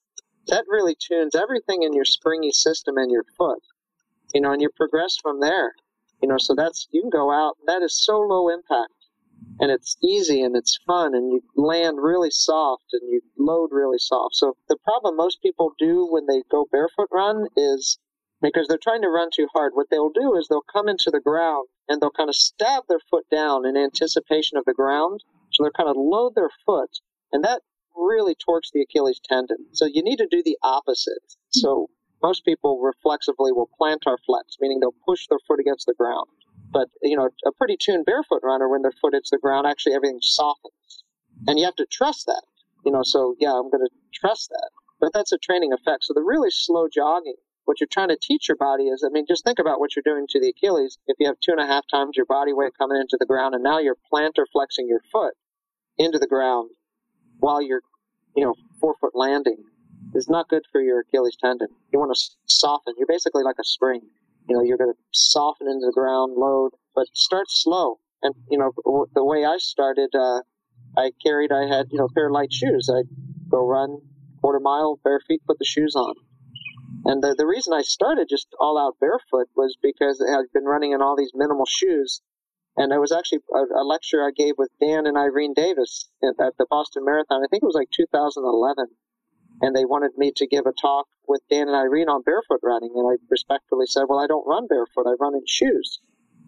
That 0.48 0.66
really 0.70 0.96
tunes 0.96 1.36
everything 1.36 1.84
in 1.84 1.94
your 1.94 2.06
springy 2.06 2.52
system 2.52 2.98
and 2.98 3.12
your 3.12 3.26
foot, 3.38 3.64
you 4.34 4.42
know, 4.42 4.52
and 4.52 4.62
you 4.62 4.70
progress 4.76 5.18
from 5.22 5.40
there, 5.40 5.74
you 6.22 6.30
know, 6.30 6.38
so 6.38 6.54
that's, 6.56 6.88
you 6.92 7.02
can 7.02 7.10
go 7.10 7.32
out. 7.32 7.58
That 7.66 7.82
is 7.82 8.04
so 8.04 8.20
low 8.20 8.50
impact 8.50 8.94
and 9.60 9.72
it's 9.72 9.98
easy 10.04 10.42
and 10.42 10.56
it's 10.56 10.78
fun 10.86 11.16
and 11.16 11.32
you 11.32 11.42
land 11.56 11.98
really 12.02 12.30
soft 12.32 12.86
and 12.92 13.02
you 13.10 13.22
load 13.38 13.70
really 13.72 13.98
soft. 13.98 14.36
So 14.36 14.58
the 14.68 14.78
problem 14.84 15.16
most 15.16 15.42
people 15.42 15.74
do 15.80 16.08
when 16.10 16.26
they 16.28 16.44
go 16.52 16.68
barefoot 16.72 17.10
run 17.12 17.46
is 17.56 17.98
because 18.42 18.68
they're 18.68 18.78
trying 18.82 19.02
to 19.02 19.10
run 19.10 19.30
too 19.34 19.48
hard. 19.54 19.72
What 19.74 19.88
they'll 19.90 20.10
do 20.10 20.36
is 20.36 20.48
they'll 20.48 20.66
come 20.72 20.90
into 20.90 21.10
the 21.10 21.22
ground 21.22 21.68
and 21.88 22.02
they'll 22.02 22.12
kind 22.12 22.30
of 22.30 22.36
stab 22.36 22.84
their 22.90 23.00
foot 23.10 23.26
down 23.32 23.66
in 23.66 23.78
anticipation 23.78 24.58
of 24.58 24.66
the 24.66 24.74
ground. 24.74 25.24
So 25.54 25.64
they'll 25.64 25.72
kind 25.72 25.90
of 25.90 25.96
load 25.98 26.34
their 26.36 26.52
foot 26.66 26.90
and 27.32 27.44
that 27.44 27.62
really 27.96 28.36
torques 28.36 28.72
the 28.72 28.82
Achilles 28.82 29.22
tendon. 29.24 29.68
So 29.74 29.86
you 29.86 30.04
need 30.04 30.18
to 30.18 30.28
do 30.30 30.44
the 30.44 30.58
opposite. 30.64 31.36
So 31.50 31.90
most 32.22 32.44
people 32.44 32.82
reflexively 32.82 33.52
will 33.52 33.70
plantar 33.80 34.18
flex, 34.26 34.58
meaning 34.60 34.80
they'll 34.80 34.96
push 35.06 35.28
their 35.28 35.40
foot 35.48 35.60
against 35.60 35.86
the 35.86 35.94
ground. 35.94 36.28
But 36.72 36.90
you 37.02 37.16
know, 37.16 37.30
a 37.46 37.52
pretty 37.52 37.78
tuned 37.80 38.06
barefoot 38.06 38.42
runner, 38.44 38.68
when 38.70 38.82
their 38.82 38.94
foot 39.02 39.14
hits 39.14 39.30
the 39.30 39.38
ground, 39.38 39.68
actually 39.68 39.94
everything 39.94 40.20
softens, 40.22 41.04
and 41.48 41.58
you 41.58 41.66
have 41.66 41.76
to 41.76 41.86
trust 41.86 42.26
that. 42.26 42.44
You 42.86 42.92
know, 42.92 43.04
so 43.04 43.36
yeah, 43.40 43.54
I'm 43.54 43.70
going 43.70 43.86
to 43.86 43.90
trust 44.14 44.50
that. 44.50 44.70
But 45.00 45.12
that's 45.14 45.32
a 45.32 45.38
training 45.38 45.74
effect. 45.74 46.04
So 46.04 46.14
the 46.14 46.22
really 46.22 46.50
slow 46.52 46.88
jogging, 46.94 47.36
what 47.66 47.80
you're 47.80 47.90
trying 47.92 48.10
to 48.10 48.18
teach 48.22 48.48
your 48.48 48.58
body 48.58 48.86
is, 48.86 49.04
I 49.06 49.10
mean, 49.10 49.26
just 49.28 49.44
think 49.44 49.60
about 49.60 49.80
what 49.80 49.96
you're 49.96 50.04
doing 50.06 50.26
to 50.30 50.40
the 50.40 50.50
Achilles. 50.50 50.98
If 51.08 51.18
you 51.20 51.28
have 51.28 51.38
two 51.44 51.52
and 51.52 51.60
a 51.60 51.66
half 51.66 51.84
times 51.92 52.16
your 52.16 52.26
body 52.26 52.54
weight 52.54 52.74
coming 52.78 53.00
into 53.00 53.18
the 53.20 53.26
ground, 53.26 53.56
and 53.56 53.64
now 53.64 53.80
you're 53.80 53.98
plantar 54.12 54.46
flexing 54.52 54.88
your 54.88 55.02
foot 55.12 55.34
into 55.98 56.20
the 56.20 56.28
ground 56.28 56.72
while 57.40 57.62
you're, 57.62 57.82
you 58.36 58.44
know, 58.44 58.56
forefoot 58.80 59.14
landing, 59.14 59.58
is 60.14 60.30
not 60.30 60.48
good 60.48 60.64
for 60.72 60.82
your 60.82 61.02
Achilles 61.02 61.36
tendon. 61.42 61.68
You 61.92 62.00
want 62.00 62.16
to 62.16 62.22
soften. 62.46 62.94
You're 62.98 63.08
basically 63.08 63.44
like 63.44 63.58
a 63.60 63.66
spring 63.66 64.02
you 64.48 64.56
know, 64.56 64.64
you're 64.64 64.78
going 64.78 64.92
to 64.92 65.00
soften 65.12 65.68
into 65.68 65.86
the 65.86 65.94
ground, 65.94 66.34
load, 66.38 66.72
but 66.94 67.08
start 67.14 67.48
slow. 67.50 68.00
And, 68.22 68.34
you 68.50 68.58
know, 68.58 68.72
the 69.14 69.24
way 69.24 69.46
I 69.46 69.58
started, 69.58 70.10
uh, 70.16 70.42
I 70.98 71.12
carried, 71.24 71.52
I 71.52 71.68
had, 71.68 71.88
you 71.92 71.98
know, 71.98 72.08
pair 72.14 72.28
of 72.28 72.34
light 72.34 72.54
shoes. 72.54 72.90
I'd 72.90 73.10
go 73.50 73.66
run 73.66 74.00
quarter 74.42 74.60
mile, 74.60 75.00
bare 75.04 75.20
feet, 75.28 75.42
put 75.48 75.60
the 75.60 75.66
shoes 75.66 75.96
on. 75.96 76.16
And 77.06 77.24
the, 77.24 77.36
the 77.38 77.46
reason 77.46 77.74
I 77.74 77.82
started 77.82 78.28
just 78.30 78.48
all 78.60 78.78
out 78.78 78.98
barefoot 79.00 79.50
was 79.56 79.78
because 79.82 80.22
I'd 80.22 80.52
been 80.54 80.66
running 80.66 80.92
in 80.92 81.02
all 81.02 81.16
these 81.16 81.32
minimal 81.36 81.66
shoes. 81.66 82.22
And 82.78 82.92
there 82.92 83.00
was 83.00 83.12
actually 83.12 83.40
a, 83.54 83.82
a 83.82 83.84
lecture 83.86 84.24
I 84.24 84.32
gave 84.36 84.56
with 84.58 84.70
Dan 84.80 85.06
and 85.06 85.18
Irene 85.18 85.54
Davis 85.54 86.10
at, 86.24 86.44
at 86.44 86.58
the 86.58 86.66
Boston 86.70 87.06
Marathon. 87.06 87.44
I 87.44 87.48
think 87.50 87.64
it 87.64 87.66
was 87.66 87.76
like 87.76 87.90
2011 87.96 88.88
and 89.62 89.76
they 89.76 89.86
wanted 89.86 90.12
me 90.18 90.32
to 90.36 90.48
give 90.48 90.66
a 90.66 90.74
talk 90.74 91.08
with 91.28 91.42
Dan 91.50 91.68
and 91.68 91.76
Irene 91.76 92.10
on 92.10 92.22
barefoot 92.22 92.60
running. 92.64 92.92
And 92.96 93.08
I 93.08 93.16
respectfully 93.30 93.86
said, 93.88 94.06
Well, 94.08 94.20
I 94.20 94.28
don't 94.28 94.48
run 94.48 94.68
barefoot, 94.68 95.08
I 95.08 95.16
run 95.20 95.36
in 95.36 95.44
shoes. 95.48 96.00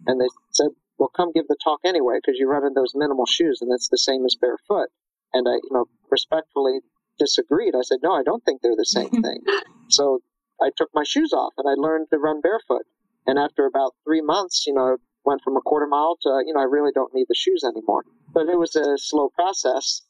And 0.06 0.20
they 0.20 0.28
said, 0.52 0.68
Well, 0.98 1.10
come 1.16 1.32
give 1.32 1.48
the 1.48 1.56
talk 1.62 1.80
anyway, 1.84 2.18
because 2.22 2.38
you 2.38 2.48
run 2.48 2.66
in 2.66 2.74
those 2.74 2.92
minimal 2.94 3.26
shoes, 3.26 3.58
and 3.60 3.70
that's 3.70 3.88
the 3.88 3.98
same 3.98 4.24
as 4.24 4.36
barefoot. 4.40 4.88
And 5.32 5.46
I, 5.48 5.54
you 5.54 5.70
know, 5.72 5.86
respectfully 6.10 6.80
disagreed. 7.18 7.74
I 7.74 7.82
said, 7.82 7.98
No, 8.02 8.12
I 8.12 8.22
don't 8.22 8.44
think 8.44 8.62
they're 8.62 8.76
the 8.76 8.84
same 8.84 9.10
thing. 9.22 9.42
so 9.88 10.20
I 10.60 10.70
took 10.76 10.90
my 10.94 11.04
shoes 11.04 11.32
off 11.32 11.54
and 11.56 11.68
I 11.68 11.74
learned 11.74 12.08
to 12.10 12.18
run 12.18 12.40
barefoot. 12.40 12.82
And 13.26 13.38
after 13.38 13.66
about 13.66 13.94
three 14.04 14.22
months, 14.22 14.66
you 14.66 14.72
know, 14.74 14.96
went 15.24 15.42
from 15.42 15.56
a 15.56 15.60
quarter 15.60 15.86
mile 15.86 16.16
to, 16.22 16.42
you 16.46 16.54
know, 16.54 16.60
I 16.60 16.64
really 16.64 16.92
don't 16.94 17.12
need 17.14 17.26
the 17.28 17.34
shoes 17.34 17.62
anymore. 17.62 18.04
But 18.32 18.48
it 18.48 18.58
was 18.58 18.74
a 18.74 18.96
slow 18.96 19.28
process 19.28 20.02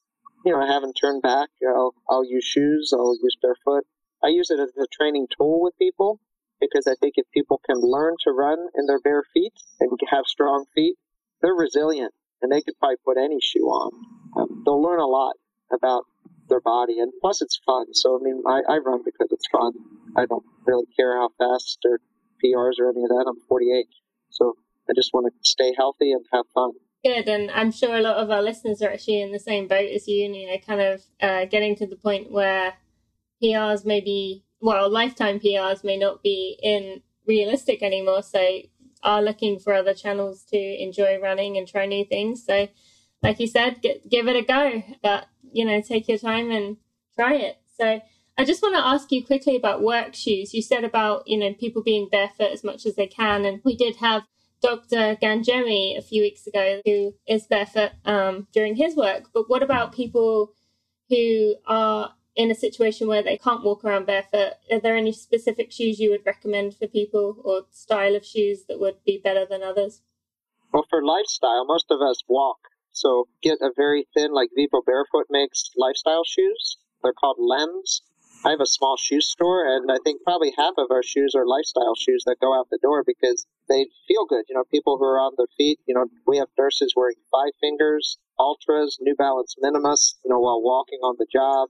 you 0.48 0.54
know, 0.54 0.62
I 0.62 0.72
haven't 0.72 0.94
turned 0.94 1.20
back. 1.20 1.50
I'll, 1.62 1.94
I'll 2.08 2.24
use 2.24 2.44
shoes. 2.44 2.94
I'll 2.94 3.14
use 3.22 3.36
barefoot. 3.42 3.84
I 4.24 4.28
use 4.28 4.50
it 4.50 4.58
as 4.58 4.70
a 4.82 4.86
training 4.90 5.26
tool 5.36 5.60
with 5.60 5.76
people 5.76 6.20
because 6.58 6.86
I 6.86 6.94
think 6.94 7.14
if 7.16 7.26
people 7.34 7.60
can 7.66 7.76
learn 7.82 8.14
to 8.24 8.30
run 8.32 8.56
in 8.74 8.86
their 8.86 8.98
bare 8.98 9.24
feet 9.34 9.52
and 9.78 9.90
have 10.10 10.24
strong 10.24 10.64
feet, 10.74 10.96
they're 11.42 11.52
resilient 11.52 12.14
and 12.40 12.50
they 12.50 12.62
could 12.62 12.78
probably 12.78 12.96
put 13.04 13.18
any 13.18 13.40
shoe 13.42 13.66
on. 13.66 13.92
Um, 14.38 14.62
they'll 14.64 14.82
learn 14.82 15.00
a 15.00 15.06
lot 15.06 15.34
about 15.70 16.04
their 16.48 16.62
body 16.62 16.98
and 16.98 17.12
plus 17.20 17.42
it's 17.42 17.60
fun. 17.66 17.92
So, 17.92 18.18
I 18.18 18.22
mean, 18.22 18.42
I, 18.46 18.62
I 18.66 18.78
run 18.78 19.02
because 19.04 19.28
it's 19.30 19.48
fun. 19.52 19.72
I 20.16 20.24
don't 20.24 20.46
really 20.66 20.86
care 20.96 21.14
how 21.18 21.28
fast 21.36 21.78
or 21.84 22.00
PRs 22.42 22.80
or 22.80 22.88
any 22.88 23.02
of 23.02 23.10
that. 23.10 23.26
I'm 23.28 23.40
48. 23.50 23.86
So 24.30 24.54
I 24.88 24.94
just 24.96 25.12
want 25.12 25.26
to 25.26 25.32
stay 25.42 25.74
healthy 25.76 26.12
and 26.12 26.24
have 26.32 26.46
fun. 26.54 26.72
Good, 27.08 27.26
and 27.26 27.50
I'm 27.52 27.72
sure 27.72 27.96
a 27.96 28.02
lot 28.02 28.18
of 28.18 28.30
our 28.30 28.42
listeners 28.42 28.82
are 28.82 28.90
actually 28.90 29.22
in 29.22 29.32
the 29.32 29.38
same 29.38 29.66
boat 29.66 29.90
as 29.90 30.06
you. 30.06 30.30
You 30.30 30.46
know, 30.46 30.58
kind 30.58 30.82
of 30.82 31.02
uh, 31.22 31.46
getting 31.46 31.74
to 31.76 31.86
the 31.86 31.96
point 31.96 32.30
where 32.30 32.74
PRs 33.42 33.86
maybe, 33.86 34.44
well, 34.60 34.90
lifetime 34.90 35.40
PRs 35.40 35.82
may 35.82 35.96
not 35.96 36.22
be 36.22 36.58
in 36.62 37.00
realistic 37.26 37.82
anymore. 37.82 38.22
So 38.22 38.46
are 39.02 39.22
looking 39.22 39.58
for 39.58 39.72
other 39.72 39.94
channels 39.94 40.44
to 40.50 40.58
enjoy 40.58 41.18
running 41.18 41.56
and 41.56 41.66
try 41.66 41.86
new 41.86 42.04
things. 42.04 42.44
So, 42.44 42.68
like 43.22 43.40
you 43.40 43.46
said, 43.46 43.80
get, 43.80 44.10
give 44.10 44.28
it 44.28 44.36
a 44.36 44.42
go, 44.42 44.82
but 45.02 45.28
you 45.50 45.64
know, 45.64 45.80
take 45.80 46.08
your 46.08 46.18
time 46.18 46.50
and 46.50 46.76
try 47.14 47.36
it. 47.36 47.56
So. 47.74 48.02
I 48.40 48.44
just 48.44 48.62
want 48.62 48.76
to 48.76 48.86
ask 48.86 49.10
you 49.10 49.26
quickly 49.26 49.56
about 49.56 49.82
work 49.82 50.14
shoes. 50.14 50.54
You 50.54 50.62
said 50.62 50.84
about, 50.84 51.26
you 51.26 51.36
know, 51.36 51.52
people 51.54 51.82
being 51.82 52.08
barefoot 52.08 52.52
as 52.52 52.62
much 52.62 52.86
as 52.86 52.94
they 52.94 53.08
can. 53.08 53.44
And 53.44 53.60
we 53.64 53.74
did 53.74 53.96
have 53.96 54.22
Dr. 54.60 55.16
Ganjemi 55.16 55.96
a 55.96 56.02
few 56.02 56.22
weeks 56.22 56.46
ago, 56.46 56.80
who 56.84 57.14
is 57.26 57.46
barefoot 57.46 57.92
um, 58.04 58.46
during 58.52 58.76
his 58.76 58.96
work. 58.96 59.28
But 59.32 59.48
what 59.48 59.62
about 59.62 59.94
people 59.94 60.52
who 61.08 61.54
are 61.66 62.14
in 62.34 62.50
a 62.50 62.54
situation 62.54 63.08
where 63.08 63.22
they 63.22 63.36
can't 63.36 63.64
walk 63.64 63.84
around 63.84 64.06
barefoot? 64.06 64.54
Are 64.70 64.80
there 64.80 64.96
any 64.96 65.12
specific 65.12 65.72
shoes 65.72 66.00
you 66.00 66.10
would 66.10 66.26
recommend 66.26 66.76
for 66.76 66.86
people 66.86 67.40
or 67.44 67.62
style 67.70 68.16
of 68.16 68.24
shoes 68.24 68.64
that 68.68 68.80
would 68.80 68.96
be 69.04 69.20
better 69.22 69.46
than 69.48 69.62
others? 69.62 70.02
Well, 70.72 70.86
for 70.90 71.02
lifestyle, 71.02 71.64
most 71.64 71.86
of 71.90 72.00
us 72.00 72.22
walk. 72.28 72.58
So 72.90 73.28
get 73.42 73.58
a 73.60 73.70
very 73.74 74.06
thin, 74.14 74.32
like 74.32 74.50
Vivo 74.54 74.82
Barefoot 74.84 75.26
makes 75.30 75.70
lifestyle 75.76 76.24
shoes. 76.24 76.78
They're 77.02 77.12
called 77.12 77.36
LEMS. 77.38 78.02
I 78.44 78.50
have 78.50 78.60
a 78.60 78.66
small 78.66 78.96
shoe 78.96 79.20
store, 79.20 79.66
and 79.66 79.90
I 79.90 79.98
think 80.04 80.22
probably 80.22 80.52
half 80.56 80.74
of 80.78 80.90
our 80.90 81.02
shoes 81.02 81.34
are 81.34 81.46
lifestyle 81.46 81.94
shoes 81.96 82.22
that 82.26 82.40
go 82.40 82.56
out 82.56 82.68
the 82.70 82.78
door 82.80 83.02
because 83.04 83.46
they 83.68 83.86
feel 84.06 84.24
good. 84.26 84.44
You 84.48 84.54
know, 84.56 84.64
people 84.70 84.98
who 84.98 85.04
are 85.04 85.20
on 85.20 85.32
their 85.36 85.48
feet, 85.56 85.78
you 85.86 85.94
know, 85.94 86.06
we 86.26 86.38
have 86.38 86.48
nurses 86.58 86.92
wearing 86.96 87.16
five 87.30 87.52
fingers, 87.60 88.18
Altras, 88.38 88.96
New 89.00 89.14
Balance 89.16 89.54
Minimus, 89.58 90.18
you 90.24 90.30
know, 90.30 90.40
while 90.40 90.62
walking 90.62 91.00
on 91.00 91.16
the 91.18 91.26
job. 91.32 91.68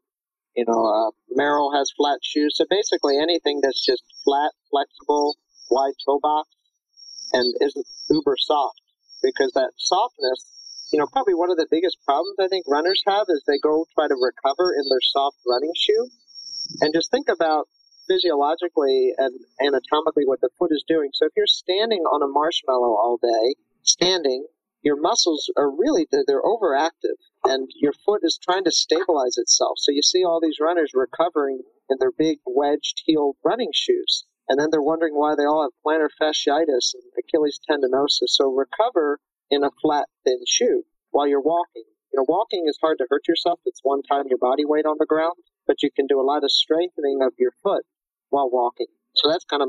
You 0.57 0.65
know, 0.67 0.87
uh, 0.87 1.11
Merrell 1.39 1.75
has 1.77 1.93
flat 1.97 2.19
shoes. 2.23 2.57
So 2.57 2.65
basically 2.69 3.19
anything 3.19 3.61
that's 3.63 3.85
just 3.85 4.03
flat, 4.25 4.53
flexible, 4.71 5.37
wide 5.71 5.95
toe 6.05 6.19
box, 6.21 6.49
and 7.33 7.55
isn't 7.61 7.87
uber 8.11 8.37
soft. 8.39 8.81
because 9.23 9.53
that 9.55 9.73
softness, 9.77 10.47
you 10.93 10.99
know, 10.99 11.07
probably 11.13 11.35
one 11.35 11.51
of 11.51 11.57
the 11.57 11.67
biggest 11.71 11.99
problems 12.05 12.37
I 12.41 12.49
think 12.49 12.65
runners 12.69 13.03
have 13.07 13.27
is 13.29 13.43
they 13.47 13.59
go 13.59 13.87
try 13.95 14.09
to 14.09 14.15
recover 14.15 14.73
in 14.73 14.85
their 14.89 15.03
soft 15.03 15.39
running 15.47 15.73
shoe. 15.77 16.09
And 16.81 16.95
just 16.95 17.11
think 17.11 17.29
about 17.29 17.69
physiologically 18.09 19.13
and 19.19 19.39
anatomically 19.61 20.25
what 20.25 20.41
the 20.41 20.51
foot 20.59 20.73
is 20.73 20.85
doing. 20.89 21.11
So 21.15 21.27
if 21.27 21.33
you're 21.37 21.47
standing 21.47 22.03
on 22.03 22.23
a 22.23 22.33
marshmallow 22.33 22.97
all 22.97 23.19
day, 23.23 23.55
standing, 23.83 24.47
your 24.83 25.01
muscles 25.01 25.51
are 25.57 25.71
really 25.71 26.07
they're 26.11 26.43
overactive 26.43 27.19
and 27.45 27.69
your 27.77 27.93
foot 28.05 28.21
is 28.23 28.39
trying 28.43 28.65
to 28.65 28.71
stabilize 28.71 29.37
itself. 29.37 29.79
So 29.79 29.93
you 29.93 30.03
see 30.03 30.25
all 30.25 30.41
these 30.41 30.61
runners 30.61 30.93
recovering 30.95 31.63
in 31.91 31.97
their 32.01 32.13
big 32.13 32.39
wedged 32.47 33.03
heel 33.05 33.37
running 33.45 33.71
shoes. 33.75 34.25
And 34.49 34.59
then 34.59 34.69
they're 34.71 34.81
wondering 34.81 35.15
why 35.15 35.35
they 35.35 35.45
all 35.45 35.63
have 35.63 35.77
plantar 35.85 36.09
fasciitis 36.21 36.95
and 36.95 37.03
Achilles 37.19 37.61
tendinosis. 37.69 38.29
So 38.29 38.51
recover 38.51 39.19
in 39.51 39.65
a 39.65 39.71
flat, 39.83 40.09
thin 40.25 40.41
shoe 40.47 40.85
while 41.11 41.27
you're 41.27 41.41
walking. 41.41 41.85
You 42.13 42.21
know, 42.21 42.27
walking 42.29 42.65
is 42.67 42.79
hard 42.81 42.99
to 42.99 43.07
hurt 43.11 43.29
yourself. 43.29 43.61
It's 43.67 43.81
one 43.83 44.03
time 44.03 44.25
your 44.29 44.39
body 44.39 44.65
weight 44.65 44.87
on 44.87 44.97
the 44.99 45.07
ground, 45.07 45.37
but 45.67 45.83
you 45.83 45.91
can 45.95 46.07
do 46.07 46.21
a 46.21 46.25
lot 46.25 46.45
of 46.45 46.51
strengthening 46.51 47.21
of 47.21 47.35
your 47.39 47.53
foot 47.63 47.85
while 48.31 48.51
walking. 48.51 48.87
So 49.15 49.31
that's 49.31 49.45
kind 49.45 49.63
of, 49.63 49.69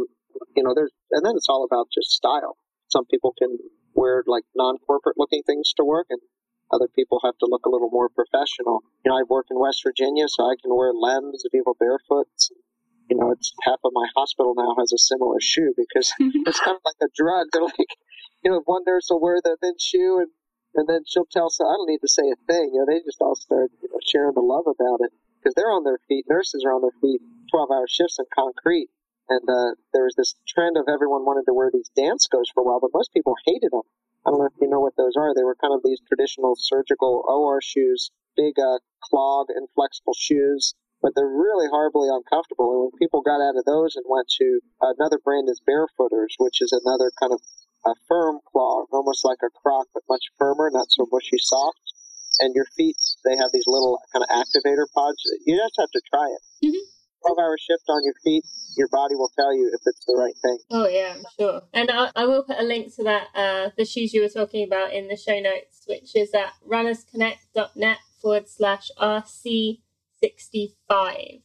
you 0.55 0.64
know, 0.64 0.74
there's, 0.76 0.91
and 1.12 1.26
then 1.26 1.34
it's 1.36 1.49
all 1.49 1.66
about 1.66 1.88
just 1.93 2.12
style. 2.12 2.57
Some 2.89 3.05
people 3.05 3.34
can 3.38 3.57
wear 3.95 4.24
like 4.28 4.43
non-corporate 4.55 5.18
looking 5.18 5.43
things 5.43 5.74
to 5.78 5.84
work 5.84 6.07
and 6.10 6.20
other 6.72 6.88
people 6.88 7.20
have 7.24 7.38
to 7.39 7.47
look 7.49 7.66
a 7.66 7.70
little 7.70 7.89
more 7.89 8.10
professional. 8.10 8.86
You 9.03 9.10
know, 9.10 9.18
I 9.18 9.24
work 9.28 9.47
in 9.49 9.60
West 9.60 9.82
Virginia, 9.84 10.26
so 10.30 10.45
I 10.45 10.53
can 10.62 10.70
wear 10.76 10.93
Lems 10.93 11.41
and 11.41 11.51
people 11.51 11.76
barefoot. 11.80 12.30
You 13.10 13.18
know, 13.18 13.32
it's 13.32 13.53
half 13.64 13.80
of 13.84 13.91
my 13.93 14.05
hospital 14.16 14.53
now 14.55 14.76
has 14.78 14.93
a 14.93 14.99
similar 14.99 15.41
shoe 15.41 15.74
because 15.76 16.14
it's 16.20 16.60
kind 16.60 16.78
of 16.78 16.86
like 16.86 17.01
a 17.01 17.10
drug. 17.18 17.47
They're 17.51 17.64
like, 17.74 17.97
you 18.43 18.51
know, 18.51 18.62
one 18.66 18.84
nurse 18.86 19.07
will 19.10 19.22
wear 19.22 19.41
the 19.43 19.57
thin 19.62 19.76
shoe 19.80 20.20
and 20.20 20.30
and 20.76 20.88
then 20.88 21.01
she'll 21.07 21.26
tell 21.26 21.49
so 21.49 21.66
I 21.66 21.74
don't 21.74 21.89
need 21.89 22.05
to 22.05 22.07
say 22.07 22.30
a 22.30 22.38
thing. 22.45 22.70
You 22.74 22.86
know, 22.86 22.86
they 22.86 23.01
just 23.01 23.18
all 23.22 23.36
start 23.36 23.72
you 23.82 23.89
know, 23.89 23.97
sharing 24.05 24.36
the 24.36 24.45
love 24.45 24.68
about 24.68 25.01
it 25.01 25.12
because 25.39 25.55
they're 25.55 25.71
on 25.71 25.83
their 25.83 25.99
feet. 26.07 26.25
Nurses 26.29 26.63
are 26.65 26.75
on 26.75 26.81
their 26.81 26.95
feet 27.01 27.21
12 27.51 27.71
hour 27.71 27.87
shifts 27.87 28.19
in 28.19 28.25
concrete. 28.35 28.89
And 29.29 29.45
uh, 29.47 29.77
there 29.93 30.03
was 30.09 30.15
this 30.17 30.33
trend 30.47 30.75
of 30.77 30.89
everyone 30.89 31.23
wanted 31.23 31.45
to 31.45 31.53
wear 31.53 31.69
these 31.71 31.89
Danskos 31.93 32.49
for 32.53 32.61
a 32.61 32.65
while, 32.65 32.81
but 32.81 32.93
most 32.93 33.13
people 33.13 33.35
hated 33.45 33.71
them. 33.71 33.85
I 34.25 34.31
don't 34.31 34.39
know 34.39 34.49
if 34.49 34.57
you 34.59 34.67
know 34.67 34.81
what 34.81 34.97
those 34.97 35.13
are. 35.15 35.33
They 35.33 35.45
were 35.45 35.55
kind 35.55 35.73
of 35.73 35.85
these 35.85 36.01
traditional 36.01 36.57
surgical 36.57 37.23
OR 37.29 37.61
shoes, 37.61 38.11
big 38.35 38.57
uh, 38.57 38.81
clog 39.05 39.47
and 39.53 39.69
flexible 39.75 40.17
shoes, 40.17 40.73
but 41.01 41.13
they're 41.15 41.29
really 41.29 41.69
horribly 41.69 42.09
uncomfortable. 42.09 42.73
And 42.73 42.81
when 42.89 42.99
people 42.99 43.21
got 43.21 43.39
out 43.39 43.55
of 43.55 43.63
those 43.63 43.95
and 43.95 44.03
went 44.09 44.27
to 44.41 44.59
another 44.81 45.19
brand 45.23 45.47
is 45.47 45.61
Barefooters, 45.63 46.35
which 46.37 46.59
is 46.59 46.73
another 46.73 47.11
kind 47.21 47.31
of 47.31 47.39
a 47.85 47.93
firm 48.09 48.39
clog, 48.51 48.87
almost 48.91 49.23
like 49.23 49.39
a 49.45 49.49
croc, 49.49 49.87
but 49.93 50.03
much 50.09 50.25
firmer, 50.37 50.69
not 50.73 50.91
so 50.91 51.07
mushy 51.11 51.37
soft. 51.37 51.79
And 52.39 52.55
your 52.55 52.65
feet, 52.77 52.95
they 53.25 53.35
have 53.37 53.51
these 53.53 53.65
little 53.67 53.99
kind 54.13 54.23
of 54.23 54.29
activator 54.29 54.85
pods. 54.95 55.17
You 55.45 55.57
just 55.57 55.75
have 55.77 55.91
to 55.91 56.01
try 56.11 56.25
it. 56.25 56.65
Mm-hmm. 56.65 56.85
12 57.25 57.37
hour 57.39 57.57
shift 57.57 57.83
on 57.89 58.03
your 58.03 58.13
feet, 58.23 58.43
your 58.77 58.87
body 58.89 59.15
will 59.15 59.31
tell 59.35 59.51
you 59.53 59.69
if 59.73 59.81
it's 59.85 60.05
the 60.05 60.15
right 60.17 60.35
thing. 60.41 60.57
Oh, 60.71 60.87
yeah, 60.87 61.15
I'm 61.17 61.23
sure. 61.37 61.63
And 61.73 61.91
I, 61.91 62.09
I 62.15 62.25
will 62.25 62.43
put 62.43 62.57
a 62.59 62.63
link 62.63 62.95
to 62.95 63.03
that, 63.03 63.27
uh, 63.35 63.71
the 63.77 63.83
shoes 63.85 64.13
you 64.13 64.21
were 64.21 64.29
talking 64.29 64.65
about 64.65 64.93
in 64.93 65.07
the 65.07 65.17
show 65.17 65.39
notes, 65.39 65.83
which 65.87 66.15
is 66.15 66.33
at 66.33 66.53
runnersconnect.net 66.67 67.97
forward 68.21 68.47
slash 68.47 68.89
RC65. 68.99 71.41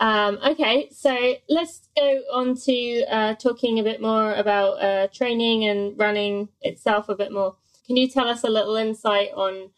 Um, 0.00 0.38
okay, 0.46 0.88
so 0.92 1.34
let's 1.48 1.88
go 1.96 2.22
on 2.32 2.54
to 2.54 3.04
uh, 3.10 3.34
talking 3.34 3.80
a 3.80 3.82
bit 3.82 4.00
more 4.00 4.32
about 4.34 4.80
uh, 4.80 5.08
training 5.08 5.64
and 5.64 5.98
running 5.98 6.50
itself 6.60 7.08
a 7.08 7.16
bit 7.16 7.32
more. 7.32 7.56
Can 7.84 7.96
you 7.96 8.08
tell 8.08 8.28
us 8.28 8.44
a 8.44 8.48
little 8.48 8.76
insight 8.76 9.30
on 9.34 9.70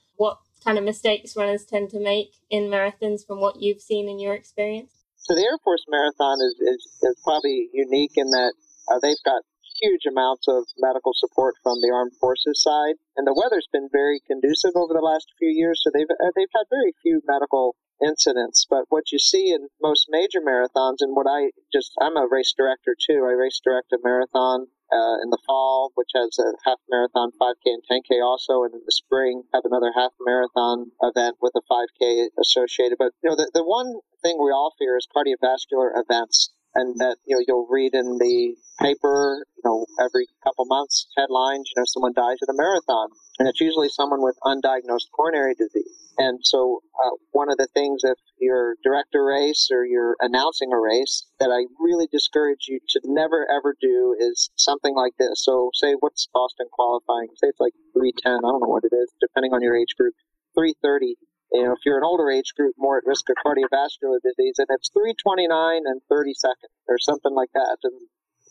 kind 0.65 0.79
of 0.79 0.85
mistakes 0.85 1.37
runners 1.37 1.65
tend 1.65 1.91
to 1.91 2.01
make 2.01 2.37
in 2.51 2.65
marathons 2.65 3.27
from 3.27 3.41
what 3.41 3.61
you've 3.61 3.81
seen 3.81 4.09
in 4.09 4.19
your 4.19 4.35
experience? 4.35 4.93
So 5.17 5.35
the 5.35 5.43
Air 5.43 5.59
Force 5.63 5.85
Marathon 5.89 6.39
is, 6.41 6.55
is, 6.61 6.99
is 7.03 7.17
probably 7.23 7.69
unique 7.73 8.13
in 8.17 8.31
that 8.31 8.55
uh, 8.91 8.99
they've 9.01 9.25
got 9.25 9.43
huge 9.81 10.05
amounts 10.05 10.47
of 10.49 10.65
medical 10.79 11.13
support 11.15 11.55
from 11.63 11.81
the 11.81 11.91
armed 11.93 12.13
forces 12.21 12.63
side, 12.63 12.97
and 13.17 13.27
the 13.27 13.35
weather's 13.35 13.69
been 13.73 13.89
very 13.93 14.21
conducive 14.27 14.73
over 14.77 14.93
the 14.93 15.05
last 15.05 15.27
few 15.39 15.49
years. 15.49 15.81
So 15.83 15.91
they've 15.93 16.09
uh, 16.09 16.31
they've 16.37 16.53
had 16.55 16.69
very 16.69 16.93
few 17.03 17.23
medical 17.27 17.77
incidents. 18.05 18.67
But 18.69 18.85
what 18.89 19.13
you 19.13 19.19
see 19.19 19.53
in 19.53 19.69
most 19.81 20.07
major 20.09 20.41
marathons, 20.41 21.01
and 21.01 21.17
what 21.17 21.27
I 21.27 21.51
just 21.73 21.93
I'm 22.01 22.17
a 22.17 22.29
race 22.31 22.53
director 22.57 22.95
too. 22.95 23.25
I 23.25 23.33
race 23.33 23.61
direct 23.63 23.93
a 23.93 23.99
marathon 24.03 24.69
uh, 24.93 25.17
in 25.23 25.31
the 25.31 25.39
fall, 25.47 25.93
which 25.95 26.11
has 26.15 26.39
a 26.39 26.53
half 26.65 26.79
marathon, 26.91 27.31
5K, 27.41 27.79
and 27.79 27.83
10K 27.91 28.23
also. 28.23 28.65
And 28.65 28.75
in 28.75 28.83
the 28.85 28.93
spring, 28.93 29.43
have 29.55 29.65
another 29.65 29.93
half 29.95 30.13
marathon 30.21 30.93
event 31.03 31.37
with 31.41 31.53
a 31.57 31.63
5K 31.71 32.29
associated. 32.41 32.99
But, 32.99 33.13
you 33.23 33.31
know, 33.31 33.37
the, 33.37 33.51
the 33.55 33.65
one 33.65 34.01
thing 34.23 34.39
we 34.43 34.51
all 34.51 34.75
fear 34.79 34.97
is 34.97 35.07
cardiovascular 35.09 35.91
events 35.95 36.51
and 36.75 36.97
that 36.99 37.17
you 37.27 37.37
know 37.37 37.43
you'll 37.47 37.69
read 37.71 37.95
in 37.95 38.19
the 38.19 38.55
paper 38.81 39.45
you 39.57 39.63
know 39.65 39.87
every 40.01 40.27
couple 40.45 40.65
months 40.67 41.07
headlines 41.17 41.71
you 41.75 41.81
know 41.81 41.85
someone 41.87 42.13
dies 42.15 42.37
at 42.43 42.53
a 42.53 42.57
marathon. 42.57 43.09
And 43.39 43.49
it's 43.49 43.61
usually 43.61 43.89
someone 43.89 44.23
with 44.23 44.37
undiagnosed 44.45 45.11
coronary 45.17 45.55
disease. 45.55 45.97
And 46.19 46.41
so 46.43 46.83
uh, 47.03 47.17
one 47.33 47.51
of 47.51 47.57
the 47.57 47.69
things 47.73 48.03
if 48.05 48.19
you're 48.39 48.77
directing 48.85 49.21
a 49.21 49.25
race 49.25 49.69
or 49.73 49.87
you're 49.87 50.17
announcing 50.21 50.73
a 50.73 50.79
race 50.79 51.27
that 51.39 51.49
i 51.49 51.65
really 51.81 52.09
discourage 52.13 52.69
you 52.69 52.79
to 52.91 53.01
never 53.05 53.47
ever 53.51 53.75
do 53.81 54.15
is 54.19 54.51
something 54.57 54.95
like 54.95 55.13
this. 55.19 55.45
So 55.45 55.71
say 55.75 55.95
what's 56.01 56.29
boston 56.33 56.67
qualifying? 56.73 57.29
Say 57.37 57.49
it's 57.49 57.61
like 57.61 57.75
310 57.95 58.33
i 58.33 58.41
don't 58.41 58.61
know 58.61 58.69
what 58.69 58.85
it 58.85 58.95
is 58.95 59.11
depending 59.21 59.53
on 59.53 59.63
your 59.63 59.77
age 59.77 59.95
group 59.99 60.15
330 60.55 61.17
you 61.53 61.65
know, 61.65 61.73
if 61.73 61.81
you're 61.85 61.99
an 61.99 62.05
older 62.05 62.31
age 62.31 62.55
group, 62.57 62.75
more 62.79 62.99
at 62.99 63.07
risk 63.07 63.29
of 63.29 63.37
cardiovascular 63.45 64.19
disease, 64.23 64.55
and 64.59 64.69
it's 64.71 64.91
329 64.91 65.83
and 65.85 66.01
30 66.09 66.35
seconds 66.35 66.73
or 66.89 66.99
something 66.99 67.35
like 67.35 67.51
that. 67.55 67.79
And 67.83 67.95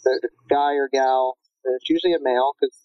the 0.03 0.29
guy 0.49 0.73
or 0.75 0.89
gal, 0.91 1.37
it's 1.63 1.89
usually 1.89 2.13
a 2.13 2.19
male 2.21 2.53
because 2.59 2.75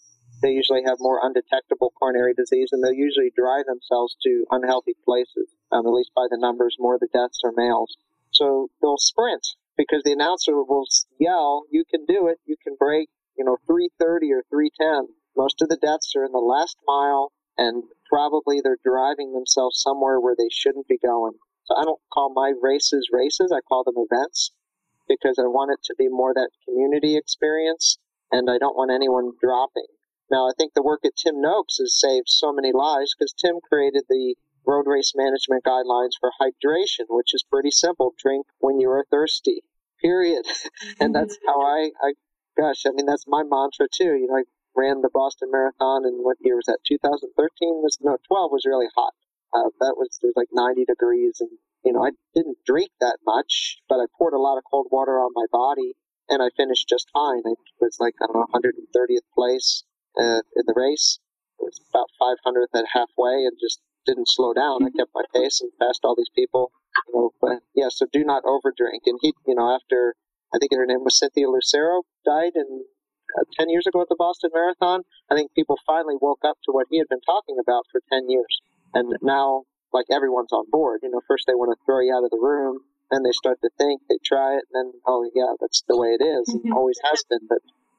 they 0.43 0.53
usually 0.53 0.83
have 0.85 0.99
more 1.01 1.21
undetectable 1.23 1.93
coronary 1.99 2.35
disease, 2.35 2.69
and 2.73 2.83
they 2.83 2.95
usually 2.95 3.33
drive 3.35 3.67
themselves 3.67 4.17
to 4.23 4.45
unhealthy 4.51 4.95
places. 5.05 5.51
Um, 5.73 5.87
at 5.87 5.93
least 5.93 6.13
by 6.15 6.27
the 6.31 6.39
numbers, 6.39 6.77
more 6.79 6.95
of 6.95 7.01
the 7.01 7.09
deaths 7.13 7.41
are 7.45 7.53
males. 7.57 7.97
So 8.31 8.69
they'll 8.83 8.99
sprint 8.99 9.47
because 9.77 10.03
the 10.05 10.13
announcer 10.13 10.63
will 10.63 10.87
yell, 11.19 11.65
"You 11.71 11.85
can 11.85 12.05
do 12.05 12.29
it! 12.29 12.39
You 12.45 12.57
can 12.63 12.77
break!" 12.77 13.11
You 13.37 13.45
know, 13.45 13.57
330 13.67 14.33
or 14.33 14.45
310. 14.51 15.15
Most 15.37 15.63
of 15.63 15.69
the 15.69 15.77
deaths 15.77 16.15
are 16.15 16.25
in 16.25 16.33
the 16.33 16.39
last 16.39 16.79
mile 16.87 17.33
and 17.57 17.85
probably 18.15 18.61
they're 18.63 18.79
driving 18.85 19.33
themselves 19.33 19.83
somewhere 19.83 20.21
where 20.21 20.37
they 20.39 20.47
shouldn't 20.49 20.87
be 20.87 20.99
going. 20.99 21.33
So 21.65 21.75
I 21.75 21.83
don't 21.83 22.01
call 22.13 22.33
my 22.33 22.53
races 22.63 23.09
races, 23.11 23.51
I 23.51 23.59
call 23.67 23.83
them 23.83 23.99
events 23.99 24.53
because 25.09 25.35
I 25.37 25.51
want 25.51 25.73
it 25.73 25.83
to 25.87 25.95
be 25.99 26.07
more 26.09 26.33
that 26.33 26.51
community 26.65 27.17
experience 27.17 27.99
and 28.31 28.49
I 28.49 28.59
don't 28.59 28.77
want 28.77 28.93
anyone 28.93 29.33
dropping. 29.43 29.91
Now, 30.31 30.47
I 30.47 30.53
think 30.57 30.75
the 30.75 30.83
work 30.83 31.01
at 31.05 31.17
Tim 31.17 31.41
Noakes 31.41 31.79
has 31.81 31.99
saved 31.99 32.29
so 32.29 32.53
many 32.53 32.71
lives 32.73 33.17
because 33.19 33.35
Tim 33.35 33.57
created 33.69 34.05
the 34.09 34.37
road 34.65 34.87
race 34.87 35.13
management 35.17 35.65
guidelines 35.65 36.15
for 36.21 36.31
hydration, 36.41 37.07
which 37.09 37.35
is 37.35 37.45
pretty 37.51 37.73
simple. 37.73 38.15
Drink 38.17 38.47
when 38.59 38.79
you 38.79 38.91
are 38.91 39.05
thirsty, 39.11 39.63
period. 40.01 40.47
and 41.01 41.13
that's 41.13 41.37
mm-hmm. 41.37 41.49
how 41.49 41.61
I, 41.61 41.91
I, 42.01 42.13
gosh, 42.57 42.87
I 42.87 42.91
mean, 42.95 43.07
that's 43.07 43.27
my 43.27 43.43
mantra 43.43 43.89
too. 43.93 44.15
You 44.15 44.29
know, 44.31 44.45
ran 44.77 45.03
the 45.03 45.13
Boston 45.13 45.51
Marathon 45.51 46.05
and 46.05 46.25
what 46.25 46.37
year 46.41 46.57
was 46.57 46.67
that? 46.67 46.85
2013 46.87 47.31
was 47.83 47.99
no 48.03 48.19
12 48.29 48.51
was 48.51 48.67
really 48.67 48.91
hot. 48.95 49.15
Uh, 49.55 49.71
that 49.81 49.95
was 49.97 50.19
it 50.23 50.27
was 50.27 50.37
like 50.37 50.51
90 50.53 50.85
degrees 50.85 51.39
and 51.41 51.51
you 51.85 51.93
know 51.93 52.05
I 52.05 52.11
didn't 52.35 52.59
drink 52.67 52.91
that 53.01 53.19
much, 53.25 53.79
but 53.89 54.01
I 54.01 54.07
poured 54.19 54.35
a 54.35 54.43
lot 54.43 54.59
of 54.59 54.65
cold 54.71 54.89
water 54.91 55.19
on 55.23 55.31
my 55.35 55.47
body 55.51 55.95
and 56.29 56.43
I 56.43 56.51
finished 56.57 56.89
just 56.89 57.11
fine. 57.13 57.43
I 57.47 57.55
was 57.81 57.97
like 58.01 58.15
I 58.23 58.27
don't 58.27 58.37
know 58.37 58.51
130th 58.53 59.29
place 59.35 59.85
uh, 60.19 60.43
in 60.57 60.65
the 60.67 60.75
race. 60.77 61.19
It 61.61 61.65
was 61.65 61.81
about 61.91 62.11
500th 62.21 62.75
at 62.79 62.87
halfway 62.93 63.47
and 63.47 63.57
just 63.61 63.81
didn't 64.07 64.29
slow 64.29 64.53
down. 64.53 64.85
I 64.85 64.91
kept 64.91 65.15
my 65.15 65.25
pace 65.35 65.61
and 65.61 65.71
passed 65.81 66.05
all 66.05 66.15
these 66.17 66.33
people. 66.35 66.73
You 67.09 67.15
know, 67.15 67.31
but 67.41 67.63
yeah, 67.75 67.89
so 67.91 68.07
do 68.13 68.25
not 68.25 68.45
overdrink. 68.45 69.07
And 69.07 69.19
he, 69.23 69.35
you 69.47 69.55
know, 69.55 69.75
after 69.75 70.15
I 70.55 70.59
think 70.59 70.73
her 70.73 70.87
name 70.87 71.03
was 71.03 71.19
Cynthia 71.19 71.49
Lucero, 71.49 72.03
died 72.25 72.53
in 72.55 72.85
10 73.59 73.69
years 73.69 73.87
ago 73.87 74.01
at 74.01 74.09
the 74.09 74.17
Boston 74.19 74.51
Marathon, 74.55 75.03
I 75.31 75.35
think 75.35 75.53
people 75.55 75.79
finally 75.87 76.17
woke 76.21 76.45
up 76.45 76.59
to 76.65 76.73
what 76.73 76.87
he 76.91 76.99
had 76.99 77.09
been 77.09 77.25
talking 77.27 77.57
about 77.61 77.85
for 77.91 78.01
10 78.13 78.31
years. 78.31 78.61
And 78.95 79.15
now, 79.23 79.65
like, 79.93 80.07
everyone's 80.11 80.53
on 80.53 80.67
board. 80.71 81.01
You 81.03 81.11
know, 81.11 81.21
first 81.27 81.45
they 81.47 81.55
want 81.55 81.77
to 81.77 81.85
throw 81.85 82.01
you 82.01 82.15
out 82.15 82.25
of 82.25 82.31
the 82.31 82.41
room, 82.41 82.81
then 83.11 83.23
they 83.23 83.33
start 83.33 83.59
to 83.63 83.71
think, 83.79 84.03
they 84.09 84.19
try 84.25 84.55
it, 84.55 84.65
and 84.73 84.75
then, 84.75 85.01
oh, 85.07 85.29
yeah, 85.35 85.55
that's 85.61 85.83
the 85.89 85.99
way 85.99 86.17
it 86.19 86.23
is, 86.23 86.49
and 86.49 86.73
always 86.73 86.99
has 87.05 87.25
been. 87.29 87.47
But, 87.49 87.59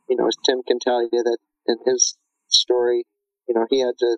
you 0.09 0.15
know, 0.15 0.27
as 0.27 0.37
Tim 0.45 0.63
can 0.63 0.79
tell 0.79 1.01
you 1.01 1.09
that 1.11 1.37
in 1.67 1.77
his 1.85 2.17
story, 2.47 3.05
you 3.47 3.55
know, 3.55 3.65
he 3.69 3.79
had 3.79 3.97
to, 3.99 4.17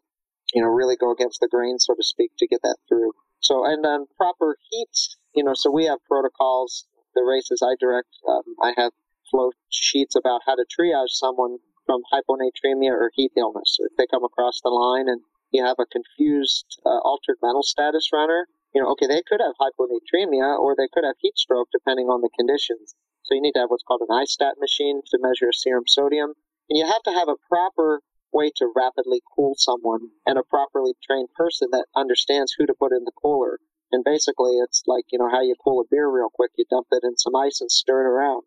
you 0.54 0.62
know, 0.62 0.70
really 0.70 0.96
go 0.96 1.12
against 1.12 1.40
the 1.40 1.48
grain, 1.50 1.80
so 1.80 1.94
to 1.94 2.04
speak, 2.04 2.32
to 2.40 2.48
get 2.48 2.62
that 2.64 2.78
through. 2.88 3.14
So, 3.40 3.66
and 3.66 3.84
then 3.84 4.06
proper 4.18 4.58
heats, 4.70 5.18
you 5.36 5.44
know, 5.44 5.54
so 5.54 5.72
we 5.72 5.86
have 5.86 6.00
protocols. 6.08 6.86
The 7.16 7.24
races 7.24 7.64
I 7.64 7.76
direct, 7.80 8.10
um, 8.28 8.44
I 8.62 8.74
have 8.78 8.92
flow 9.30 9.52
sheets 9.70 10.16
about 10.16 10.42
how 10.46 10.56
to 10.56 10.66
triage 10.66 11.12
someone 11.12 11.58
from 11.86 12.02
hyponatremia 12.12 12.92
or 12.92 13.12
heat 13.14 13.32
illness. 13.38 13.78
If 13.80 13.96
they 13.98 14.08
come 14.12 14.24
across 14.24 14.62
the 14.62 14.70
line 14.70 15.08
and 15.08 15.22
you 15.52 15.64
have 15.64 15.78
a 15.80 15.86
confused, 15.86 16.80
uh, 16.86 17.00
altered 17.00 17.38
mental 17.42 17.64
status 17.64 18.10
runner, 18.12 18.48
you 18.76 18.82
know, 18.82 18.92
okay, 18.92 19.08
they 19.08 19.24
could 19.26 19.40
have 19.40 19.56
hyponatremia 19.56 20.60
or 20.60 20.76
they 20.76 20.90
could 20.92 21.06
have 21.06 21.16
heat 21.20 21.38
stroke 21.38 21.70
depending 21.72 22.08
on 22.08 22.22
the 22.22 22.30
conditions. 22.38 22.94
So 23.24 23.34
you 23.34 23.42
need 23.42 23.54
to 23.54 23.60
have 23.60 23.70
what's 23.70 23.84
called 23.84 24.04
an 24.08 24.16
iStat 24.16 24.60
machine 24.60 25.02
to 25.08 25.20
measure 25.20 25.52
serum 25.52 25.88
sodium. 25.88 26.34
And 26.70 26.78
you 26.78 26.86
have 26.86 27.04
to 27.04 27.12
have 27.12 27.28
a 27.28 27.40
proper 27.48 28.02
way 28.34 28.52
to 28.58 28.72
rapidly 28.76 29.22
cool 29.36 29.56
someone 29.58 30.12
and 30.26 30.38
a 30.38 30.44
properly 30.44 30.94
trained 31.04 31.30
person 31.36 31.70
that 31.72 31.88
understands 31.96 32.54
who 32.58 32.66
to 32.66 32.74
put 32.74 32.92
in 32.92 33.06
the 33.06 33.16
cooler. 33.22 33.60
And 33.92 34.04
basically, 34.04 34.60
it's 34.60 34.84
like, 34.86 35.06
you 35.12 35.20
know, 35.20 35.30
how 35.30 35.42
you 35.42 35.56
cool 35.64 35.80
a 35.80 35.86
beer 35.90 36.10
real 36.12 36.30
quick. 36.34 36.52
You 36.58 36.66
dump 36.70 36.88
it 36.92 37.04
in 37.04 37.18
some 37.18 37.36
ice 37.36 37.62
and 37.62 37.72
stir 37.72 38.04
it 38.04 38.10
around. 38.10 38.44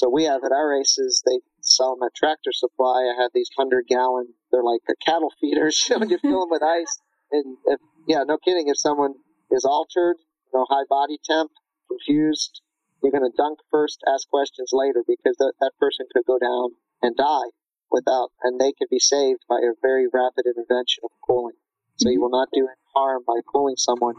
So 0.00 0.08
we 0.08 0.24
have 0.24 0.40
at 0.44 0.52
our 0.52 0.70
races, 0.70 1.22
they 1.26 1.40
sell 1.60 1.94
them 1.94 2.06
at 2.06 2.14
Tractor 2.14 2.52
Supply. 2.54 3.04
I 3.04 3.20
have 3.20 3.32
these 3.34 3.50
100 3.54 3.86
gallon, 3.86 4.32
they're 4.50 4.64
like 4.64 4.80
a 4.88 4.96
cattle 5.04 5.30
feeders. 5.38 5.76
when 5.94 6.08
you 6.08 6.16
fill 6.16 6.40
them 6.40 6.48
with 6.48 6.62
ice. 6.62 6.98
And 7.30 7.58
if, 7.66 7.80
yeah, 8.08 8.24
no 8.24 8.38
kidding. 8.38 8.68
If 8.68 8.78
someone 8.78 9.12
is 9.50 9.66
altered, 9.66 10.16
you 10.16 10.58
know, 10.58 10.64
high 10.70 10.88
body 10.88 11.18
temp, 11.22 11.50
confused, 11.86 12.62
you're 13.02 13.12
going 13.12 13.30
to 13.30 13.36
dunk 13.36 13.58
first, 13.70 14.00
ask 14.08 14.26
questions 14.30 14.70
later 14.72 15.04
because 15.06 15.36
that, 15.36 15.52
that 15.60 15.72
person 15.78 16.06
could 16.14 16.24
go 16.24 16.38
down 16.38 16.70
and 17.02 17.14
die 17.14 17.52
without, 17.90 18.30
and 18.42 18.58
they 18.58 18.72
could 18.72 18.88
be 18.88 19.00
saved 19.00 19.44
by 19.50 19.60
a 19.60 19.76
very 19.82 20.06
rapid 20.10 20.46
intervention 20.46 21.04
of 21.04 21.10
cooling. 21.20 21.60
So 21.96 22.08
you 22.08 22.14
mm-hmm. 22.16 22.22
will 22.22 22.30
not 22.40 22.48
do 22.54 22.64
any 22.64 22.88
harm 22.96 23.20
by 23.26 23.44
cooling 23.52 23.76
someone 23.76 24.14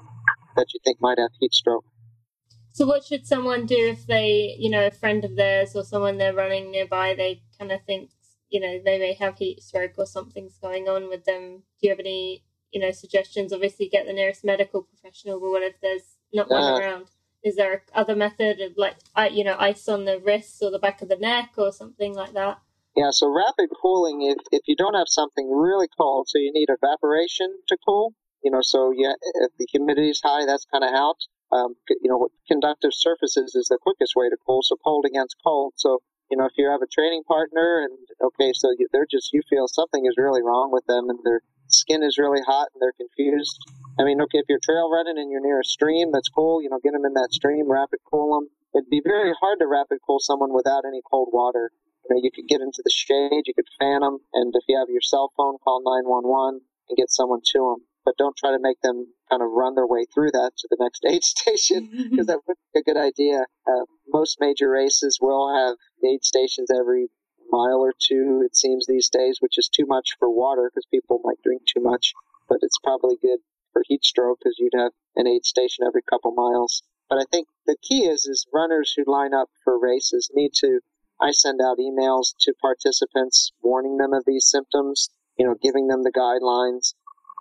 that 0.56 0.68
you 0.76 0.80
think 0.84 1.02
might 1.02 1.18
have 1.18 1.32
heat 1.40 1.54
stroke. 1.54 1.86
So, 2.74 2.86
what 2.86 3.04
should 3.04 3.28
someone 3.28 3.66
do 3.66 3.76
if 3.78 4.08
they, 4.08 4.56
you 4.58 4.70
know, 4.70 4.88
a 4.88 4.92
friend 4.92 5.26
of 5.26 5.36
theirs 5.36 5.76
or 5.76 5.84
someone 5.84 6.18
they're 6.18 6.34
running 6.34 6.72
nearby, 6.72 7.16
they 7.16 7.42
kind 7.60 7.72
of 7.72 7.84
think, 7.84 8.12
you 8.50 8.60
know, 8.60 8.80
they 8.84 8.98
may 8.98 9.14
have 9.14 9.38
heat 9.38 9.62
stroke 9.62 9.94
or 9.98 10.06
something's 10.06 10.58
going 10.58 10.88
on 10.88 11.10
with 11.10 11.26
them? 11.26 11.64
Do 11.80 11.88
you 11.88 11.90
have 11.90 12.00
any, 12.00 12.44
you 12.72 12.80
know, 12.80 12.92
suggestions? 12.92 13.52
Obviously, 13.52 13.90
get 13.90 14.06
the 14.06 14.14
nearest 14.14 14.46
medical 14.46 14.84
professional, 14.84 15.40
but 15.40 15.50
what 15.50 15.64
if 15.64 15.76
there's 15.82 16.18
not 16.34 16.50
one 16.50 16.82
around? 16.82 17.06
Is 17.44 17.56
there 17.56 17.84
other 17.94 18.16
method 18.16 18.62
of 18.62 18.74
like, 18.78 18.98
you 19.32 19.44
know, 19.44 19.56
ice 19.60 19.90
on 19.90 20.06
the 20.06 20.20
wrists 20.20 20.62
or 20.62 20.70
the 20.72 20.80
back 20.80 21.02
of 21.02 21.10
the 21.10 21.16
neck 21.16 21.54
or 21.58 21.72
something 21.72 22.14
like 22.14 22.34
that? 22.34 22.60
Yeah, 22.96 23.10
so 23.12 23.30
rapid 23.30 23.70
cooling, 23.82 24.22
if, 24.22 24.38
if 24.52 24.62
you 24.68 24.76
don't 24.76 24.96
have 24.96 25.08
something 25.08 25.50
really 25.50 25.88
cold, 25.98 26.28
so 26.28 26.38
you 26.38 26.52
need 26.54 26.68
evaporation 26.70 27.48
to 27.70 27.78
cool, 27.86 28.14
you 28.44 28.52
know, 28.52 28.62
so 28.62 28.92
yeah, 28.96 29.14
if 29.22 29.52
the 29.58 29.66
humidity 29.72 30.10
is 30.10 30.22
high, 30.24 30.46
that's 30.46 30.66
kind 30.72 30.84
of 30.84 30.92
out. 30.94 31.18
Um, 31.52 31.76
you 31.90 32.10
know, 32.10 32.30
conductive 32.48 32.92
surfaces 32.94 33.56
is 33.56 33.68
the 33.68 33.78
quickest 33.82 34.14
way 34.16 34.30
to 34.30 34.38
cool, 34.46 34.64
so 34.64 34.76
cold 34.84 35.06
against 35.06 35.36
cold. 35.46 35.74
So, 35.76 36.00
you 36.30 36.38
know, 36.38 36.46
if 36.46 36.54
you 36.58 36.70
have 36.70 36.82
a 36.82 36.88
training 36.88 37.24
partner 37.28 37.84
and, 37.84 37.98
okay, 38.24 38.52
so 38.56 38.72
you, 38.80 38.88
they're 38.94 39.10
just, 39.10 39.34
you 39.34 39.42
feel 39.50 39.68
something 39.68 40.06
is 40.06 40.16
really 40.18 40.42
wrong 40.42 40.72
with 40.72 40.86
them 40.88 41.10
and 41.10 41.20
their 41.24 41.42
skin 41.68 42.04
is 42.04 42.18
really 42.18 42.42
hot 42.46 42.68
and 42.74 42.80
they're 42.80 42.96
confused. 42.96 43.58
I 44.00 44.04
mean, 44.04 44.22
okay, 44.22 44.40
if 44.40 44.46
you're 44.48 44.64
trail 44.64 44.90
running 44.90 45.18
and 45.18 45.32
you're 45.32 45.44
near 45.44 45.60
a 45.60 45.64
stream, 45.64 46.12
that's 46.12 46.30
cool. 46.30 46.62
You 46.64 46.70
know, 46.70 46.80
get 46.84 46.94
them 46.94 47.06
in 47.06 47.14
that 47.16 47.34
stream, 47.34 47.70
rapid 47.70 48.00
cool 48.10 48.40
them. 48.40 48.48
It'd 48.74 48.90
be 48.90 49.02
very 49.04 49.34
hard 49.40 49.60
to 49.60 49.68
rapid 49.68 50.00
cool 50.08 50.20
someone 50.20 50.54
without 50.54 50.84
any 50.88 51.02
cold 51.10 51.30
water. 51.34 51.72
You 52.08 52.16
know, 52.16 52.22
you 52.24 52.32
could 52.32 52.48
get 52.48 52.62
into 52.62 52.82
the 52.84 52.92
shade, 52.92 53.44
you 53.46 53.54
could 53.54 53.68
fan 53.80 54.00
them, 54.00 54.20
and 54.34 54.54
if 54.56 54.64
you 54.68 54.78
have 54.80 54.90
your 54.90 55.04
cell 55.04 55.32
phone, 55.36 55.58
call 55.64 55.84
911 55.84 56.62
and 56.90 56.98
get 56.98 57.12
someone 57.12 57.42
to 57.54 57.60
them. 57.60 57.88
But 58.04 58.18
don't 58.18 58.36
try 58.36 58.52
to 58.52 58.60
make 58.60 58.82
them 58.82 59.14
kind 59.32 59.42
of 59.42 59.50
run 59.52 59.76
their 59.76 59.88
way 59.88 60.06
through 60.14 60.32
that 60.32 60.52
to 60.58 60.68
the 60.70 60.78
next 60.80 61.06
aid 61.10 61.24
station 61.24 61.90
because 62.12 62.28
that 62.28 62.42
wouldn't 62.46 62.74
be 62.74 62.82
a 62.82 62.84
good 62.84 62.98
idea. 62.98 63.46
Uh, 63.66 63.86
most 64.10 64.38
major 64.40 64.70
races 64.70 65.20
will 65.22 65.48
have 65.56 65.78
aid 66.04 66.24
stations 66.24 66.70
every 66.70 67.08
mile 67.52 67.82
or 67.82 67.94
two, 68.00 68.42
it 68.46 68.56
seems 68.56 68.88
these 68.88 69.10
days, 69.10 69.38
which 69.40 69.58
is 69.58 69.68
too 69.68 69.86
much 69.86 70.16
for 70.18 70.30
water 70.30 70.70
because 70.70 70.86
people 70.90 71.22
might 71.24 71.42
drink 71.44 71.62
too 71.66 71.82
much. 71.82 72.14
But 72.48 72.60
it's 72.62 72.80
probably 72.84 73.18
good 73.22 73.40
for 73.74 73.84
heat 73.86 74.04
stroke 74.04 74.40
because 74.40 74.56
you'd 74.58 74.74
have 74.78 74.92
an 75.16 75.28
aid 75.28 75.46
station 75.46 75.86
every 75.86 76.02
couple 76.10 76.32
miles. 76.32 76.84
But 77.10 77.20
I 77.20 77.26
think 77.32 77.48
the 77.66 77.78
key 77.82 78.06
is 78.06 78.26
is 78.26 78.48
runners 78.54 78.94
who 78.96 79.10
line 79.10 79.34
up 79.34 79.50
for 79.64 79.80
races 79.80 80.32
need 80.34 80.52
to 80.56 80.80
I 81.22 81.32
send 81.32 81.62
out 81.62 81.78
emails 81.78 82.34
to 82.42 82.54
participants 82.60 83.52
warning 83.62 83.98
them 83.98 84.12
of 84.12 84.24
these 84.26 84.50
symptoms, 84.50 85.10
you 85.38 85.46
know, 85.46 85.56
giving 85.62 85.88
them 85.88 86.02
the 86.02 86.12
guidelines, 86.12 86.96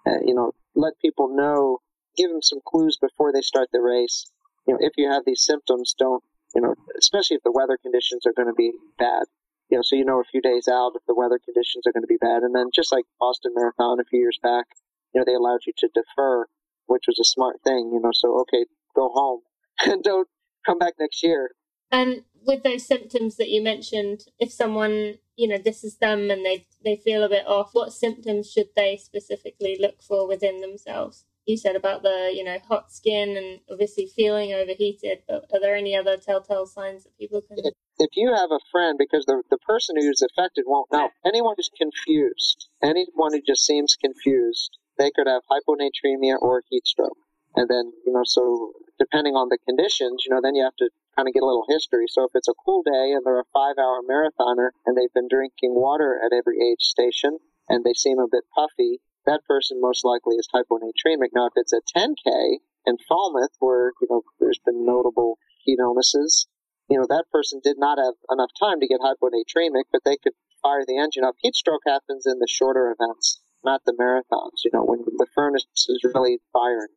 uh, 0.06 0.20
you 0.22 0.34
know, 0.34 0.52
let 0.74 0.98
people 1.00 1.28
know, 1.34 1.78
give 2.16 2.30
them 2.30 2.42
some 2.42 2.60
clues 2.66 2.98
before 3.00 3.32
they 3.32 3.40
start 3.40 3.68
the 3.72 3.80
race. 3.80 4.30
You 4.66 4.74
know, 4.74 4.80
if 4.80 4.92
you 4.96 5.10
have 5.10 5.22
these 5.24 5.44
symptoms, 5.44 5.94
don't, 5.98 6.22
you 6.54 6.60
know, 6.60 6.74
especially 6.98 7.36
if 7.36 7.42
the 7.42 7.52
weather 7.52 7.78
conditions 7.80 8.26
are 8.26 8.32
going 8.32 8.48
to 8.48 8.54
be 8.54 8.72
bad. 8.98 9.24
You 9.70 9.78
know, 9.78 9.82
so 9.82 9.94
you 9.94 10.04
know 10.04 10.20
a 10.20 10.30
few 10.30 10.40
days 10.40 10.66
out 10.66 10.92
if 10.96 11.02
the 11.06 11.14
weather 11.14 11.38
conditions 11.44 11.86
are 11.86 11.92
going 11.92 12.02
to 12.02 12.08
be 12.08 12.18
bad. 12.20 12.42
And 12.42 12.54
then 12.54 12.70
just 12.74 12.90
like 12.90 13.04
Boston 13.20 13.52
Marathon 13.54 14.00
a 14.00 14.04
few 14.04 14.18
years 14.18 14.38
back, 14.42 14.66
you 15.14 15.20
know, 15.20 15.24
they 15.24 15.34
allowed 15.34 15.60
you 15.66 15.72
to 15.78 15.88
defer, 15.94 16.46
which 16.86 17.04
was 17.06 17.18
a 17.20 17.24
smart 17.24 17.62
thing, 17.62 17.90
you 17.92 18.00
know, 18.02 18.10
so 18.12 18.40
okay, 18.40 18.66
go 18.94 19.08
home 19.08 19.40
and 19.86 20.02
don't 20.04 20.28
come 20.66 20.78
back 20.78 20.94
next 20.98 21.22
year. 21.22 21.50
And 21.92 22.22
with 22.46 22.62
those 22.62 22.86
symptoms 22.86 23.36
that 23.36 23.48
you 23.48 23.62
mentioned, 23.62 24.24
if 24.38 24.52
someone, 24.52 25.18
you 25.36 25.48
know, 25.48 25.58
this 25.58 25.84
is 25.84 25.96
them 25.96 26.30
and 26.30 26.44
they 26.44 26.66
they 26.84 26.96
feel 26.96 27.22
a 27.22 27.28
bit 27.28 27.46
off, 27.46 27.70
what 27.72 27.92
symptoms 27.92 28.50
should 28.50 28.68
they 28.76 28.96
specifically 28.96 29.76
look 29.78 30.02
for 30.02 30.26
within 30.26 30.60
themselves? 30.60 31.24
You 31.46 31.56
said 31.56 31.74
about 31.74 32.02
the, 32.02 32.30
you 32.32 32.44
know, 32.44 32.58
hot 32.68 32.92
skin 32.92 33.36
and 33.36 33.60
obviously 33.70 34.06
feeling 34.06 34.52
overheated, 34.52 35.22
but 35.26 35.46
are 35.52 35.60
there 35.60 35.74
any 35.74 35.96
other 35.96 36.16
telltale 36.16 36.66
signs 36.66 37.04
that 37.04 37.18
people 37.18 37.42
can 37.42 37.56
if 38.00 38.16
you 38.16 38.32
have 38.34 38.50
a 38.50 38.64
friend, 38.72 38.96
because 38.98 39.26
the, 39.26 39.42
the 39.50 39.58
person 39.58 39.94
who's 39.98 40.22
affected 40.24 40.64
won't 40.66 40.90
know, 40.90 41.10
anyone 41.24 41.54
who's 41.56 41.70
confused, 41.76 42.70
anyone 42.82 43.32
who 43.32 43.42
just 43.46 43.66
seems 43.66 43.94
confused, 43.94 44.78
they 44.96 45.10
could 45.14 45.26
have 45.28 45.42
hyponatremia 45.52 46.40
or 46.40 46.62
heat 46.70 46.86
stroke. 46.86 47.18
And 47.56 47.68
then, 47.68 47.92
you 48.06 48.12
know, 48.12 48.22
so 48.24 48.72
depending 48.98 49.34
on 49.34 49.48
the 49.50 49.58
conditions, 49.68 50.24
you 50.24 50.34
know, 50.34 50.40
then 50.42 50.54
you 50.54 50.64
have 50.64 50.76
to 50.76 50.88
kind 51.16 51.28
of 51.28 51.34
get 51.34 51.42
a 51.42 51.46
little 51.46 51.66
history. 51.68 52.06
So 52.08 52.24
if 52.24 52.32
it's 52.34 52.48
a 52.48 52.58
cool 52.64 52.82
day 52.82 53.12
and 53.12 53.22
they're 53.24 53.40
a 53.40 53.52
five 53.54 53.76
hour 53.78 54.00
marathoner 54.02 54.70
and 54.86 54.96
they've 54.96 55.12
been 55.12 55.28
drinking 55.28 55.74
water 55.74 56.18
at 56.24 56.34
every 56.36 56.58
aid 56.60 56.80
station 56.80 57.38
and 57.68 57.84
they 57.84 57.94
seem 57.94 58.18
a 58.18 58.30
bit 58.30 58.44
puffy, 58.54 59.00
that 59.26 59.44
person 59.46 59.80
most 59.80 60.04
likely 60.04 60.36
is 60.36 60.48
hyponatremic. 60.54 61.30
Now, 61.34 61.46
if 61.46 61.54
it's 61.56 61.72
a 61.72 61.82
10K 61.96 62.58
in 62.86 62.96
Falmouth 63.08 63.54
where, 63.58 63.92
you 64.00 64.08
know, 64.08 64.22
there's 64.40 64.60
been 64.64 64.86
notable 64.86 65.38
heat 65.64 65.78
illnesses, 65.78 66.46
you 66.88 66.98
know, 66.98 67.06
that 67.08 67.30
person 67.30 67.60
did 67.62 67.76
not 67.78 67.98
have 67.98 68.14
enough 68.30 68.50
time 68.58 68.80
to 68.80 68.88
get 68.88 69.00
hyponatremic, 69.00 69.84
but 69.92 70.02
they 70.04 70.16
could 70.16 70.32
fire 70.62 70.84
the 70.86 70.98
engine 70.98 71.24
up. 71.24 71.36
Heat 71.38 71.54
stroke 71.54 71.82
happens 71.86 72.26
in 72.26 72.38
the 72.38 72.48
shorter 72.48 72.94
events, 72.98 73.40
not 73.62 73.82
the 73.84 73.92
marathons. 73.92 74.64
You 74.64 74.72
know, 74.72 74.84
when 74.84 75.04
the 75.04 75.26
furnace 75.34 75.66
is 75.88 76.02
really 76.02 76.38
firing, 76.52 76.90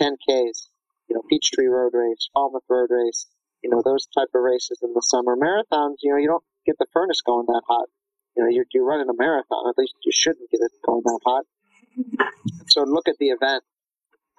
10Ks, 0.00 0.68
you 1.08 1.16
know, 1.16 1.22
Peachtree 1.28 1.66
Road 1.66 1.92
Race, 1.94 2.28
Falmouth 2.32 2.62
Road 2.68 2.90
Race, 2.90 3.26
you 3.62 3.70
know, 3.70 3.82
those 3.84 4.06
type 4.06 4.28
of 4.34 4.42
races 4.42 4.80
in 4.82 4.92
the 4.94 5.02
summer. 5.02 5.36
Marathons, 5.36 5.96
you 6.02 6.12
know, 6.12 6.18
you 6.18 6.28
don't 6.28 6.44
get 6.66 6.76
the 6.78 6.86
furnace 6.92 7.20
going 7.20 7.46
that 7.46 7.62
hot. 7.68 7.88
You 8.36 8.44
know, 8.44 8.50
you're, 8.50 8.66
you're 8.72 8.86
running 8.86 9.08
a 9.08 9.16
marathon. 9.16 9.68
At 9.68 9.78
least 9.78 9.94
you 10.04 10.12
shouldn't 10.12 10.50
get 10.50 10.60
it 10.60 10.72
going 10.84 11.02
that 11.04 11.20
hot. 11.24 11.44
So 12.68 12.82
look 12.82 13.08
at 13.08 13.16
the 13.18 13.30
event, 13.30 13.64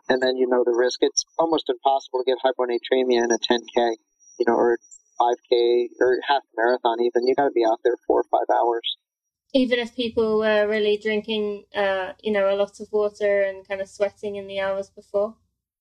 and 0.08 0.22
then 0.22 0.38
you 0.38 0.48
know 0.48 0.64
the 0.64 0.74
risk. 0.74 1.00
It's 1.02 1.26
almost 1.38 1.70
impossible 1.70 2.24
to 2.24 2.26
get 2.26 2.38
hyponatremia 2.40 3.26
in 3.26 3.30
a 3.30 3.38
10K, 3.38 3.96
you 4.40 4.46
know, 4.48 4.56
or 4.56 4.80
5K 5.20 5.88
or 6.00 6.18
half 6.28 6.44
marathon 6.56 7.02
even. 7.02 7.28
You 7.28 7.36
got 7.36 7.46
to 7.46 7.52
be 7.52 7.66
out 7.66 7.80
there 7.84 7.98
four 8.08 8.22
or 8.22 8.26
five 8.32 8.48
hours. 8.56 8.98
Even 9.54 9.80
if 9.80 9.96
people 9.96 10.40
were 10.40 10.66
really 10.66 10.98
drinking, 10.98 11.66
uh, 11.76 12.14
you 12.24 12.32
know, 12.32 12.54
a 12.54 12.56
lot 12.56 12.80
of 12.80 12.88
water 12.94 13.42
and 13.42 13.68
kind 13.68 13.82
of 13.82 13.90
sweating 13.90 14.38
in 14.38 14.48
the 14.48 14.62
hours 14.62 14.90
before. 14.90 15.36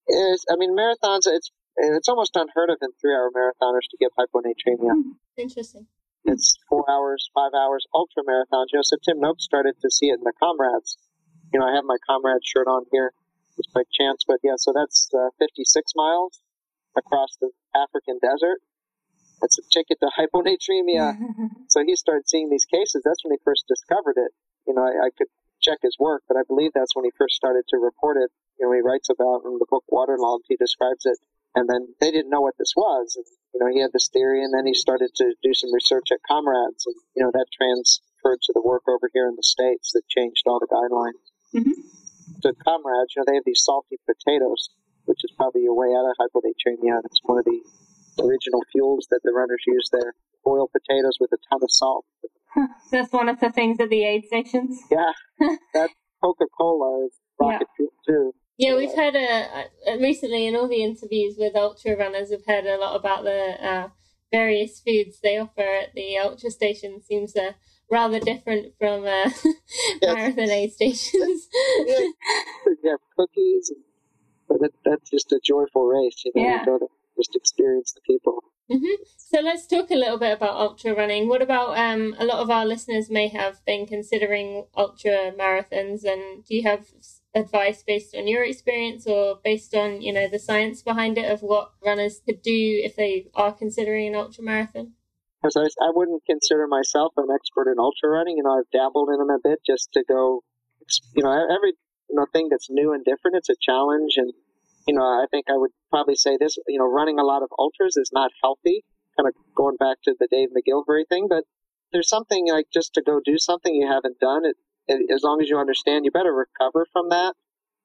Is 0.09 0.45
I 0.51 0.57
mean, 0.57 0.77
marathons. 0.77 1.27
It's 1.27 1.53
it's 1.81 2.09
almost 2.09 2.37
unheard 2.37 2.71
of 2.71 2.79
in 2.83 2.91
three-hour 3.01 3.31
marathoners 3.33 3.89
to 3.91 3.97
get 3.99 4.13
hyponatremia. 4.19 4.93
Hmm, 4.93 5.11
interesting. 5.37 5.87
It's 6.25 6.59
four 6.69 6.85
hours, 6.91 7.31
five 7.35 7.53
hours, 7.57 7.87
ultra 7.95 8.23
marathons. 8.23 8.73
You 8.73 8.79
know, 8.79 8.85
so 8.85 8.97
Tim 9.03 9.21
Noakes 9.21 9.45
started 9.45 9.77
to 9.81 9.91
see 9.91 10.13
it 10.13 10.21
in 10.21 10.25
the 10.25 10.37
comrades. 10.37 10.99
You 11.53 11.61
know, 11.61 11.67
I 11.67 11.75
have 11.75 11.85
my 11.85 11.97
comrade 12.07 12.45
shirt 12.45 12.69
on 12.69 12.85
here, 12.93 13.13
just 13.57 13.73
by 13.73 13.83
chance, 13.91 14.23
but 14.27 14.39
yeah, 14.45 14.55
so 14.57 14.73
that's 14.77 15.09
uh, 15.17 15.31
56 15.39 15.93
miles 15.97 16.41
across 16.97 17.37
the 17.41 17.51
African 17.75 18.21
desert. 18.21 18.61
That's 19.41 19.59
a 19.59 19.65
ticket 19.73 19.99
to 20.05 20.13
hyponatremia. 20.13 21.17
so 21.69 21.83
he 21.83 21.97
started 21.97 22.29
seeing 22.29 22.51
these 22.51 22.67
cases. 22.67 23.03
That's 23.05 23.25
when 23.25 23.33
he 23.33 23.41
first 23.43 23.65
discovered 23.67 24.21
it. 24.21 24.31
You 24.69 24.75
know, 24.75 24.85
I, 24.85 25.09
I 25.09 25.11
could 25.17 25.29
check 25.63 25.79
his 25.83 25.97
work, 25.99 26.23
but 26.29 26.37
I 26.37 26.45
believe 26.47 26.73
that's 26.75 26.95
when 26.95 27.05
he 27.05 27.13
first 27.17 27.35
started 27.35 27.65
to 27.73 27.77
report 27.79 28.19
it. 28.21 28.31
You 28.61 28.69
know, 28.69 28.73
he 28.77 28.85
writes 28.85 29.09
about 29.09 29.49
in 29.49 29.57
the 29.57 29.67
book 29.69 29.85
Waterlogged, 29.89 30.45
he 30.49 30.57
describes 30.57 31.07
it 31.07 31.17
and 31.55 31.69
then 31.69 31.95
they 32.01 32.11
didn't 32.11 32.31
know 32.31 32.41
what 32.41 32.55
this 32.59 32.73
was. 32.77 33.17
And, 33.17 33.27
you 33.55 33.59
know, 33.61 33.71
he 33.73 33.81
had 33.81 33.93
this 33.93 34.09
theory, 34.09 34.45
and 34.45 34.55
then 34.55 34.67
he 34.67 34.75
started 34.75 35.11
to 35.17 35.35
do 35.43 35.55
some 35.55 35.75
research 35.75 36.09
at 36.13 36.23
Comrades, 36.27 36.87
and 36.87 36.95
you 37.17 37.23
know 37.25 37.31
that 37.35 37.51
transferred 37.51 38.41
to 38.47 38.53
the 38.55 38.63
work 38.63 38.87
over 38.89 39.11
here 39.13 39.27
in 39.27 39.35
the 39.35 39.43
states 39.43 39.93
that 39.93 40.07
changed 40.09 40.47
all 40.47 40.61
the 40.61 40.71
guidelines. 40.71 41.25
Mm-hmm. 41.55 41.75
To 42.43 42.55
Comrades, 42.63 43.13
you 43.15 43.21
know, 43.21 43.27
they 43.27 43.35
have 43.35 43.47
these 43.47 43.63
salty 43.65 43.99
potatoes, 44.07 44.71
which 45.05 45.19
is 45.25 45.35
probably 45.37 45.63
your 45.63 45.75
way 45.75 45.91
out 45.91 46.07
of 46.07 46.15
hyponatremia. 46.23 47.03
It's 47.05 47.21
one 47.27 47.39
of 47.39 47.45
the 47.45 47.59
original 48.23 48.63
fuels 48.71 49.09
that 49.11 49.21
the 49.25 49.33
runners 49.33 49.63
use 49.67 49.91
there. 49.91 50.15
Boiled 50.45 50.71
potatoes 50.73 51.19
with 51.21 51.31
a 51.33 51.39
ton 51.51 51.61
of 51.63 51.71
salt. 51.71 52.07
That's 52.91 53.13
one 53.13 53.29
of 53.29 53.41
the 53.41 53.51
things 53.51 53.79
at 53.81 53.91
the 53.91 54.05
aid 54.05 54.25
stations. 54.27 54.81
Yeah, 54.91 55.13
that 55.75 55.91
Coca 56.23 56.47
Cola 56.57 57.07
is 57.07 57.13
rocket 57.41 57.67
yeah. 57.69 57.77
fuel 57.77 57.93
too. 58.07 58.35
Yeah, 58.61 58.77
we've 58.77 58.95
heard 58.95 59.17
uh, 59.17 59.97
recently 59.99 60.47
in 60.47 60.55
all 60.55 60.69
the 60.69 60.85
interviews 60.85 61.37
with 61.39 61.57
ultra 61.57 61.97
runners, 61.97 62.29
we've 62.29 62.45
heard 62.47 62.67
a 62.67 62.77
lot 62.77 62.95
about 62.95 63.25
the 63.25 63.57
uh, 63.59 63.89
various 64.31 64.81
foods 64.81 65.19
they 65.23 65.39
offer 65.39 65.63
at 65.63 65.95
the 65.95 66.19
ultra 66.19 66.51
station. 66.51 67.01
Seems 67.01 67.35
uh, 67.35 67.53
rather 67.91 68.21
different 68.21 68.75
from 68.79 69.05
uh, 69.05 69.31
yes. 69.33 69.55
marathon 70.03 70.51
aid 70.51 70.75
stations. 70.75 71.49
yeah. 71.87 72.09
yeah, 72.85 72.97
cookies. 73.17 73.73
But 74.47 74.61
that, 74.61 74.73
that's 74.85 75.09
just 75.09 75.33
a 75.33 75.41
joyful 75.43 75.87
race. 75.87 76.23
You 76.27 76.33
know, 76.35 76.43
yeah. 76.43 76.61
you 76.61 76.67
go 76.67 76.79
to 76.81 76.87
just 77.17 77.35
experience 77.35 77.95
the 77.95 78.03
people. 78.03 78.45
Mm-hmm. 78.71 79.03
So 79.17 79.41
let's 79.41 79.67
talk 79.67 79.91
a 79.91 79.95
little 79.95 80.19
bit 80.19 80.37
about 80.37 80.57
ultra 80.57 80.95
running. 80.95 81.31
What 81.31 81.41
about 81.41 81.79
um, 81.79 82.15
a 82.19 82.27
lot 82.27 82.41
of 82.41 82.51
our 82.51 82.67
listeners 82.67 83.09
may 83.09 83.29
have 83.29 83.65
been 83.65 83.87
considering 83.87 84.67
ultra 84.77 85.33
marathons, 85.33 86.05
and 86.05 86.45
do 86.45 86.55
you 86.55 86.65
have 86.65 86.89
advice 87.35 87.83
based 87.83 88.15
on 88.15 88.27
your 88.27 88.45
experience 88.45 89.07
or 89.07 89.39
based 89.45 89.75
on 89.75 90.03
you 90.03 90.13
know 90.13 90.29
the 90.29 90.39
science 90.39 90.83
behind 90.83 91.17
it 91.19 91.31
of 91.31 91.43
what 91.43 91.73
runners 91.85 92.21
could 92.25 92.43
do 92.43 92.81
if 92.85 92.97
they 92.97 93.27
are 93.35 93.53
considering 93.53 94.09
an 94.09 94.15
ultra 94.15 94.43
marathon? 94.43 94.93
I, 95.43 95.49
I 95.49 95.91
wouldn't 95.95 96.25
consider 96.27 96.67
myself 96.67 97.15
an 97.17 97.29
expert 97.33 97.71
in 97.71 97.79
ultra 97.79 98.11
running. 98.11 98.37
You 98.37 98.43
know, 98.43 98.59
I've 98.59 98.71
dabbled 98.71 99.09
in 99.11 99.19
them 99.19 99.31
a 99.31 99.39
bit 99.43 99.61
just 99.67 99.89
to 99.95 100.05
go. 100.07 100.43
You 101.15 101.23
know, 101.23 101.33
every 101.33 101.75
you 102.09 102.17
know 102.17 102.27
thing 102.33 102.49
that's 102.51 102.69
new 102.69 102.93
and 102.93 103.05
different, 103.05 103.37
it's 103.37 103.49
a 103.49 103.57
challenge, 103.61 104.15
and 104.17 104.33
you 104.87 104.95
know, 104.95 105.03
I 105.03 105.27
think 105.31 105.47
I 105.49 105.57
would 105.57 105.71
probably 105.91 106.17
say 106.17 106.37
this. 106.39 106.57
You 106.67 106.79
know, 106.79 106.91
running 106.91 107.19
a 107.19 107.25
lot 107.25 107.43
of 107.43 107.49
ultras 107.59 107.97
is 107.97 108.11
not 108.13 108.31
healthy. 108.43 108.85
Kind 109.17 109.29
of 109.29 109.35
going 109.55 109.77
back 109.77 109.99
to 110.05 110.15
the 110.19 110.29
Dave 110.31 110.49
McGillivray 110.51 111.09
thing, 111.09 111.27
but 111.29 111.45
there's 111.93 112.09
something 112.09 112.49
like 112.49 112.67
just 112.73 112.95
to 112.95 113.03
go 113.03 113.21
do 113.25 113.39
something 113.39 113.75
you 113.75 113.89
haven't 113.89 114.19
done. 114.21 114.45
It 114.45 114.57
as 114.91 115.23
long 115.23 115.41
as 115.41 115.49
you 115.49 115.59
understand, 115.59 116.05
you 116.05 116.11
better 116.11 116.35
recover 116.35 116.87
from 116.93 117.09
that. 117.11 117.35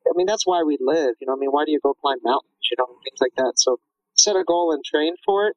I 0.08 0.14
mean, 0.16 0.28
that's 0.28 0.46
why 0.46 0.64
we 0.64 0.78
live. 0.80 1.16
You 1.20 1.28
know, 1.28 1.34
I 1.34 1.40
mean, 1.40 1.50
why 1.50 1.66
do 1.66 1.72
you 1.72 1.80
go 1.82 1.94
climb 1.94 2.20
mountains? 2.24 2.66
You 2.70 2.78
know, 2.78 2.88
things 3.04 3.20
like 3.22 3.36
that. 3.38 3.54
So 3.58 3.78
set 4.16 4.36
a 4.36 4.44
goal 4.44 4.72
and 4.72 4.84
train 4.84 5.16
for 5.26 5.48
it. 5.48 5.56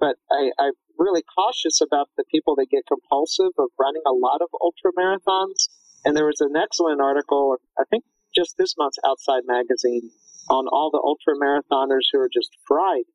But 0.00 0.16
I, 0.30 0.50
I'm 0.58 0.74
really 0.98 1.22
cautious 1.22 1.80
about 1.80 2.08
the 2.16 2.24
people 2.30 2.56
that 2.56 2.66
get 2.70 2.86
compulsive 2.86 3.52
of 3.58 3.68
running 3.78 4.02
a 4.06 4.12
lot 4.12 4.42
of 4.42 4.48
ultra 4.60 4.90
marathons. 4.98 5.68
And 6.04 6.16
there 6.16 6.26
was 6.26 6.40
an 6.40 6.56
excellent 6.56 7.00
article, 7.00 7.56
I 7.78 7.84
think 7.88 8.04
just 8.34 8.56
this 8.58 8.74
month's 8.76 8.98
Outside 9.06 9.42
Magazine, 9.46 10.10
on 10.50 10.66
all 10.68 10.90
the 10.90 11.00
ultra 11.00 11.34
marathoners 11.34 12.10
who 12.12 12.20
are 12.20 12.28
just 12.28 12.50
fried. 12.66 13.06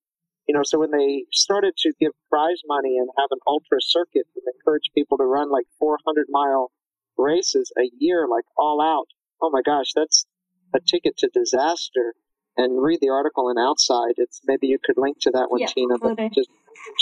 You 0.47 0.55
know, 0.55 0.63
so 0.63 0.79
when 0.79 0.89
they 0.89 1.25
started 1.31 1.75
to 1.77 1.93
give 1.99 2.11
prize 2.29 2.61
money 2.65 2.97
and 2.97 3.07
have 3.19 3.29
an 3.29 3.37
ultra 3.45 3.77
circuit 3.81 4.25
and 4.35 4.43
encourage 4.55 4.89
people 4.95 5.17
to 5.17 5.25
run 5.25 5.51
like 5.51 5.67
400 5.77 6.25
mile 6.29 6.71
races 7.19 7.71
a 7.77 7.89
year, 7.99 8.27
like 8.27 8.45
all 8.57 8.81
out. 8.81 9.07
Oh 9.41 9.49
my 9.49 9.61
gosh, 9.61 9.91
that's 9.95 10.25
a 10.73 10.79
ticket 10.79 11.17
to 11.17 11.29
disaster. 11.33 12.13
And 12.57 12.81
read 12.83 12.99
the 12.99 13.09
article 13.09 13.49
in 13.49 13.57
Outside. 13.57 14.15
It's 14.17 14.41
maybe 14.45 14.67
you 14.67 14.79
could 14.83 14.97
link 14.97 15.17
to 15.21 15.31
that 15.31 15.49
one, 15.49 15.61
yeah, 15.61 15.67
Tina. 15.67 15.97
But 15.97 16.17
just 16.33 16.49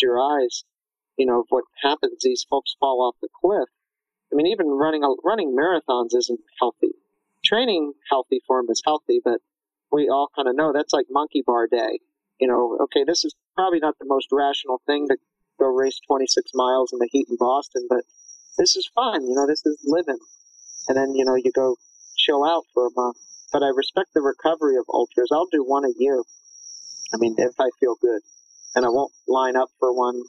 your 0.02 0.20
eyes, 0.22 0.64
you 1.18 1.26
know, 1.26 1.40
of 1.40 1.46
what 1.50 1.64
happens. 1.82 2.22
These 2.22 2.46
folks 2.48 2.76
fall 2.80 3.02
off 3.02 3.16
the 3.22 3.30
cliff. 3.42 3.68
I 4.32 4.36
mean, 4.36 4.48
even 4.48 4.68
running 4.68 5.02
running 5.24 5.56
marathons 5.56 6.16
isn't 6.16 6.40
healthy. 6.60 6.92
Training 7.44 7.94
healthy 8.10 8.42
for 8.46 8.62
them 8.62 8.68
is 8.70 8.82
healthy, 8.86 9.20
but 9.24 9.40
we 9.92 10.10
all 10.10 10.30
kind 10.36 10.48
of 10.48 10.56
know 10.56 10.74
that's 10.74 10.94
like 10.94 11.06
monkey 11.10 11.44
bar 11.46 11.66
day. 11.66 12.00
You 12.40 12.48
know, 12.48 12.78
okay, 12.84 13.04
this 13.04 13.26
is 13.26 13.34
probably 13.56 13.80
not 13.80 13.98
the 14.00 14.06
most 14.06 14.28
rational 14.32 14.82
thing 14.86 15.08
to 15.08 15.18
go 15.60 15.66
race 15.68 16.00
26 16.08 16.52
miles 16.54 16.94
in 16.94 17.00
the 17.00 17.10
heat 17.12 17.28
in 17.30 17.38
Boston, 17.38 17.88
but 17.90 18.04
this 18.58 18.76
is 18.76 18.90
fun. 18.94 19.22
You 19.24 19.36
know, 19.36 19.48
this 19.48 19.66
is 19.66 19.78
living. 19.86 20.20
And 20.88 20.98
then, 20.98 21.16
you 21.16 21.26
know, 21.26 21.36
you 21.36 21.52
go 21.54 21.76
chill 22.18 22.44
out 22.44 22.64
for 22.74 22.88
a 22.88 22.96
month. 22.96 23.18
But 23.52 23.64
I 23.64 23.70
respect 23.70 24.10
the 24.14 24.22
recovery 24.22 24.76
of 24.76 24.86
ultras. 24.90 25.30
I'll 25.32 25.48
do 25.52 25.64
one 25.64 25.86
a 25.86 25.94
year. 25.98 26.22
I 27.14 27.18
mean, 27.18 27.36
if 27.38 27.56
I 27.60 27.70
feel 27.80 27.96
good. 28.02 28.22
And 28.76 28.86
I 28.86 28.90
won't 28.90 29.14
line 29.28 29.56
up 29.56 29.70
for 29.80 29.96
one 29.96 30.22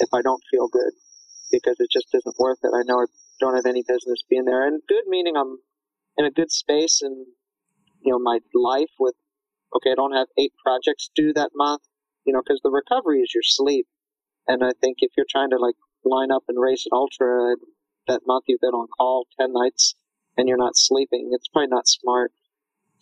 if 0.00 0.08
I 0.12 0.20
don't 0.20 0.42
feel 0.50 0.68
good 0.68 0.92
because 1.50 1.76
it 1.78 1.88
just 1.90 2.08
isn't 2.12 2.34
worth 2.38 2.58
it. 2.62 2.72
I 2.74 2.82
know 2.84 3.00
I 3.00 3.06
don't 3.40 3.54
have 3.54 3.66
any 3.66 3.82
business 3.86 4.18
being 4.28 4.44
there. 4.44 4.66
And 4.66 4.82
good 4.88 5.04
meaning 5.06 5.36
I'm 5.36 5.58
in 6.18 6.24
a 6.24 6.30
good 6.30 6.50
space 6.50 7.00
and, 7.02 7.26
you 8.02 8.12
know, 8.12 8.18
my 8.18 8.40
life 8.54 8.90
with, 8.98 9.14
okay, 9.74 9.92
I 9.92 9.94
don't 9.94 10.16
have 10.16 10.26
eight 10.38 10.52
projects 10.62 11.10
due 11.14 11.32
that 11.34 11.50
month, 11.54 11.82
you 12.24 12.32
know, 12.32 12.42
because 12.44 12.60
the 12.62 12.70
recovery 12.70 13.20
is 13.20 13.32
your 13.34 13.42
sleep. 13.42 13.86
And 14.46 14.62
I 14.62 14.72
think 14.80 14.98
if 15.00 15.12
you're 15.16 15.30
trying 15.30 15.50
to 15.50 15.58
like 15.58 15.76
line 16.04 16.30
up 16.30 16.42
and 16.48 16.60
race 16.60 16.84
an 16.90 16.92
ultra 16.92 17.56
that 18.06 18.22
month 18.26 18.44
you've 18.46 18.60
been 18.60 18.70
on 18.74 18.88
call 18.88 19.26
10 19.38 19.52
nights 19.52 19.94
and 20.36 20.48
you're 20.48 20.58
not 20.58 20.76
sleeping, 20.76 21.30
it's 21.32 21.48
probably 21.48 21.68
not 21.68 21.88
smart 21.88 22.32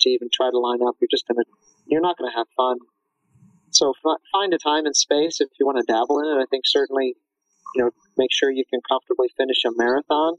to 0.00 0.10
even 0.10 0.28
try 0.32 0.50
to 0.50 0.58
line 0.58 0.80
up. 0.86 0.96
You're 1.00 1.08
just 1.10 1.26
going 1.26 1.38
to, 1.38 1.44
you're 1.86 2.02
not 2.02 2.18
going 2.18 2.30
to 2.30 2.36
have 2.36 2.46
fun. 2.56 2.78
So 3.70 3.90
f- 3.90 4.20
find 4.32 4.52
a 4.52 4.58
time 4.58 4.86
and 4.86 4.96
space 4.96 5.40
if 5.40 5.48
you 5.58 5.66
want 5.66 5.78
to 5.78 5.90
dabble 5.90 6.20
in 6.20 6.26
it. 6.36 6.42
I 6.42 6.46
think 6.50 6.64
certainly, 6.66 7.14
you 7.74 7.82
know, 7.82 7.90
make 8.16 8.30
sure 8.32 8.50
you 8.50 8.64
can 8.68 8.80
comfortably 8.86 9.28
finish 9.36 9.64
a 9.64 9.70
marathon 9.74 10.36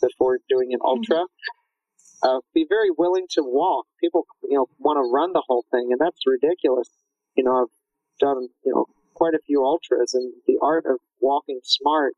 before 0.00 0.38
doing 0.48 0.72
an 0.72 0.78
ultra. 0.84 1.16
Mm-hmm. 1.16 2.28
Uh, 2.28 2.40
be 2.54 2.66
very 2.68 2.90
willing 2.96 3.26
to 3.30 3.42
walk. 3.42 3.86
People, 4.00 4.26
you 4.44 4.56
know, 4.56 4.66
want 4.78 4.98
to 4.98 5.10
run 5.10 5.32
the 5.32 5.42
whole 5.46 5.64
thing, 5.70 5.88
and 5.90 5.98
that's 5.98 6.20
ridiculous. 6.26 6.88
You 7.34 7.44
know, 7.44 7.62
I've 7.62 7.74
done, 8.20 8.48
you 8.64 8.72
know, 8.74 8.86
quite 9.14 9.32
a 9.34 9.40
few 9.46 9.64
ultras, 9.64 10.12
and 10.12 10.32
the 10.46 10.58
art 10.62 10.84
of 10.86 10.98
walking 11.20 11.60
smart 11.64 12.14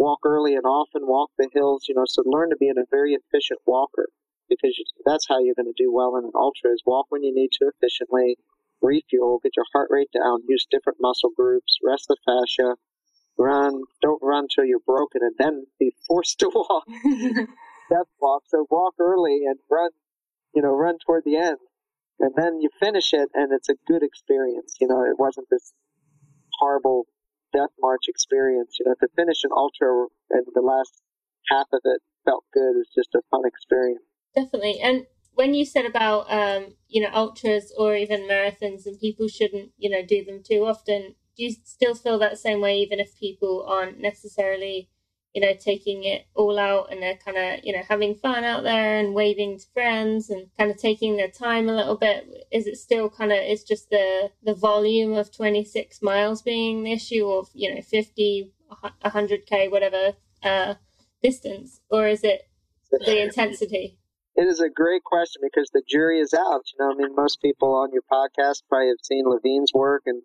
walk 0.00 0.20
early 0.24 0.54
and 0.54 0.64
often, 0.64 1.06
walk 1.06 1.30
the 1.36 1.50
hills, 1.52 1.84
you 1.86 1.94
know, 1.94 2.04
so 2.06 2.22
learn 2.24 2.48
to 2.48 2.56
be 2.56 2.68
a 2.68 2.74
very 2.90 3.12
efficient 3.12 3.60
walker 3.66 4.08
because 4.48 4.74
that's 5.04 5.26
how 5.28 5.38
you're 5.38 5.54
going 5.54 5.70
to 5.70 5.82
do 5.82 5.92
well 5.92 6.16
in 6.16 6.24
an 6.24 6.32
ultra 6.34 6.72
is 6.72 6.82
walk 6.86 7.06
when 7.10 7.22
you 7.22 7.32
need 7.32 7.50
to 7.52 7.68
efficiently, 7.68 8.36
refuel, 8.80 9.38
get 9.42 9.52
your 9.56 9.66
heart 9.74 9.88
rate 9.90 10.08
down, 10.12 10.40
use 10.48 10.66
different 10.70 10.98
muscle 11.00 11.30
groups, 11.36 11.76
rest 11.84 12.06
the 12.08 12.16
fascia, 12.24 12.76
run, 13.38 13.82
don't 14.00 14.22
run 14.22 14.46
till 14.52 14.64
you're 14.64 14.80
broken 14.86 15.20
and 15.22 15.34
then 15.38 15.66
be 15.78 15.92
forced 16.08 16.38
to 16.40 16.50
walk. 16.52 16.84
Death 17.90 18.08
walk. 18.20 18.42
So 18.48 18.66
walk 18.70 18.94
early 18.98 19.42
and 19.46 19.58
run, 19.70 19.90
you 20.54 20.62
know, 20.62 20.74
run 20.74 20.96
toward 21.04 21.24
the 21.24 21.36
end. 21.36 21.58
And 22.18 22.32
then 22.36 22.60
you 22.60 22.70
finish 22.80 23.12
it 23.12 23.28
and 23.34 23.52
it's 23.52 23.68
a 23.68 23.74
good 23.86 24.02
experience. 24.02 24.76
You 24.80 24.88
know, 24.88 25.02
it 25.02 25.18
wasn't 25.18 25.48
this 25.50 25.72
horrible 26.58 27.06
death 27.52 27.70
march 27.80 28.04
experience. 28.08 28.76
You 28.78 28.86
know, 28.86 28.94
to 29.00 29.08
finish 29.16 29.44
an 29.44 29.50
ultra 29.54 30.06
and 30.30 30.46
the 30.54 30.62
last 30.62 31.02
half 31.48 31.66
of 31.72 31.80
it 31.84 32.00
felt 32.24 32.44
good 32.52 32.76
is 32.80 32.88
just 32.94 33.14
a 33.14 33.20
fun 33.30 33.42
experience. 33.46 34.02
Definitely. 34.34 34.80
And 34.80 35.06
when 35.34 35.54
you 35.54 35.64
said 35.64 35.86
about 35.86 36.30
um, 36.30 36.74
you 36.88 37.02
know, 37.02 37.10
ultras 37.12 37.72
or 37.76 37.94
even 37.96 38.28
marathons 38.28 38.86
and 38.86 38.98
people 38.98 39.28
shouldn't, 39.28 39.70
you 39.78 39.90
know, 39.90 40.04
do 40.04 40.24
them 40.24 40.42
too 40.44 40.66
often, 40.66 41.14
do 41.36 41.44
you 41.44 41.54
still 41.64 41.94
feel 41.94 42.18
that 42.18 42.38
same 42.38 42.60
way 42.60 42.78
even 42.78 43.00
if 43.00 43.18
people 43.18 43.64
aren't 43.66 43.98
necessarily 43.98 44.88
you 45.34 45.40
know, 45.40 45.52
taking 45.58 46.04
it 46.04 46.26
all 46.34 46.58
out 46.58 46.90
and 46.90 47.02
they're 47.02 47.16
kind 47.16 47.36
of, 47.36 47.64
you 47.64 47.72
know, 47.72 47.82
having 47.88 48.14
fun 48.14 48.42
out 48.44 48.64
there 48.64 48.98
and 48.98 49.14
waving 49.14 49.58
to 49.58 49.64
friends 49.72 50.28
and 50.28 50.48
kind 50.58 50.70
of 50.70 50.76
taking 50.76 51.16
their 51.16 51.30
time 51.30 51.68
a 51.68 51.76
little 51.76 51.96
bit. 51.96 52.46
Is 52.50 52.66
it 52.66 52.76
still 52.76 53.08
kind 53.08 53.30
of, 53.30 53.38
is 53.38 53.62
just 53.62 53.90
the, 53.90 54.30
the 54.42 54.54
volume 54.54 55.12
of 55.14 55.34
26 55.34 56.02
miles 56.02 56.42
being 56.42 56.82
the 56.82 56.92
issue 56.92 57.28
of, 57.28 57.48
you 57.54 57.72
know, 57.72 57.80
50, 57.80 58.52
100K, 59.04 59.70
whatever 59.70 60.14
uh, 60.42 60.74
distance? 61.22 61.80
Or 61.90 62.08
is 62.08 62.24
it 62.24 62.42
the 62.90 63.22
intensity? 63.22 63.98
It 64.34 64.46
is 64.46 64.60
a 64.60 64.70
great 64.70 65.04
question 65.04 65.42
because 65.44 65.70
the 65.72 65.82
jury 65.86 66.18
is 66.18 66.32
out. 66.34 66.62
You 66.72 66.78
know, 66.78 66.92
I 66.92 66.94
mean, 66.94 67.14
most 67.14 67.42
people 67.42 67.74
on 67.74 67.90
your 67.92 68.02
podcast 68.10 68.62
probably 68.68 68.88
have 68.88 68.96
seen 69.02 69.26
Levine's 69.26 69.72
work 69.74 70.02
and 70.06 70.22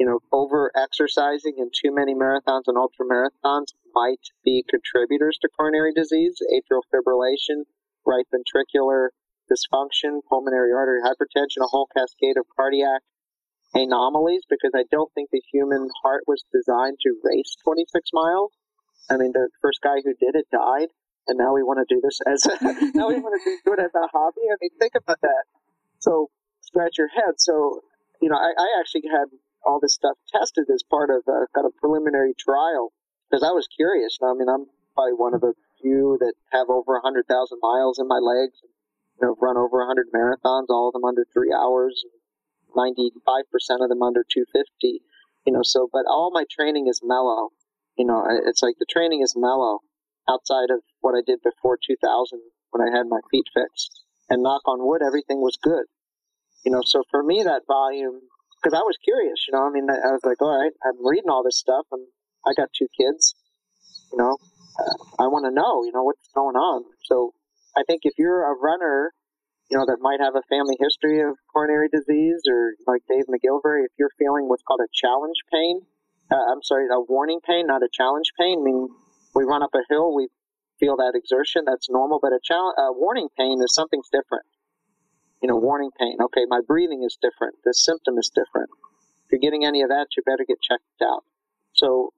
you 0.00 0.06
know, 0.06 0.18
over 0.32 0.72
exercising 0.74 1.56
and 1.58 1.70
too 1.76 1.94
many 1.94 2.14
marathons 2.14 2.64
and 2.66 2.78
ultra 2.78 3.04
marathons 3.04 3.76
might 3.94 4.32
be 4.42 4.64
contributors 4.64 5.36
to 5.42 5.48
coronary 5.54 5.92
disease, 5.92 6.40
atrial 6.48 6.80
fibrillation, 6.88 7.68
right 8.06 8.24
ventricular 8.32 9.08
dysfunction, 9.52 10.20
pulmonary 10.26 10.72
artery 10.72 11.02
hypertension, 11.04 11.60
a 11.60 11.68
whole 11.68 11.86
cascade 11.94 12.38
of 12.38 12.46
cardiac 12.56 13.02
anomalies 13.74 14.40
because 14.48 14.72
I 14.74 14.84
don't 14.90 15.12
think 15.12 15.28
the 15.30 15.42
human 15.52 15.90
heart 16.02 16.24
was 16.26 16.46
designed 16.50 16.96
to 17.02 17.20
race 17.22 17.54
26 17.62 18.08
miles. 18.14 18.52
I 19.10 19.18
mean, 19.18 19.32
the 19.34 19.50
first 19.60 19.80
guy 19.84 19.96
who 20.02 20.14
did 20.16 20.32
it 20.32 20.46
died, 20.50 20.88
and 21.28 21.36
now 21.36 21.52
we 21.52 21.62
want 21.62 21.86
to 21.86 21.94
do 21.94 22.00
this 22.00 22.20
as 22.26 22.46
a, 22.46 22.56
now 22.96 23.08
we 23.08 23.20
want 23.20 23.36
to 23.36 23.58
do 23.66 23.74
it 23.74 23.80
as 23.84 23.92
a 23.94 24.08
hobby. 24.08 24.48
I 24.48 24.56
mean, 24.62 24.70
think 24.80 24.92
about 24.96 25.20
that. 25.20 25.44
So 25.98 26.30
scratch 26.62 26.96
your 26.96 27.08
head. 27.08 27.36
So 27.36 27.82
you 28.22 28.28
know, 28.28 28.36
I, 28.36 28.52
I 28.56 28.80
actually 28.80 29.08
had 29.12 29.28
all 29.64 29.80
this 29.80 29.94
stuff 29.94 30.16
tested 30.32 30.66
as 30.72 30.82
part 30.82 31.10
of 31.10 31.22
a 31.28 31.46
kind 31.54 31.66
of 31.66 31.76
preliminary 31.76 32.34
trial 32.38 32.92
because 33.28 33.42
I 33.42 33.52
was 33.52 33.68
curious. 33.68 34.18
I 34.22 34.34
mean, 34.34 34.48
I'm 34.48 34.66
probably 34.94 35.14
one 35.14 35.34
of 35.34 35.40
the 35.40 35.54
few 35.80 36.16
that 36.20 36.34
have 36.52 36.68
over 36.68 36.94
100,000 36.94 37.24
miles 37.62 37.98
in 37.98 38.08
my 38.08 38.18
legs. 38.18 38.58
You 39.20 39.28
know, 39.28 39.36
run 39.40 39.56
over 39.56 39.78
100 39.78 40.08
marathons, 40.14 40.66
all 40.70 40.88
of 40.88 40.94
them 40.94 41.04
under 41.04 41.26
three 41.32 41.52
hours, 41.52 42.04
95% 42.76 43.12
of 43.80 43.88
them 43.88 44.02
under 44.02 44.24
250. 44.24 45.02
You 45.46 45.52
know, 45.52 45.62
so, 45.62 45.88
but 45.92 46.04
all 46.06 46.30
my 46.32 46.44
training 46.50 46.86
is 46.88 47.00
mellow. 47.02 47.50
You 47.96 48.06
know, 48.06 48.24
it's 48.46 48.62
like 48.62 48.76
the 48.78 48.86
training 48.88 49.22
is 49.22 49.34
mellow. 49.36 49.80
outside 50.28 50.70
of 50.70 50.80
what 51.00 51.14
I 51.14 51.22
did 51.24 51.40
before 51.42 51.76
2000 51.76 52.40
when 52.70 52.86
I 52.86 52.96
had 52.96 53.06
my 53.08 53.20
feet 53.30 53.46
fixed. 53.52 54.04
And 54.28 54.42
knock 54.42 54.62
on 54.66 54.86
wood, 54.86 55.02
everything 55.04 55.40
was 55.40 55.58
good. 55.60 55.86
You 56.64 56.70
know, 56.70 56.82
so 56.84 57.02
for 57.10 57.22
me, 57.22 57.42
that 57.42 57.62
volume, 57.66 58.20
because 58.60 58.76
I 58.76 58.84
was 58.84 58.96
curious, 59.02 59.48
you 59.48 59.56
know, 59.56 59.64
I 59.64 59.70
mean, 59.72 59.88
I 59.88 60.12
was 60.12 60.20
like, 60.24 60.40
all 60.42 60.52
right, 60.52 60.72
I'm 60.84 61.00
reading 61.00 61.30
all 61.30 61.42
this 61.42 61.56
stuff 61.56 61.86
and 61.92 62.04
I 62.44 62.52
got 62.52 62.68
two 62.76 62.88
kids, 62.92 63.34
you 64.12 64.18
know, 64.18 64.36
uh, 64.76 65.24
I 65.24 65.26
want 65.32 65.48
to 65.48 65.54
know, 65.54 65.84
you 65.84 65.92
know, 65.92 66.04
what's 66.04 66.28
going 66.34 66.56
on. 66.56 66.84
So 67.04 67.32
I 67.76 67.82
think 67.88 68.02
if 68.04 68.14
you're 68.18 68.44
a 68.44 68.54
runner, 68.60 69.12
you 69.70 69.78
know, 69.78 69.86
that 69.86 69.98
might 70.00 70.20
have 70.20 70.36
a 70.36 70.44
family 70.52 70.76
history 70.78 71.22
of 71.24 71.40
coronary 71.52 71.88
disease 71.88 72.42
or 72.50 72.74
like 72.86 73.00
Dave 73.08 73.24
McGillivray, 73.32 73.88
if 73.88 73.92
you're 73.98 74.12
feeling 74.18 74.48
what's 74.48 74.62
called 74.66 74.84
a 74.84 74.92
challenge 74.92 75.40
pain, 75.52 75.80
uh, 76.30 76.52
I'm 76.52 76.62
sorry, 76.62 76.86
a 76.92 77.00
warning 77.00 77.40
pain, 77.40 77.66
not 77.66 77.82
a 77.82 77.88
challenge 77.92 78.36
pain, 78.38 78.62
meaning 78.62 78.88
we 79.34 79.44
run 79.44 79.62
up 79.62 79.72
a 79.74 79.82
hill, 79.88 80.14
we 80.14 80.28
feel 80.78 80.96
that 80.96 81.12
exertion, 81.14 81.64
that's 81.64 81.88
normal, 81.88 82.18
but 82.20 82.32
a, 82.32 82.40
challenge, 82.42 82.76
a 82.78 82.92
warning 82.92 83.28
pain 83.36 83.60
is 83.62 83.74
something's 83.74 84.08
different. 84.10 84.44
You 85.42 85.48
know, 85.48 85.56
warning 85.56 85.90
pain. 85.98 86.16
Okay, 86.20 86.44
my 86.48 86.60
breathing 86.66 87.02
is 87.02 87.16
different. 87.20 87.56
The 87.64 87.72
symptom 87.72 88.18
is 88.18 88.30
different. 88.34 88.70
If 89.24 89.32
you're 89.32 89.40
getting 89.40 89.64
any 89.64 89.82
of 89.82 89.88
that, 89.88 90.08
you 90.16 90.22
better 90.24 90.44
get 90.46 90.60
checked 90.60 91.02
out. 91.02 91.24
So 91.72 92.12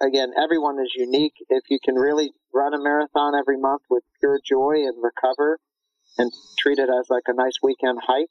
again, 0.00 0.32
everyone 0.36 0.78
is 0.80 0.92
unique. 0.96 1.34
If 1.48 1.64
you 1.68 1.78
can 1.82 1.94
really 1.94 2.32
run 2.52 2.74
a 2.74 2.82
marathon 2.82 3.34
every 3.34 3.58
month 3.58 3.82
with 3.90 4.02
pure 4.18 4.40
joy 4.44 4.86
and 4.86 4.96
recover 5.02 5.58
and 6.18 6.32
treat 6.58 6.78
it 6.78 6.88
as 6.88 7.06
like 7.10 7.24
a 7.28 7.34
nice 7.34 7.58
weekend 7.62 7.98
hike, 8.02 8.30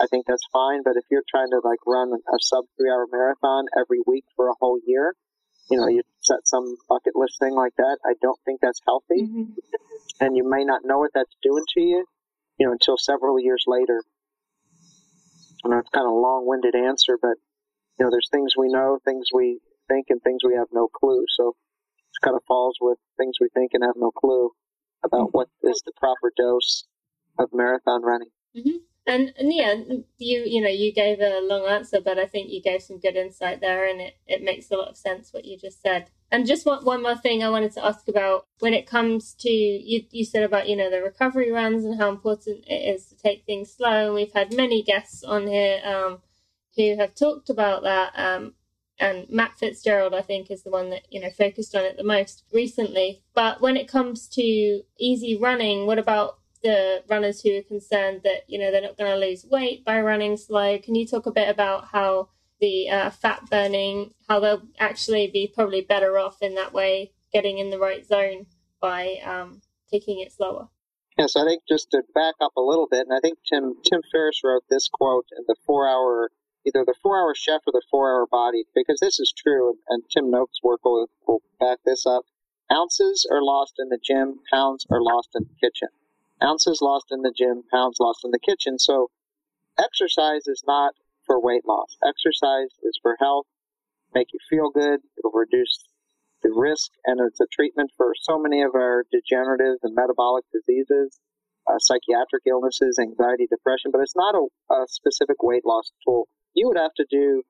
I 0.00 0.06
think 0.06 0.26
that's 0.26 0.46
fine. 0.52 0.82
But 0.84 0.96
if 0.96 1.04
you're 1.10 1.26
trying 1.28 1.50
to 1.50 1.60
like 1.62 1.80
run 1.86 2.12
a 2.12 2.38
sub 2.40 2.64
three 2.76 2.90
hour 2.90 3.06
marathon 3.10 3.66
every 3.76 4.00
week 4.06 4.24
for 4.36 4.48
a 4.48 4.54
whole 4.60 4.78
year, 4.86 5.14
you 5.70 5.78
know, 5.78 5.88
you 5.88 6.02
set 6.20 6.46
some 6.46 6.76
bucket 6.88 7.14
list 7.14 7.38
thing 7.38 7.54
like 7.54 7.74
that. 7.76 7.98
I 8.06 8.14
don't 8.22 8.38
think 8.44 8.60
that's 8.62 8.80
healthy. 8.86 9.22
Mm-hmm. 9.22 9.44
And 10.20 10.36
you 10.36 10.48
may 10.48 10.64
not 10.64 10.80
know 10.84 10.98
what 10.98 11.10
that's 11.14 11.34
doing 11.42 11.64
to 11.74 11.80
you, 11.80 12.04
you 12.58 12.66
know, 12.66 12.72
until 12.72 12.96
several 12.96 13.40
years 13.40 13.64
later. 13.66 14.02
I 15.64 15.68
know 15.68 15.78
it's 15.78 15.90
kind 15.90 16.06
of 16.06 16.12
a 16.12 16.16
long 16.16 16.46
winded 16.46 16.74
answer, 16.74 17.18
but, 17.20 17.36
you 17.98 18.04
know, 18.04 18.10
there's 18.10 18.28
things 18.30 18.54
we 18.56 18.68
know, 18.68 18.98
things 19.04 19.28
we 19.34 19.60
think 19.88 20.06
and 20.08 20.22
things 20.22 20.40
we 20.44 20.54
have 20.54 20.68
no 20.72 20.88
clue. 20.88 21.24
So 21.36 21.48
it 21.48 22.24
kind 22.24 22.36
of 22.36 22.42
falls 22.46 22.76
with 22.80 22.98
things 23.16 23.36
we 23.40 23.48
think 23.54 23.72
and 23.74 23.82
have 23.82 23.96
no 23.96 24.10
clue 24.10 24.50
about 25.04 25.34
what 25.34 25.48
is 25.62 25.82
the 25.84 25.92
proper 25.96 26.32
dose 26.36 26.84
of 27.38 27.50
marathon 27.52 28.02
running. 28.02 28.30
Mm-hmm. 28.56 28.76
And, 29.06 29.32
and 29.38 29.52
yeah, 29.54 29.74
you 30.18 30.42
you 30.44 30.60
know 30.60 30.68
you 30.68 30.92
gave 30.92 31.20
a 31.20 31.40
long 31.40 31.66
answer, 31.66 31.98
but 31.98 32.18
I 32.18 32.26
think 32.26 32.50
you 32.50 32.60
gave 32.60 32.82
some 32.82 33.00
good 33.00 33.16
insight 33.16 33.62
there, 33.62 33.88
and 33.88 34.02
it, 34.02 34.18
it 34.26 34.42
makes 34.42 34.70
a 34.70 34.76
lot 34.76 34.88
of 34.88 34.98
sense 34.98 35.32
what 35.32 35.46
you 35.46 35.56
just 35.56 35.80
said. 35.80 36.10
And 36.30 36.46
just 36.46 36.66
one, 36.66 36.84
one 36.84 37.02
more 37.02 37.16
thing 37.16 37.42
I 37.42 37.48
wanted 37.48 37.72
to 37.72 37.84
ask 37.84 38.06
about 38.08 38.46
when 38.58 38.74
it 38.74 38.86
comes 38.86 39.34
to 39.40 39.50
you 39.50 40.04
you 40.10 40.24
said 40.24 40.42
about 40.42 40.68
you 40.68 40.76
know 40.76 40.90
the 40.90 41.02
recovery 41.02 41.50
runs 41.50 41.84
and 41.84 41.98
how 41.98 42.10
important 42.10 42.64
it 42.66 42.94
is 42.94 43.06
to 43.06 43.16
take 43.16 43.44
things 43.44 43.72
slow. 43.72 44.06
And 44.06 44.14
we've 44.14 44.32
had 44.32 44.54
many 44.54 44.82
guests 44.82 45.24
on 45.24 45.46
here 45.46 45.80
um, 45.84 46.18
who 46.76 46.96
have 46.96 47.14
talked 47.14 47.48
about 47.48 47.82
that. 47.82 48.12
Um, 48.14 48.54
and 49.00 49.28
Matt 49.30 49.58
Fitzgerald, 49.58 50.12
I 50.12 50.22
think, 50.22 50.50
is 50.50 50.64
the 50.64 50.70
one 50.70 50.90
that 50.90 51.02
you 51.10 51.20
know 51.20 51.30
focused 51.30 51.74
on 51.74 51.84
it 51.84 51.96
the 51.96 52.04
most 52.04 52.44
recently. 52.52 53.22
But 53.34 53.60
when 53.62 53.76
it 53.76 53.88
comes 53.88 54.28
to 54.28 54.82
easy 54.98 55.38
running, 55.40 55.86
what 55.86 55.98
about 55.98 56.38
the 56.62 57.02
runners 57.08 57.40
who 57.40 57.56
are 57.56 57.62
concerned 57.62 58.22
that 58.24 58.42
you 58.48 58.58
know 58.58 58.70
they're 58.70 58.82
not 58.82 58.98
going 58.98 59.10
to 59.10 59.26
lose 59.26 59.46
weight 59.50 59.84
by 59.84 60.00
running 60.00 60.36
slow? 60.36 60.78
Can 60.78 60.94
you 60.94 61.06
talk 61.06 61.26
a 61.26 61.32
bit 61.32 61.48
about 61.48 61.86
how 61.86 62.28
the 62.60 62.88
uh, 62.88 63.10
fat 63.10 63.48
burning, 63.50 64.14
how 64.28 64.40
they'll 64.40 64.62
actually 64.78 65.28
be 65.28 65.50
probably 65.52 65.80
better 65.80 66.18
off 66.18 66.42
in 66.42 66.54
that 66.54 66.72
way, 66.72 67.12
getting 67.32 67.58
in 67.58 67.70
the 67.70 67.78
right 67.78 68.06
zone 68.06 68.46
by 68.80 69.16
um, 69.24 69.60
taking 69.90 70.20
it 70.20 70.32
slower? 70.32 70.68
Yes, 71.16 71.34
I 71.36 71.44
think 71.44 71.62
just 71.68 71.90
to 71.90 72.02
back 72.14 72.34
up 72.40 72.52
a 72.56 72.60
little 72.60 72.86
bit, 72.88 73.06
and 73.08 73.16
I 73.16 73.20
think 73.20 73.38
Tim 73.48 73.74
Tim 73.84 74.02
Ferriss 74.12 74.40
wrote 74.44 74.62
this 74.70 74.88
quote 74.88 75.26
in 75.36 75.44
the 75.48 75.56
four 75.66 75.88
hour 75.88 76.30
either 76.66 76.84
the 76.84 76.94
four 77.02 77.18
hour 77.18 77.34
chef 77.34 77.62
or 77.66 77.72
the 77.72 77.82
four 77.90 78.10
hour 78.10 78.26
body, 78.30 78.64
because 78.74 79.00
this 79.00 79.18
is 79.18 79.32
true, 79.36 79.70
and 79.70 79.78
and 79.88 80.02
Tim 80.10 80.30
Noakes' 80.30 80.62
work 80.62 80.84
will, 80.84 81.08
will 81.26 81.42
back 81.58 81.78
this 81.84 82.06
up. 82.06 82.24
Ounces 82.70 83.26
are 83.30 83.42
lost 83.42 83.74
in 83.78 83.88
the 83.88 83.98
gym, 84.02 84.40
pounds 84.52 84.86
are 84.90 85.02
lost 85.02 85.30
in 85.34 85.44
the 85.44 85.54
kitchen. 85.54 85.88
Ounces 86.42 86.80
lost 86.80 87.06
in 87.10 87.22
the 87.22 87.32
gym, 87.36 87.64
pounds 87.70 87.96
lost 87.98 88.20
in 88.24 88.30
the 88.30 88.38
kitchen. 88.38 88.78
So 88.78 89.10
exercise 89.78 90.46
is 90.46 90.62
not 90.66 90.94
for 91.28 91.38
weight 91.40 91.62
loss. 91.64 91.96
Exercise 92.02 92.74
is 92.82 92.98
for 93.00 93.16
health, 93.20 93.46
make 94.14 94.32
you 94.32 94.40
feel 94.50 94.70
good, 94.70 94.98
it'll 95.16 95.30
reduce 95.30 95.86
the 96.42 96.50
risk, 96.50 96.90
and 97.04 97.20
it's 97.20 97.40
a 97.40 97.46
treatment 97.52 97.92
for 97.96 98.14
so 98.20 98.40
many 98.40 98.62
of 98.62 98.74
our 98.74 99.04
degenerative 99.12 99.78
and 99.84 99.94
metabolic 99.94 100.44
diseases, 100.52 101.20
uh, 101.68 101.78
psychiatric 101.78 102.42
illnesses, 102.48 102.98
anxiety, 102.98 103.46
depression, 103.46 103.92
but 103.92 104.00
it's 104.00 104.16
not 104.16 104.34
a, 104.34 104.74
a 104.74 104.86
specific 104.88 105.42
weight 105.42 105.64
loss 105.64 105.92
tool 106.04 106.26
you 106.58 106.68
would 106.68 106.76
have 106.76 106.94
to 106.94 107.06
do, 107.08 107.42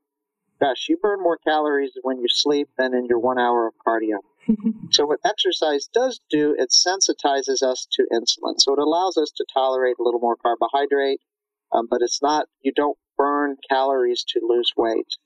gosh, 0.61 0.87
you 0.89 0.99
burn 1.01 1.23
more 1.23 1.39
calories 1.39 1.93
when 2.03 2.19
you 2.19 2.27
sleep 2.29 2.69
than 2.77 2.95
in 2.95 3.07
your 3.07 3.19
one 3.19 3.39
hour 3.39 3.67
of 3.67 3.75
cardio. 3.87 4.19
so 4.91 5.07
what 5.07 5.21
exercise 5.25 5.89
does 5.93 6.21
do, 6.31 6.55
it 6.59 6.71
sensitizes 6.71 7.63
us 7.63 7.87
to 7.93 8.07
insulin. 8.13 8.55
So 8.59 8.75
it 8.75 8.79
allows 8.79 9.17
us 9.17 9.31
to 9.37 9.47
tolerate 9.53 9.97
a 9.99 10.03
little 10.03 10.21
more 10.21 10.37
carbohydrate, 10.37 11.21
um, 11.73 11.87
but 11.91 12.01
it's 12.03 12.23
not, 12.23 12.47
you 12.61 12.73
don't 12.75 12.99
burn 13.49 13.57
calories 13.69 14.25
to 14.25 14.41
lose 14.43 14.73
weight. 14.77 15.17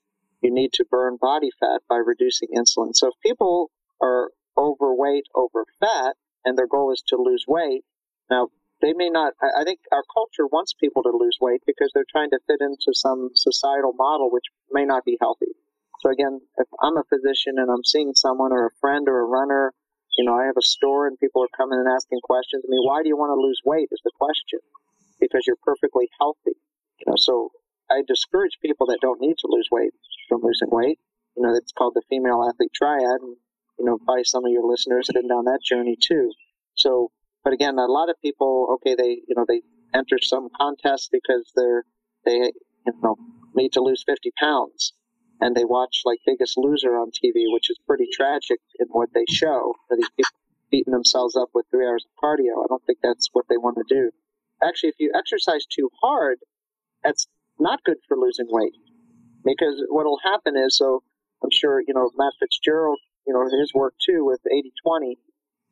You 0.40 0.52
need 0.52 0.72
to 0.74 0.84
burn 0.90 1.18
body 1.20 1.50
fat 1.58 1.82
by 1.88 1.96
reducing 1.96 2.48
insulin. 2.56 2.94
So 2.94 3.08
if 3.08 3.14
people 3.24 3.70
are 4.00 4.30
overweight, 4.56 5.26
over 5.34 5.64
fat, 5.80 6.16
and 6.44 6.58
their 6.58 6.66
goal 6.66 6.92
is 6.92 7.02
to 7.08 7.16
lose 7.16 7.44
weight, 7.46 7.84
now 8.30 8.48
they 8.80 8.92
may 8.92 9.08
not 9.08 9.32
i 9.56 9.62
think 9.62 9.78
our 9.92 10.02
culture 10.12 10.46
wants 10.48 10.74
people 10.74 11.04
to 11.04 11.16
lose 11.16 11.38
weight 11.40 11.62
because 11.64 11.88
they're 11.94 12.10
trying 12.10 12.30
to 12.30 12.38
fit 12.48 12.60
into 12.60 12.90
some 12.92 13.30
societal 13.32 13.92
model 13.92 14.28
which 14.28 14.46
may 14.72 14.84
not 14.84 15.04
be 15.04 15.16
healthy 15.20 15.54
so 16.00 16.10
again 16.10 16.40
if 16.58 16.66
i'm 16.82 16.96
a 16.96 17.04
physician 17.04 17.54
and 17.58 17.70
i'm 17.70 17.84
seeing 17.84 18.12
someone 18.12 18.50
or 18.50 18.66
a 18.66 18.74
friend 18.80 19.06
or 19.08 19.20
a 19.20 19.24
runner 19.24 19.72
you 20.18 20.24
know 20.24 20.34
i 20.34 20.46
have 20.46 20.56
a 20.58 20.62
store 20.62 21.06
and 21.06 21.16
people 21.20 21.44
are 21.44 21.56
coming 21.56 21.78
and 21.78 21.86
asking 21.94 22.18
questions 22.24 22.64
i 22.66 22.68
mean 22.68 22.82
why 22.82 23.02
do 23.04 23.08
you 23.08 23.16
want 23.16 23.30
to 23.30 23.40
lose 23.40 23.60
weight 23.64 23.88
is 23.92 24.00
the 24.02 24.10
question 24.18 24.58
because 25.20 25.42
you're 25.46 25.62
perfectly 25.62 26.08
healthy 26.18 26.58
you 26.98 27.06
know 27.06 27.14
so 27.16 27.52
i 27.92 28.02
discourage 28.06 28.58
people 28.62 28.86
that 28.86 28.98
don't 29.00 29.20
need 29.20 29.36
to 29.38 29.48
lose 29.48 29.68
weight 29.70 29.92
from 30.28 30.40
losing 30.42 30.70
weight 30.70 30.98
you 31.36 31.42
know 31.42 31.54
it's 31.54 31.72
called 31.72 31.94
the 31.94 32.02
female 32.08 32.46
athlete 32.48 32.72
triad 32.74 33.20
and 33.20 33.36
you 33.78 33.84
know 33.84 33.98
probably 34.04 34.24
some 34.24 34.44
of 34.44 34.50
your 34.50 34.68
listeners 34.68 35.06
have 35.08 35.20
been 35.20 35.28
down 35.28 35.44
that 35.44 35.60
journey 35.62 35.96
too 36.00 36.32
so 36.74 37.10
but 37.44 37.52
again, 37.52 37.78
a 37.78 37.86
lot 37.86 38.08
of 38.08 38.20
people, 38.22 38.68
okay, 38.74 38.94
they 38.94 39.20
you 39.26 39.34
know 39.36 39.44
they 39.46 39.62
enter 39.94 40.18
some 40.20 40.48
contest 40.56 41.10
because 41.10 41.50
they're 41.56 41.84
they 42.24 42.52
you 42.86 42.92
know 43.02 43.16
need 43.54 43.72
to 43.72 43.80
lose 43.80 44.04
50 44.06 44.30
pounds, 44.38 44.92
and 45.40 45.56
they 45.56 45.64
watch 45.64 46.02
like 46.04 46.20
Biggest 46.24 46.56
Loser 46.56 46.96
on 46.96 47.10
TV, 47.10 47.44
which 47.52 47.70
is 47.70 47.78
pretty 47.86 48.06
tragic 48.12 48.60
in 48.78 48.86
what 48.88 49.12
they 49.12 49.24
show. 49.28 49.74
For 49.88 49.96
these 49.96 50.10
people 50.16 50.30
beating 50.70 50.92
themselves 50.92 51.36
up 51.36 51.50
with 51.52 51.66
three 51.70 51.86
hours 51.86 52.06
of 52.06 52.22
cardio. 52.22 52.64
I 52.64 52.68
don't 52.68 52.84
think 52.86 52.98
that's 53.02 53.28
what 53.32 53.46
they 53.48 53.58
want 53.58 53.76
to 53.76 53.84
do. 53.94 54.10
Actually, 54.62 54.90
if 54.90 54.94
you 55.00 55.12
exercise 55.14 55.66
too 55.66 55.90
hard, 56.00 56.38
that's 57.02 57.26
not 57.62 57.84
good 57.84 57.98
for 58.08 58.16
losing 58.16 58.46
weight 58.48 58.74
because 59.44 59.82
what 59.88 60.04
will 60.04 60.20
happen 60.24 60.56
is 60.56 60.76
so 60.76 61.02
I'm 61.42 61.50
sure 61.50 61.80
you 61.80 61.94
know 61.94 62.10
Matt 62.16 62.34
Fitzgerald, 62.40 62.98
you 63.26 63.32
know 63.32 63.44
his 63.44 63.72
work 63.74 63.94
too 64.04 64.24
with 64.24 64.40
80-20 64.86 65.14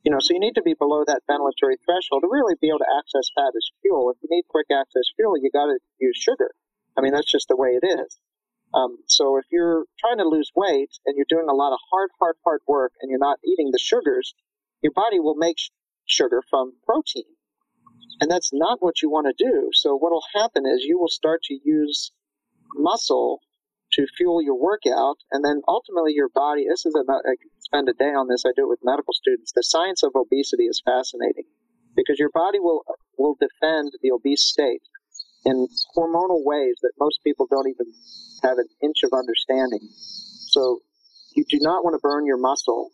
you 0.02 0.10
know, 0.10 0.18
so 0.20 0.32
you 0.32 0.40
need 0.40 0.54
to 0.54 0.62
be 0.62 0.74
below 0.74 1.04
that 1.06 1.22
ventilatory 1.28 1.76
threshold 1.84 2.22
to 2.22 2.28
really 2.30 2.54
be 2.60 2.68
able 2.68 2.78
to 2.78 2.92
access 2.98 3.28
fat 3.36 3.52
as 3.54 3.68
fuel. 3.82 4.10
If 4.10 4.16
you 4.22 4.28
need 4.30 4.48
quick 4.48 4.66
access 4.72 5.04
fuel, 5.16 5.36
you 5.36 5.50
got 5.52 5.66
to 5.66 5.78
use 6.00 6.16
sugar. 6.16 6.52
I 6.96 7.02
mean, 7.02 7.12
that's 7.12 7.30
just 7.30 7.48
the 7.48 7.56
way 7.56 7.76
it 7.76 7.84
is. 7.84 8.18
Um, 8.72 8.98
so 9.06 9.36
if 9.36 9.44
you're 9.50 9.84
trying 9.98 10.18
to 10.18 10.24
lose 10.24 10.50
weight 10.54 10.90
and 11.04 11.16
you're 11.16 11.28
doing 11.28 11.48
a 11.50 11.54
lot 11.54 11.72
of 11.72 11.78
hard, 11.90 12.10
hard, 12.18 12.36
hard 12.44 12.60
work 12.66 12.92
and 13.02 13.10
you're 13.10 13.20
not 13.20 13.38
eating 13.44 13.70
the 13.72 13.78
sugars, 13.78 14.34
your 14.80 14.92
body 14.92 15.20
will 15.20 15.34
make 15.34 15.58
sh- 15.58 15.68
sugar 16.06 16.42
from 16.48 16.72
protein. 16.86 17.24
And 18.20 18.30
that's 18.30 18.50
not 18.52 18.82
what 18.82 19.00
you 19.02 19.10
want 19.10 19.26
to 19.26 19.44
do. 19.44 19.70
So 19.72 19.96
what 19.96 20.12
will 20.12 20.24
happen 20.34 20.64
is 20.66 20.84
you 20.84 20.98
will 20.98 21.08
start 21.08 21.42
to 21.44 21.58
use 21.64 22.12
muscle 22.74 23.40
to 23.94 24.06
fuel 24.16 24.42
your 24.42 24.54
workout, 24.60 25.16
and 25.32 25.44
then 25.44 25.62
ultimately 25.66 26.12
your 26.14 26.28
body. 26.28 26.64
This 26.68 26.86
is 26.86 26.94
a, 26.94 27.02
I 27.10 27.34
spend 27.58 27.88
a 27.88 27.92
day 27.92 28.14
on 28.14 28.28
this. 28.28 28.44
I 28.46 28.52
do 28.54 28.66
it 28.66 28.68
with 28.68 28.78
medical 28.84 29.14
students. 29.14 29.52
The 29.52 29.64
science 29.64 30.02
of 30.02 30.12
obesity 30.14 30.64
is 30.64 30.82
fascinating 30.84 31.50
because 31.96 32.18
your 32.18 32.30
body 32.30 32.60
will 32.60 32.84
will 33.18 33.36
defend 33.40 33.92
the 34.02 34.12
obese 34.12 34.46
state 34.46 34.82
in 35.44 35.66
hormonal 35.96 36.44
ways 36.44 36.76
that 36.82 36.92
most 37.00 37.18
people 37.24 37.48
don't 37.50 37.68
even 37.68 37.92
have 38.42 38.58
an 38.58 38.68
inch 38.82 39.02
of 39.02 39.12
understanding. 39.12 39.88
So 40.54 40.80
you 41.34 41.44
do 41.48 41.58
not 41.60 41.82
want 41.82 41.94
to 41.94 42.00
burn 42.02 42.26
your 42.26 42.38
muscle 42.38 42.90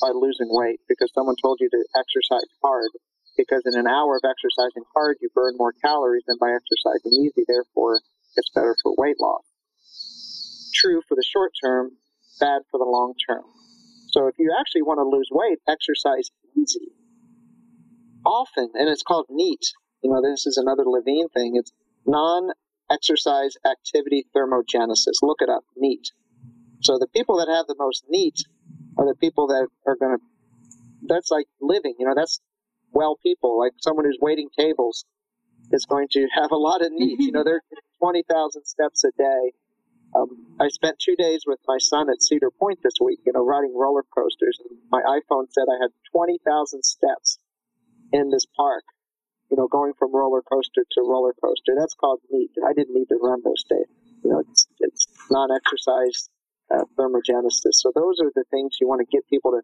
by 0.00 0.10
losing 0.10 0.48
weight 0.50 0.80
because 0.88 1.12
someone 1.14 1.36
told 1.40 1.58
you 1.60 1.70
to 1.70 1.84
exercise 1.94 2.50
hard 2.62 2.90
because 3.36 3.62
in 3.66 3.78
an 3.78 3.86
hour 3.86 4.16
of 4.16 4.24
exercising 4.24 4.84
hard 4.94 5.16
you 5.20 5.28
burn 5.34 5.54
more 5.56 5.72
calories 5.72 6.24
than 6.26 6.36
by 6.40 6.50
exercising 6.50 7.12
easy 7.12 7.44
therefore 7.48 8.00
it's 8.36 8.50
better 8.54 8.76
for 8.82 8.94
weight 8.96 9.16
loss 9.20 9.42
true 10.82 11.02
for 11.08 11.14
the 11.14 11.24
short 11.24 11.52
term, 11.62 11.92
bad 12.40 12.62
for 12.70 12.78
the 12.78 12.84
long 12.84 13.14
term. 13.28 13.44
So 14.10 14.26
if 14.26 14.34
you 14.38 14.54
actually 14.58 14.82
want 14.82 14.98
to 14.98 15.08
lose 15.08 15.28
weight, 15.30 15.58
exercise 15.68 16.30
easy. 16.56 16.92
Often, 18.24 18.70
and 18.74 18.88
it's 18.88 19.02
called 19.02 19.26
NEAT. 19.30 19.72
You 20.02 20.10
know, 20.10 20.22
this 20.22 20.46
is 20.46 20.56
another 20.56 20.84
Levine 20.84 21.28
thing. 21.28 21.52
It's 21.56 21.72
non 22.06 22.50
exercise 22.90 23.54
activity 23.64 24.26
thermogenesis. 24.36 25.22
Look 25.22 25.38
it 25.40 25.48
up, 25.48 25.64
NEAT. 25.76 26.12
So 26.80 26.98
the 26.98 27.06
people 27.06 27.38
that 27.38 27.48
have 27.48 27.66
the 27.66 27.76
most 27.78 28.04
NEAT 28.08 28.44
are 28.98 29.06
the 29.06 29.14
people 29.14 29.46
that 29.48 29.68
are 29.86 29.96
going 29.96 30.18
to, 30.18 30.24
that's 31.06 31.30
like 31.30 31.46
living, 31.60 31.94
you 31.98 32.06
know, 32.06 32.14
that's 32.14 32.40
well 32.92 33.16
people, 33.22 33.58
like 33.58 33.72
someone 33.80 34.04
who's 34.04 34.18
waiting 34.20 34.48
tables 34.58 35.04
is 35.70 35.86
going 35.86 36.08
to 36.12 36.26
have 36.34 36.50
a 36.50 36.56
lot 36.56 36.82
of 36.82 36.92
needs. 36.92 37.24
you 37.24 37.32
know, 37.32 37.44
they're 37.44 37.62
20,000 37.98 38.64
steps 38.64 39.04
a 39.04 39.10
day. 39.16 39.52
Um, 40.14 40.56
I 40.60 40.68
spent 40.68 40.98
two 40.98 41.16
days 41.16 41.44
with 41.46 41.58
my 41.66 41.78
son 41.78 42.10
at 42.10 42.22
Cedar 42.22 42.50
Point 42.50 42.80
this 42.82 43.00
week, 43.00 43.20
you 43.24 43.32
know, 43.32 43.44
riding 43.44 43.72
roller 43.74 44.04
coasters. 44.14 44.58
And 44.60 44.78
my 44.90 45.00
iPhone 45.00 45.46
said 45.50 45.64
I 45.70 45.80
had 45.80 45.90
20,000 46.12 46.84
steps 46.84 47.38
in 48.12 48.30
this 48.30 48.44
park, 48.56 48.84
you 49.50 49.56
know, 49.56 49.68
going 49.68 49.92
from 49.98 50.14
roller 50.14 50.42
coaster 50.42 50.84
to 50.84 51.00
roller 51.00 51.32
coaster. 51.42 51.72
That's 51.78 51.94
called 51.94 52.20
NEAT. 52.30 52.50
I 52.66 52.74
didn't 52.74 52.94
need 52.94 53.08
to 53.08 53.18
run 53.22 53.40
those 53.42 53.64
days. 53.64 53.88
You 54.22 54.30
know, 54.30 54.40
it's, 54.40 54.66
it's 54.80 55.06
non-exercise 55.30 56.28
uh, 56.70 56.84
thermogenesis. 56.98 57.80
So 57.80 57.90
those 57.94 58.20
are 58.20 58.30
the 58.34 58.44
things 58.50 58.76
you 58.80 58.88
want 58.88 59.00
to 59.00 59.06
get 59.10 59.26
people 59.28 59.52
to 59.52 59.62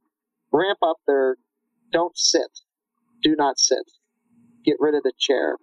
ramp 0.50 0.78
up 0.82 0.96
their, 1.06 1.36
don't 1.92 2.16
sit, 2.16 2.48
do 3.22 3.34
not 3.36 3.58
sit, 3.58 3.84
get 4.64 4.76
rid 4.78 4.94
of 4.94 5.02
the 5.02 5.12
chair, 5.18 5.56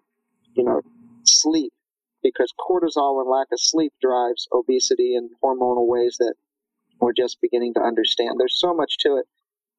you 0.53 0.63
know, 0.63 0.81
sleep, 1.23 1.73
because 2.23 2.53
cortisol 2.59 3.21
and 3.21 3.29
lack 3.29 3.47
of 3.51 3.59
sleep 3.59 3.93
drives 4.01 4.47
obesity 4.51 5.15
in 5.15 5.29
hormonal 5.43 5.87
ways 5.87 6.17
that 6.19 6.35
we're 6.99 7.13
just 7.13 7.41
beginning 7.41 7.73
to 7.75 7.81
understand. 7.81 8.39
There's 8.39 8.59
so 8.59 8.73
much 8.73 8.97
to 8.99 9.17
it. 9.17 9.25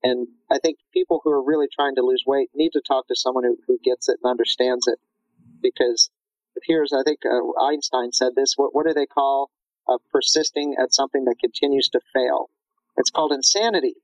And 0.02 0.28
I 0.50 0.58
think 0.58 0.78
people 0.92 1.20
who 1.24 1.30
are 1.30 1.42
really 1.42 1.66
trying 1.74 1.94
to 1.96 2.02
lose 2.02 2.22
weight 2.26 2.50
need 2.54 2.70
to 2.74 2.82
talk 2.86 3.08
to 3.08 3.16
someone 3.16 3.44
who, 3.44 3.56
who 3.66 3.78
gets 3.82 4.08
it 4.08 4.18
and 4.22 4.30
understands 4.30 4.86
it. 4.86 4.98
Because 5.62 6.10
here's, 6.64 6.92
I 6.92 7.02
think 7.02 7.20
uh, 7.24 7.64
Einstein 7.64 8.12
said 8.12 8.32
this 8.36 8.54
what, 8.56 8.74
what 8.74 8.86
do 8.86 8.94
they 8.94 9.06
call 9.06 9.50
uh, 9.88 9.98
persisting 10.12 10.76
at 10.80 10.94
something 10.94 11.24
that 11.24 11.36
continues 11.40 11.88
to 11.90 12.00
fail? 12.14 12.50
It's 12.96 13.10
called 13.10 13.32
insanity. 13.32 13.94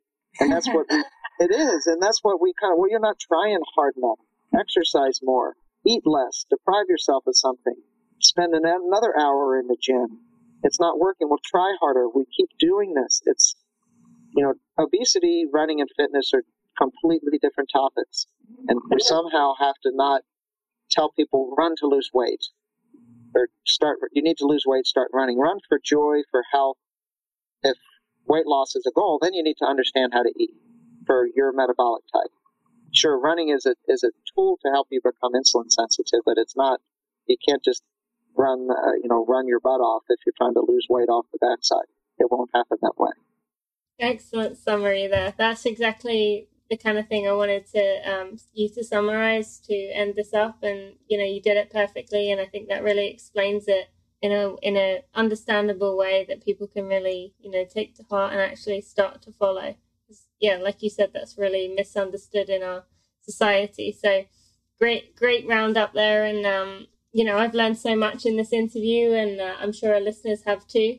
And 0.40 0.50
that's 0.50 0.68
what 0.68 0.86
we, 0.90 0.96
it 1.42 1.54
is. 1.54 1.86
And 1.86 2.00
that's 2.00 2.20
what 2.22 2.40
we 2.40 2.52
kind 2.60 2.72
of, 2.72 2.78
well, 2.78 2.90
you're 2.90 3.00
not 3.00 3.18
trying 3.18 3.58
hard 3.74 3.94
enough. 3.96 4.18
Exercise 4.54 5.20
more, 5.22 5.56
eat 5.86 6.02
less, 6.04 6.46
deprive 6.48 6.86
yourself 6.88 7.24
of 7.26 7.36
something, 7.36 7.76
spend 8.20 8.54
another 8.54 9.18
hour 9.18 9.58
in 9.58 9.66
the 9.66 9.76
gym. 9.80 10.20
It's 10.62 10.78
not 10.78 10.98
working. 10.98 11.28
We'll 11.28 11.40
try 11.44 11.74
harder. 11.80 12.06
We 12.08 12.24
keep 12.36 12.50
doing 12.58 12.94
this. 12.94 13.22
It's, 13.26 13.56
you 14.34 14.44
know, 14.44 14.54
obesity, 14.78 15.44
running, 15.52 15.80
and 15.80 15.90
fitness 15.96 16.30
are 16.34 16.44
completely 16.78 17.38
different 17.40 17.70
topics. 17.72 18.26
And 18.68 18.80
we 18.90 19.00
somehow 19.00 19.54
have 19.58 19.74
to 19.82 19.90
not 19.92 20.22
tell 20.90 21.10
people 21.10 21.54
run 21.56 21.74
to 21.78 21.86
lose 21.86 22.10
weight 22.14 22.44
or 23.34 23.48
start, 23.66 23.98
you 24.12 24.22
need 24.22 24.36
to 24.36 24.46
lose 24.46 24.64
weight, 24.66 24.86
start 24.86 25.08
running. 25.12 25.38
Run 25.38 25.58
for 25.68 25.80
joy, 25.82 26.20
for 26.30 26.42
health. 26.52 26.76
If 27.62 27.76
weight 28.26 28.46
loss 28.46 28.76
is 28.76 28.84
a 28.86 28.92
goal, 28.94 29.18
then 29.20 29.34
you 29.34 29.42
need 29.42 29.56
to 29.58 29.66
understand 29.66 30.12
how 30.12 30.22
to 30.22 30.32
eat 30.38 30.50
for 31.06 31.26
your 31.34 31.52
metabolic 31.52 32.04
type. 32.12 32.30
Sure, 32.92 33.18
running 33.18 33.48
is 33.48 33.66
a, 33.66 33.74
is 33.88 34.04
a 34.04 34.10
tool 34.34 34.58
to 34.62 34.70
help 34.70 34.88
you 34.90 35.00
become 35.02 35.32
insulin 35.32 35.70
sensitive, 35.70 36.20
but 36.24 36.36
it's 36.36 36.56
not, 36.56 36.80
you 37.26 37.36
can't 37.48 37.64
just 37.64 37.82
run, 38.36 38.68
uh, 38.70 38.92
you 39.02 39.08
know, 39.08 39.24
run 39.26 39.46
your 39.46 39.60
butt 39.60 39.80
off 39.80 40.02
if 40.08 40.20
you're 40.26 40.34
trying 40.36 40.54
to 40.54 40.64
lose 40.66 40.86
weight 40.90 41.08
off 41.08 41.26
the 41.32 41.38
backside. 41.38 41.86
It 42.18 42.30
won't 42.30 42.50
happen 42.54 42.78
that 42.82 42.98
way. 42.98 43.10
Excellent 43.98 44.56
summary 44.56 45.06
there. 45.06 45.34
That's 45.36 45.64
exactly 45.64 46.48
the 46.72 46.76
kind 46.76 46.96
of 46.96 47.06
thing 47.06 47.28
I 47.28 47.32
wanted 47.32 47.66
to 47.72 48.10
um, 48.10 48.38
you 48.54 48.68
to 48.70 48.82
summarize 48.82 49.58
to 49.68 49.74
end 49.74 50.14
this 50.16 50.32
up, 50.32 50.62
and 50.62 50.94
you 51.06 51.18
know, 51.18 51.24
you 51.24 51.40
did 51.40 51.56
it 51.56 51.70
perfectly, 51.70 52.30
and 52.30 52.40
I 52.40 52.46
think 52.46 52.68
that 52.68 52.82
really 52.82 53.08
explains 53.08 53.68
it 53.68 53.90
in 54.22 54.32
a 54.32 54.54
in 54.62 54.76
a 54.76 55.02
understandable 55.14 55.98
way 55.98 56.24
that 56.28 56.44
people 56.44 56.66
can 56.66 56.86
really 56.86 57.34
you 57.40 57.50
know 57.50 57.64
take 57.64 57.94
to 57.96 58.04
heart 58.04 58.32
and 58.32 58.40
actually 58.40 58.80
start 58.80 59.20
to 59.22 59.32
follow. 59.32 59.76
Yeah, 60.42 60.58
like 60.58 60.82
you 60.82 60.90
said, 60.90 61.12
that's 61.14 61.38
really 61.38 61.72
misunderstood 61.74 62.50
in 62.50 62.62
our 62.62 62.84
society. 63.22 63.96
So 63.98 64.24
great, 64.78 65.16
great 65.16 65.46
roundup 65.48 65.94
there, 65.94 66.24
and 66.24 66.44
um, 66.44 66.86
you 67.12 67.24
know, 67.24 67.38
I've 67.38 67.54
learned 67.54 67.78
so 67.78 67.96
much 67.96 68.26
in 68.26 68.36
this 68.36 68.52
interview, 68.52 69.12
and 69.12 69.40
uh, 69.40 69.54
I'm 69.58 69.72
sure 69.72 69.94
our 69.94 70.00
listeners 70.00 70.42
have 70.44 70.66
too. 70.66 70.98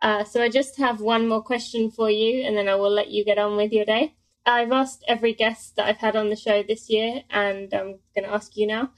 Uh, 0.00 0.22
so 0.22 0.42
I 0.42 0.48
just 0.48 0.78
have 0.78 1.00
one 1.00 1.26
more 1.26 1.42
question 1.42 1.90
for 1.90 2.10
you, 2.10 2.44
and 2.44 2.56
then 2.56 2.68
I 2.68 2.76
will 2.76 2.90
let 2.90 3.10
you 3.10 3.24
get 3.24 3.38
on 3.38 3.56
with 3.56 3.72
your 3.72 3.84
day. 3.84 4.14
I've 4.46 4.72
asked 4.72 5.04
every 5.08 5.32
guest 5.32 5.76
that 5.76 5.86
I've 5.86 5.98
had 5.98 6.16
on 6.16 6.28
the 6.28 6.36
show 6.36 6.62
this 6.62 6.90
year, 6.90 7.22
and 7.30 7.72
I'm 7.74 7.98
going 8.14 8.24
to 8.24 8.34
ask 8.34 8.56
you 8.56 8.66
now 8.66 8.90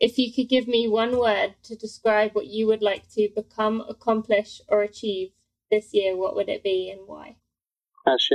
if 0.00 0.18
you 0.18 0.32
could 0.32 0.48
give 0.48 0.68
me 0.68 0.88
one 0.88 1.18
word 1.18 1.54
to 1.64 1.76
describe 1.76 2.32
what 2.32 2.46
you 2.46 2.66
would 2.66 2.82
like 2.82 3.08
to 3.12 3.28
become, 3.34 3.82
accomplish, 3.88 4.60
or 4.68 4.82
achieve 4.82 5.30
this 5.70 5.94
year, 5.94 6.16
what 6.16 6.34
would 6.36 6.48
it 6.48 6.62
be 6.62 6.90
and 6.90 7.06
why? 7.06 7.36
Gosh, 8.04 8.28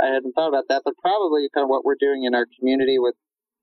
I 0.00 0.06
hadn't 0.06 0.32
thought 0.32 0.48
about 0.48 0.64
that, 0.68 0.82
but 0.84 0.94
probably 0.98 1.48
kind 1.54 1.64
of 1.64 1.70
what 1.70 1.84
we're 1.84 1.98
doing 1.98 2.24
in 2.24 2.34
our 2.34 2.46
community 2.58 2.98
with 2.98 3.14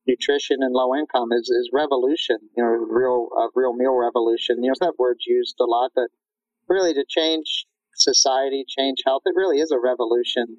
nutrition 0.08 0.58
and 0.62 0.74
low 0.74 0.96
income 0.96 1.32
is, 1.32 1.50
is 1.50 1.70
revolution, 1.74 2.38
you 2.56 2.64
know, 2.64 2.70
real 2.70 3.30
uh, 3.38 3.48
real 3.56 3.74
meal 3.74 3.96
revolution. 3.96 4.64
You 4.64 4.70
know, 4.70 4.76
that 4.80 4.94
word's 4.98 5.26
used 5.28 5.56
a 5.60 5.66
lot, 5.66 5.92
but 5.94 6.08
really 6.68 6.94
to 6.94 7.06
change 7.08 7.66
society, 7.96 8.66
change 8.68 9.00
health, 9.06 9.24
it 9.26 9.36
really 9.36 9.60
is 9.60 9.72
a 9.72 9.80
revolution. 9.80 10.58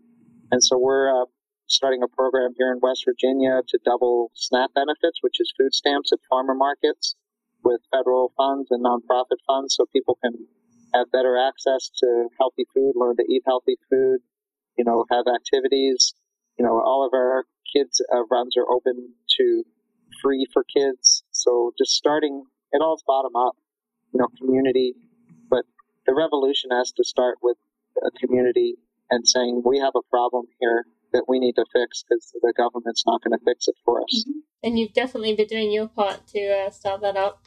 And 0.51 0.63
so 0.63 0.79
we're 0.79 1.09
uh, 1.11 1.27
starting 1.67 2.03
a 2.03 2.09
program 2.09 2.53
here 2.57 2.71
in 2.71 2.79
West 2.81 3.05
Virginia 3.07 3.63
to 3.69 3.79
double 3.85 4.31
SNAP 4.35 4.75
benefits, 4.75 5.19
which 5.23 5.41
is 5.41 5.53
food 5.59 5.75
stamps 5.75 6.13
at 6.13 6.19
farmer 6.29 6.55
markets 6.55 7.17
with 7.65 7.81
federal 7.91 8.33
funds 8.37 8.69
and 8.71 8.85
nonprofit 8.85 9.41
funds 9.47 9.77
so 9.77 9.87
people 9.93 10.19
can 10.23 10.33
have 10.95 11.11
better 11.11 11.39
access 11.39 11.91
to 11.97 12.29
healthy 12.39 12.67
food, 12.75 12.93
learn 12.95 13.17
to 13.17 13.25
eat 13.29 13.43
healthy 13.47 13.77
food, 13.89 14.21
you 14.77 14.85
know, 14.85 15.05
have 15.11 15.27
activities. 15.33 16.15
You 16.59 16.65
know, 16.67 16.81
all 16.81 17.07
of 17.07 17.13
our 17.15 17.45
kids 17.75 18.01
uh, 18.13 18.25
runs 18.31 18.57
are 18.57 18.69
open 18.71 19.15
to 19.39 19.65
free 20.23 20.47
for 20.53 20.65
kids. 20.65 21.25
So 21.31 21.73
just 21.79 21.93
starting, 21.93 22.45
it 22.73 22.83
all's 22.83 23.03
bottom 23.07 23.35
up, 23.37 23.57
you 24.13 24.21
know, 24.21 24.29
community. 24.39 24.95
But 25.49 25.65
the 26.07 26.15
revolution 26.15 26.71
has 26.71 26.93
to 26.93 27.05
start 27.05 27.39
with 27.43 27.57
a 28.05 28.11
community 28.19 28.77
and 29.11 29.27
saying, 29.27 29.63
we 29.65 29.79
have 29.79 29.93
a 29.97 30.03
problem 30.11 30.47
here 30.61 30.87
that 31.13 31.25
we 31.29 31.39
need 31.39 31.55
to 31.57 31.65
fix 31.73 32.03
because 32.09 32.33
the 32.41 32.55
government's 32.57 33.05
not 33.07 33.23
going 33.23 33.39
to 33.39 33.45
fix 33.45 33.69
it 33.69 33.75
for 33.85 34.03
us. 34.03 34.25
Mm-hmm. 34.27 34.39
And 34.65 34.79
you've 34.79 34.95
definitely 34.95 35.35
been 35.35 35.49
doing 35.49 35.71
your 35.71 35.89
part 35.89 36.27
to 36.29 36.67
uh, 36.67 36.71
start 36.71 37.03
that 37.03 37.17
up. 37.17 37.45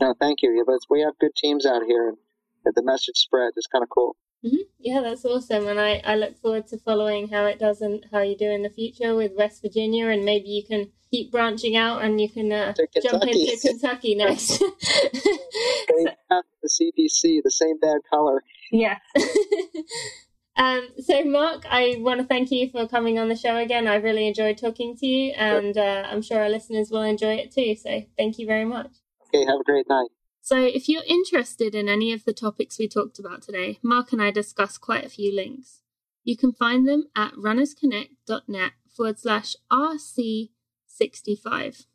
No, 0.00 0.14
thank 0.18 0.42
you. 0.42 0.52
Yeah, 0.52 0.62
but 0.66 0.80
we 0.88 1.00
have 1.00 1.18
good 1.18 1.34
teams 1.36 1.66
out 1.66 1.82
here, 1.86 2.08
and 2.08 2.74
the 2.74 2.82
message 2.82 3.16
spread 3.16 3.52
is 3.56 3.66
kind 3.66 3.82
of 3.82 3.88
cool. 3.90 4.16
Mm-hmm. 4.44 4.62
Yeah, 4.78 5.00
that's 5.00 5.24
awesome, 5.24 5.66
and 5.66 5.80
I, 5.80 6.00
I 6.04 6.14
look 6.14 6.38
forward 6.38 6.66
to 6.68 6.78
following 6.78 7.28
how 7.28 7.46
it 7.46 7.58
does 7.58 7.80
and 7.80 8.04
how 8.12 8.20
you 8.20 8.36
do 8.36 8.50
in 8.50 8.62
the 8.62 8.70
future 8.70 9.14
with 9.14 9.32
West 9.36 9.62
Virginia, 9.62 10.08
and 10.08 10.24
maybe 10.24 10.48
you 10.48 10.64
can 10.64 10.90
keep 11.10 11.30
branching 11.30 11.76
out 11.76 12.02
and 12.02 12.20
you 12.20 12.28
can 12.28 12.52
uh, 12.52 12.74
jump 13.02 13.22
into 13.22 13.58
Kentucky 13.62 14.14
next. 14.14 14.58
they 14.58 16.06
have 16.30 16.44
the 16.62 16.68
CDC, 16.68 17.42
the 17.42 17.50
same 17.50 17.78
bad 17.78 17.98
color. 18.10 18.42
Yeah. 18.72 18.98
um, 20.56 20.88
so, 20.98 21.24
Mark, 21.24 21.64
I 21.68 21.96
want 22.00 22.20
to 22.20 22.26
thank 22.26 22.50
you 22.50 22.70
for 22.70 22.88
coming 22.88 23.18
on 23.18 23.28
the 23.28 23.36
show 23.36 23.56
again. 23.56 23.86
I 23.86 23.96
really 23.96 24.26
enjoyed 24.28 24.58
talking 24.58 24.96
to 24.96 25.06
you, 25.06 25.32
and 25.32 25.76
uh, 25.76 26.04
I'm 26.06 26.22
sure 26.22 26.40
our 26.40 26.48
listeners 26.48 26.90
will 26.90 27.02
enjoy 27.02 27.34
it 27.34 27.52
too. 27.52 27.76
So, 27.76 28.02
thank 28.16 28.38
you 28.38 28.46
very 28.46 28.64
much. 28.64 28.90
Okay, 29.28 29.44
have 29.44 29.60
a 29.60 29.64
great 29.64 29.88
night. 29.88 30.08
So, 30.46 30.62
if 30.62 30.88
you're 30.88 31.02
interested 31.08 31.74
in 31.74 31.88
any 31.88 32.12
of 32.12 32.24
the 32.24 32.32
topics 32.32 32.78
we 32.78 32.86
talked 32.86 33.18
about 33.18 33.42
today, 33.42 33.80
Mark 33.82 34.12
and 34.12 34.22
I 34.22 34.30
discussed 34.30 34.80
quite 34.80 35.04
a 35.04 35.08
few 35.08 35.34
links. 35.34 35.82
You 36.22 36.36
can 36.36 36.52
find 36.52 36.86
them 36.86 37.08
at 37.16 37.32
runnersconnect.net 37.32 38.72
forward 38.88 39.18
slash 39.18 39.56
RC65. 39.72 41.86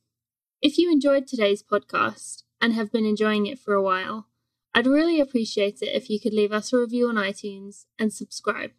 If 0.61 0.77
you 0.77 0.91
enjoyed 0.91 1.27
today's 1.27 1.63
podcast 1.63 2.43
and 2.59 2.73
have 2.73 2.91
been 2.91 3.05
enjoying 3.05 3.45
it 3.45 3.57
for 3.57 3.73
a 3.73 3.81
while, 3.81 4.27
I'd 4.75 4.85
really 4.85 5.21
appreciate 5.21 5.81
it 5.81 5.95
if 5.95 6.09
you 6.09 6.19
could 6.19 6.33
leave 6.33 6.51
us 6.51 6.73
a 6.73 6.77
review 6.77 7.07
on 7.07 7.15
iTunes 7.15 7.85
and 7.97 8.11
subscribe. 8.11 8.71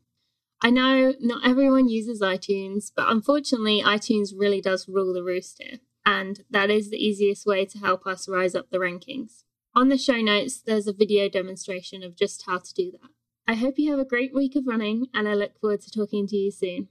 I 0.61 0.69
know 0.69 1.15
not 1.19 1.49
everyone 1.49 1.89
uses 1.89 2.21
iTunes, 2.21 2.93
but 2.95 3.11
unfortunately, 3.11 3.81
iTunes 3.83 4.35
really 4.37 4.61
does 4.61 4.87
rule 4.87 5.15
the 5.15 5.25
roost 5.25 5.63
here, 5.63 5.79
and 6.05 6.45
that 6.51 6.71
is 6.71 6.91
the 6.91 7.03
easiest 7.03 7.47
way 7.47 7.65
to 7.65 7.79
help 7.79 8.07
us 8.07 8.29
rise 8.29 8.55
up 8.55 8.69
the 8.69 8.77
rankings. 8.77 9.45
On 9.75 9.89
the 9.89 9.97
show 9.97 10.21
notes, 10.21 10.61
there's 10.61 10.87
a 10.87 10.93
video 10.93 11.31
demonstration 11.31 12.03
of 12.03 12.15
just 12.15 12.45
how 12.45 12.59
to 12.59 12.75
do 12.75 12.91
that. 12.93 13.09
I 13.47 13.55
hope 13.55 13.79
you 13.79 13.91
have 13.91 13.99
a 13.99 14.05
great 14.05 14.35
week 14.35 14.55
of 14.55 14.67
running, 14.67 15.07
and 15.15 15.27
I 15.27 15.33
look 15.33 15.59
forward 15.59 15.81
to 15.81 15.91
talking 15.91 16.27
to 16.27 16.37
you 16.37 16.51
soon. 16.51 16.89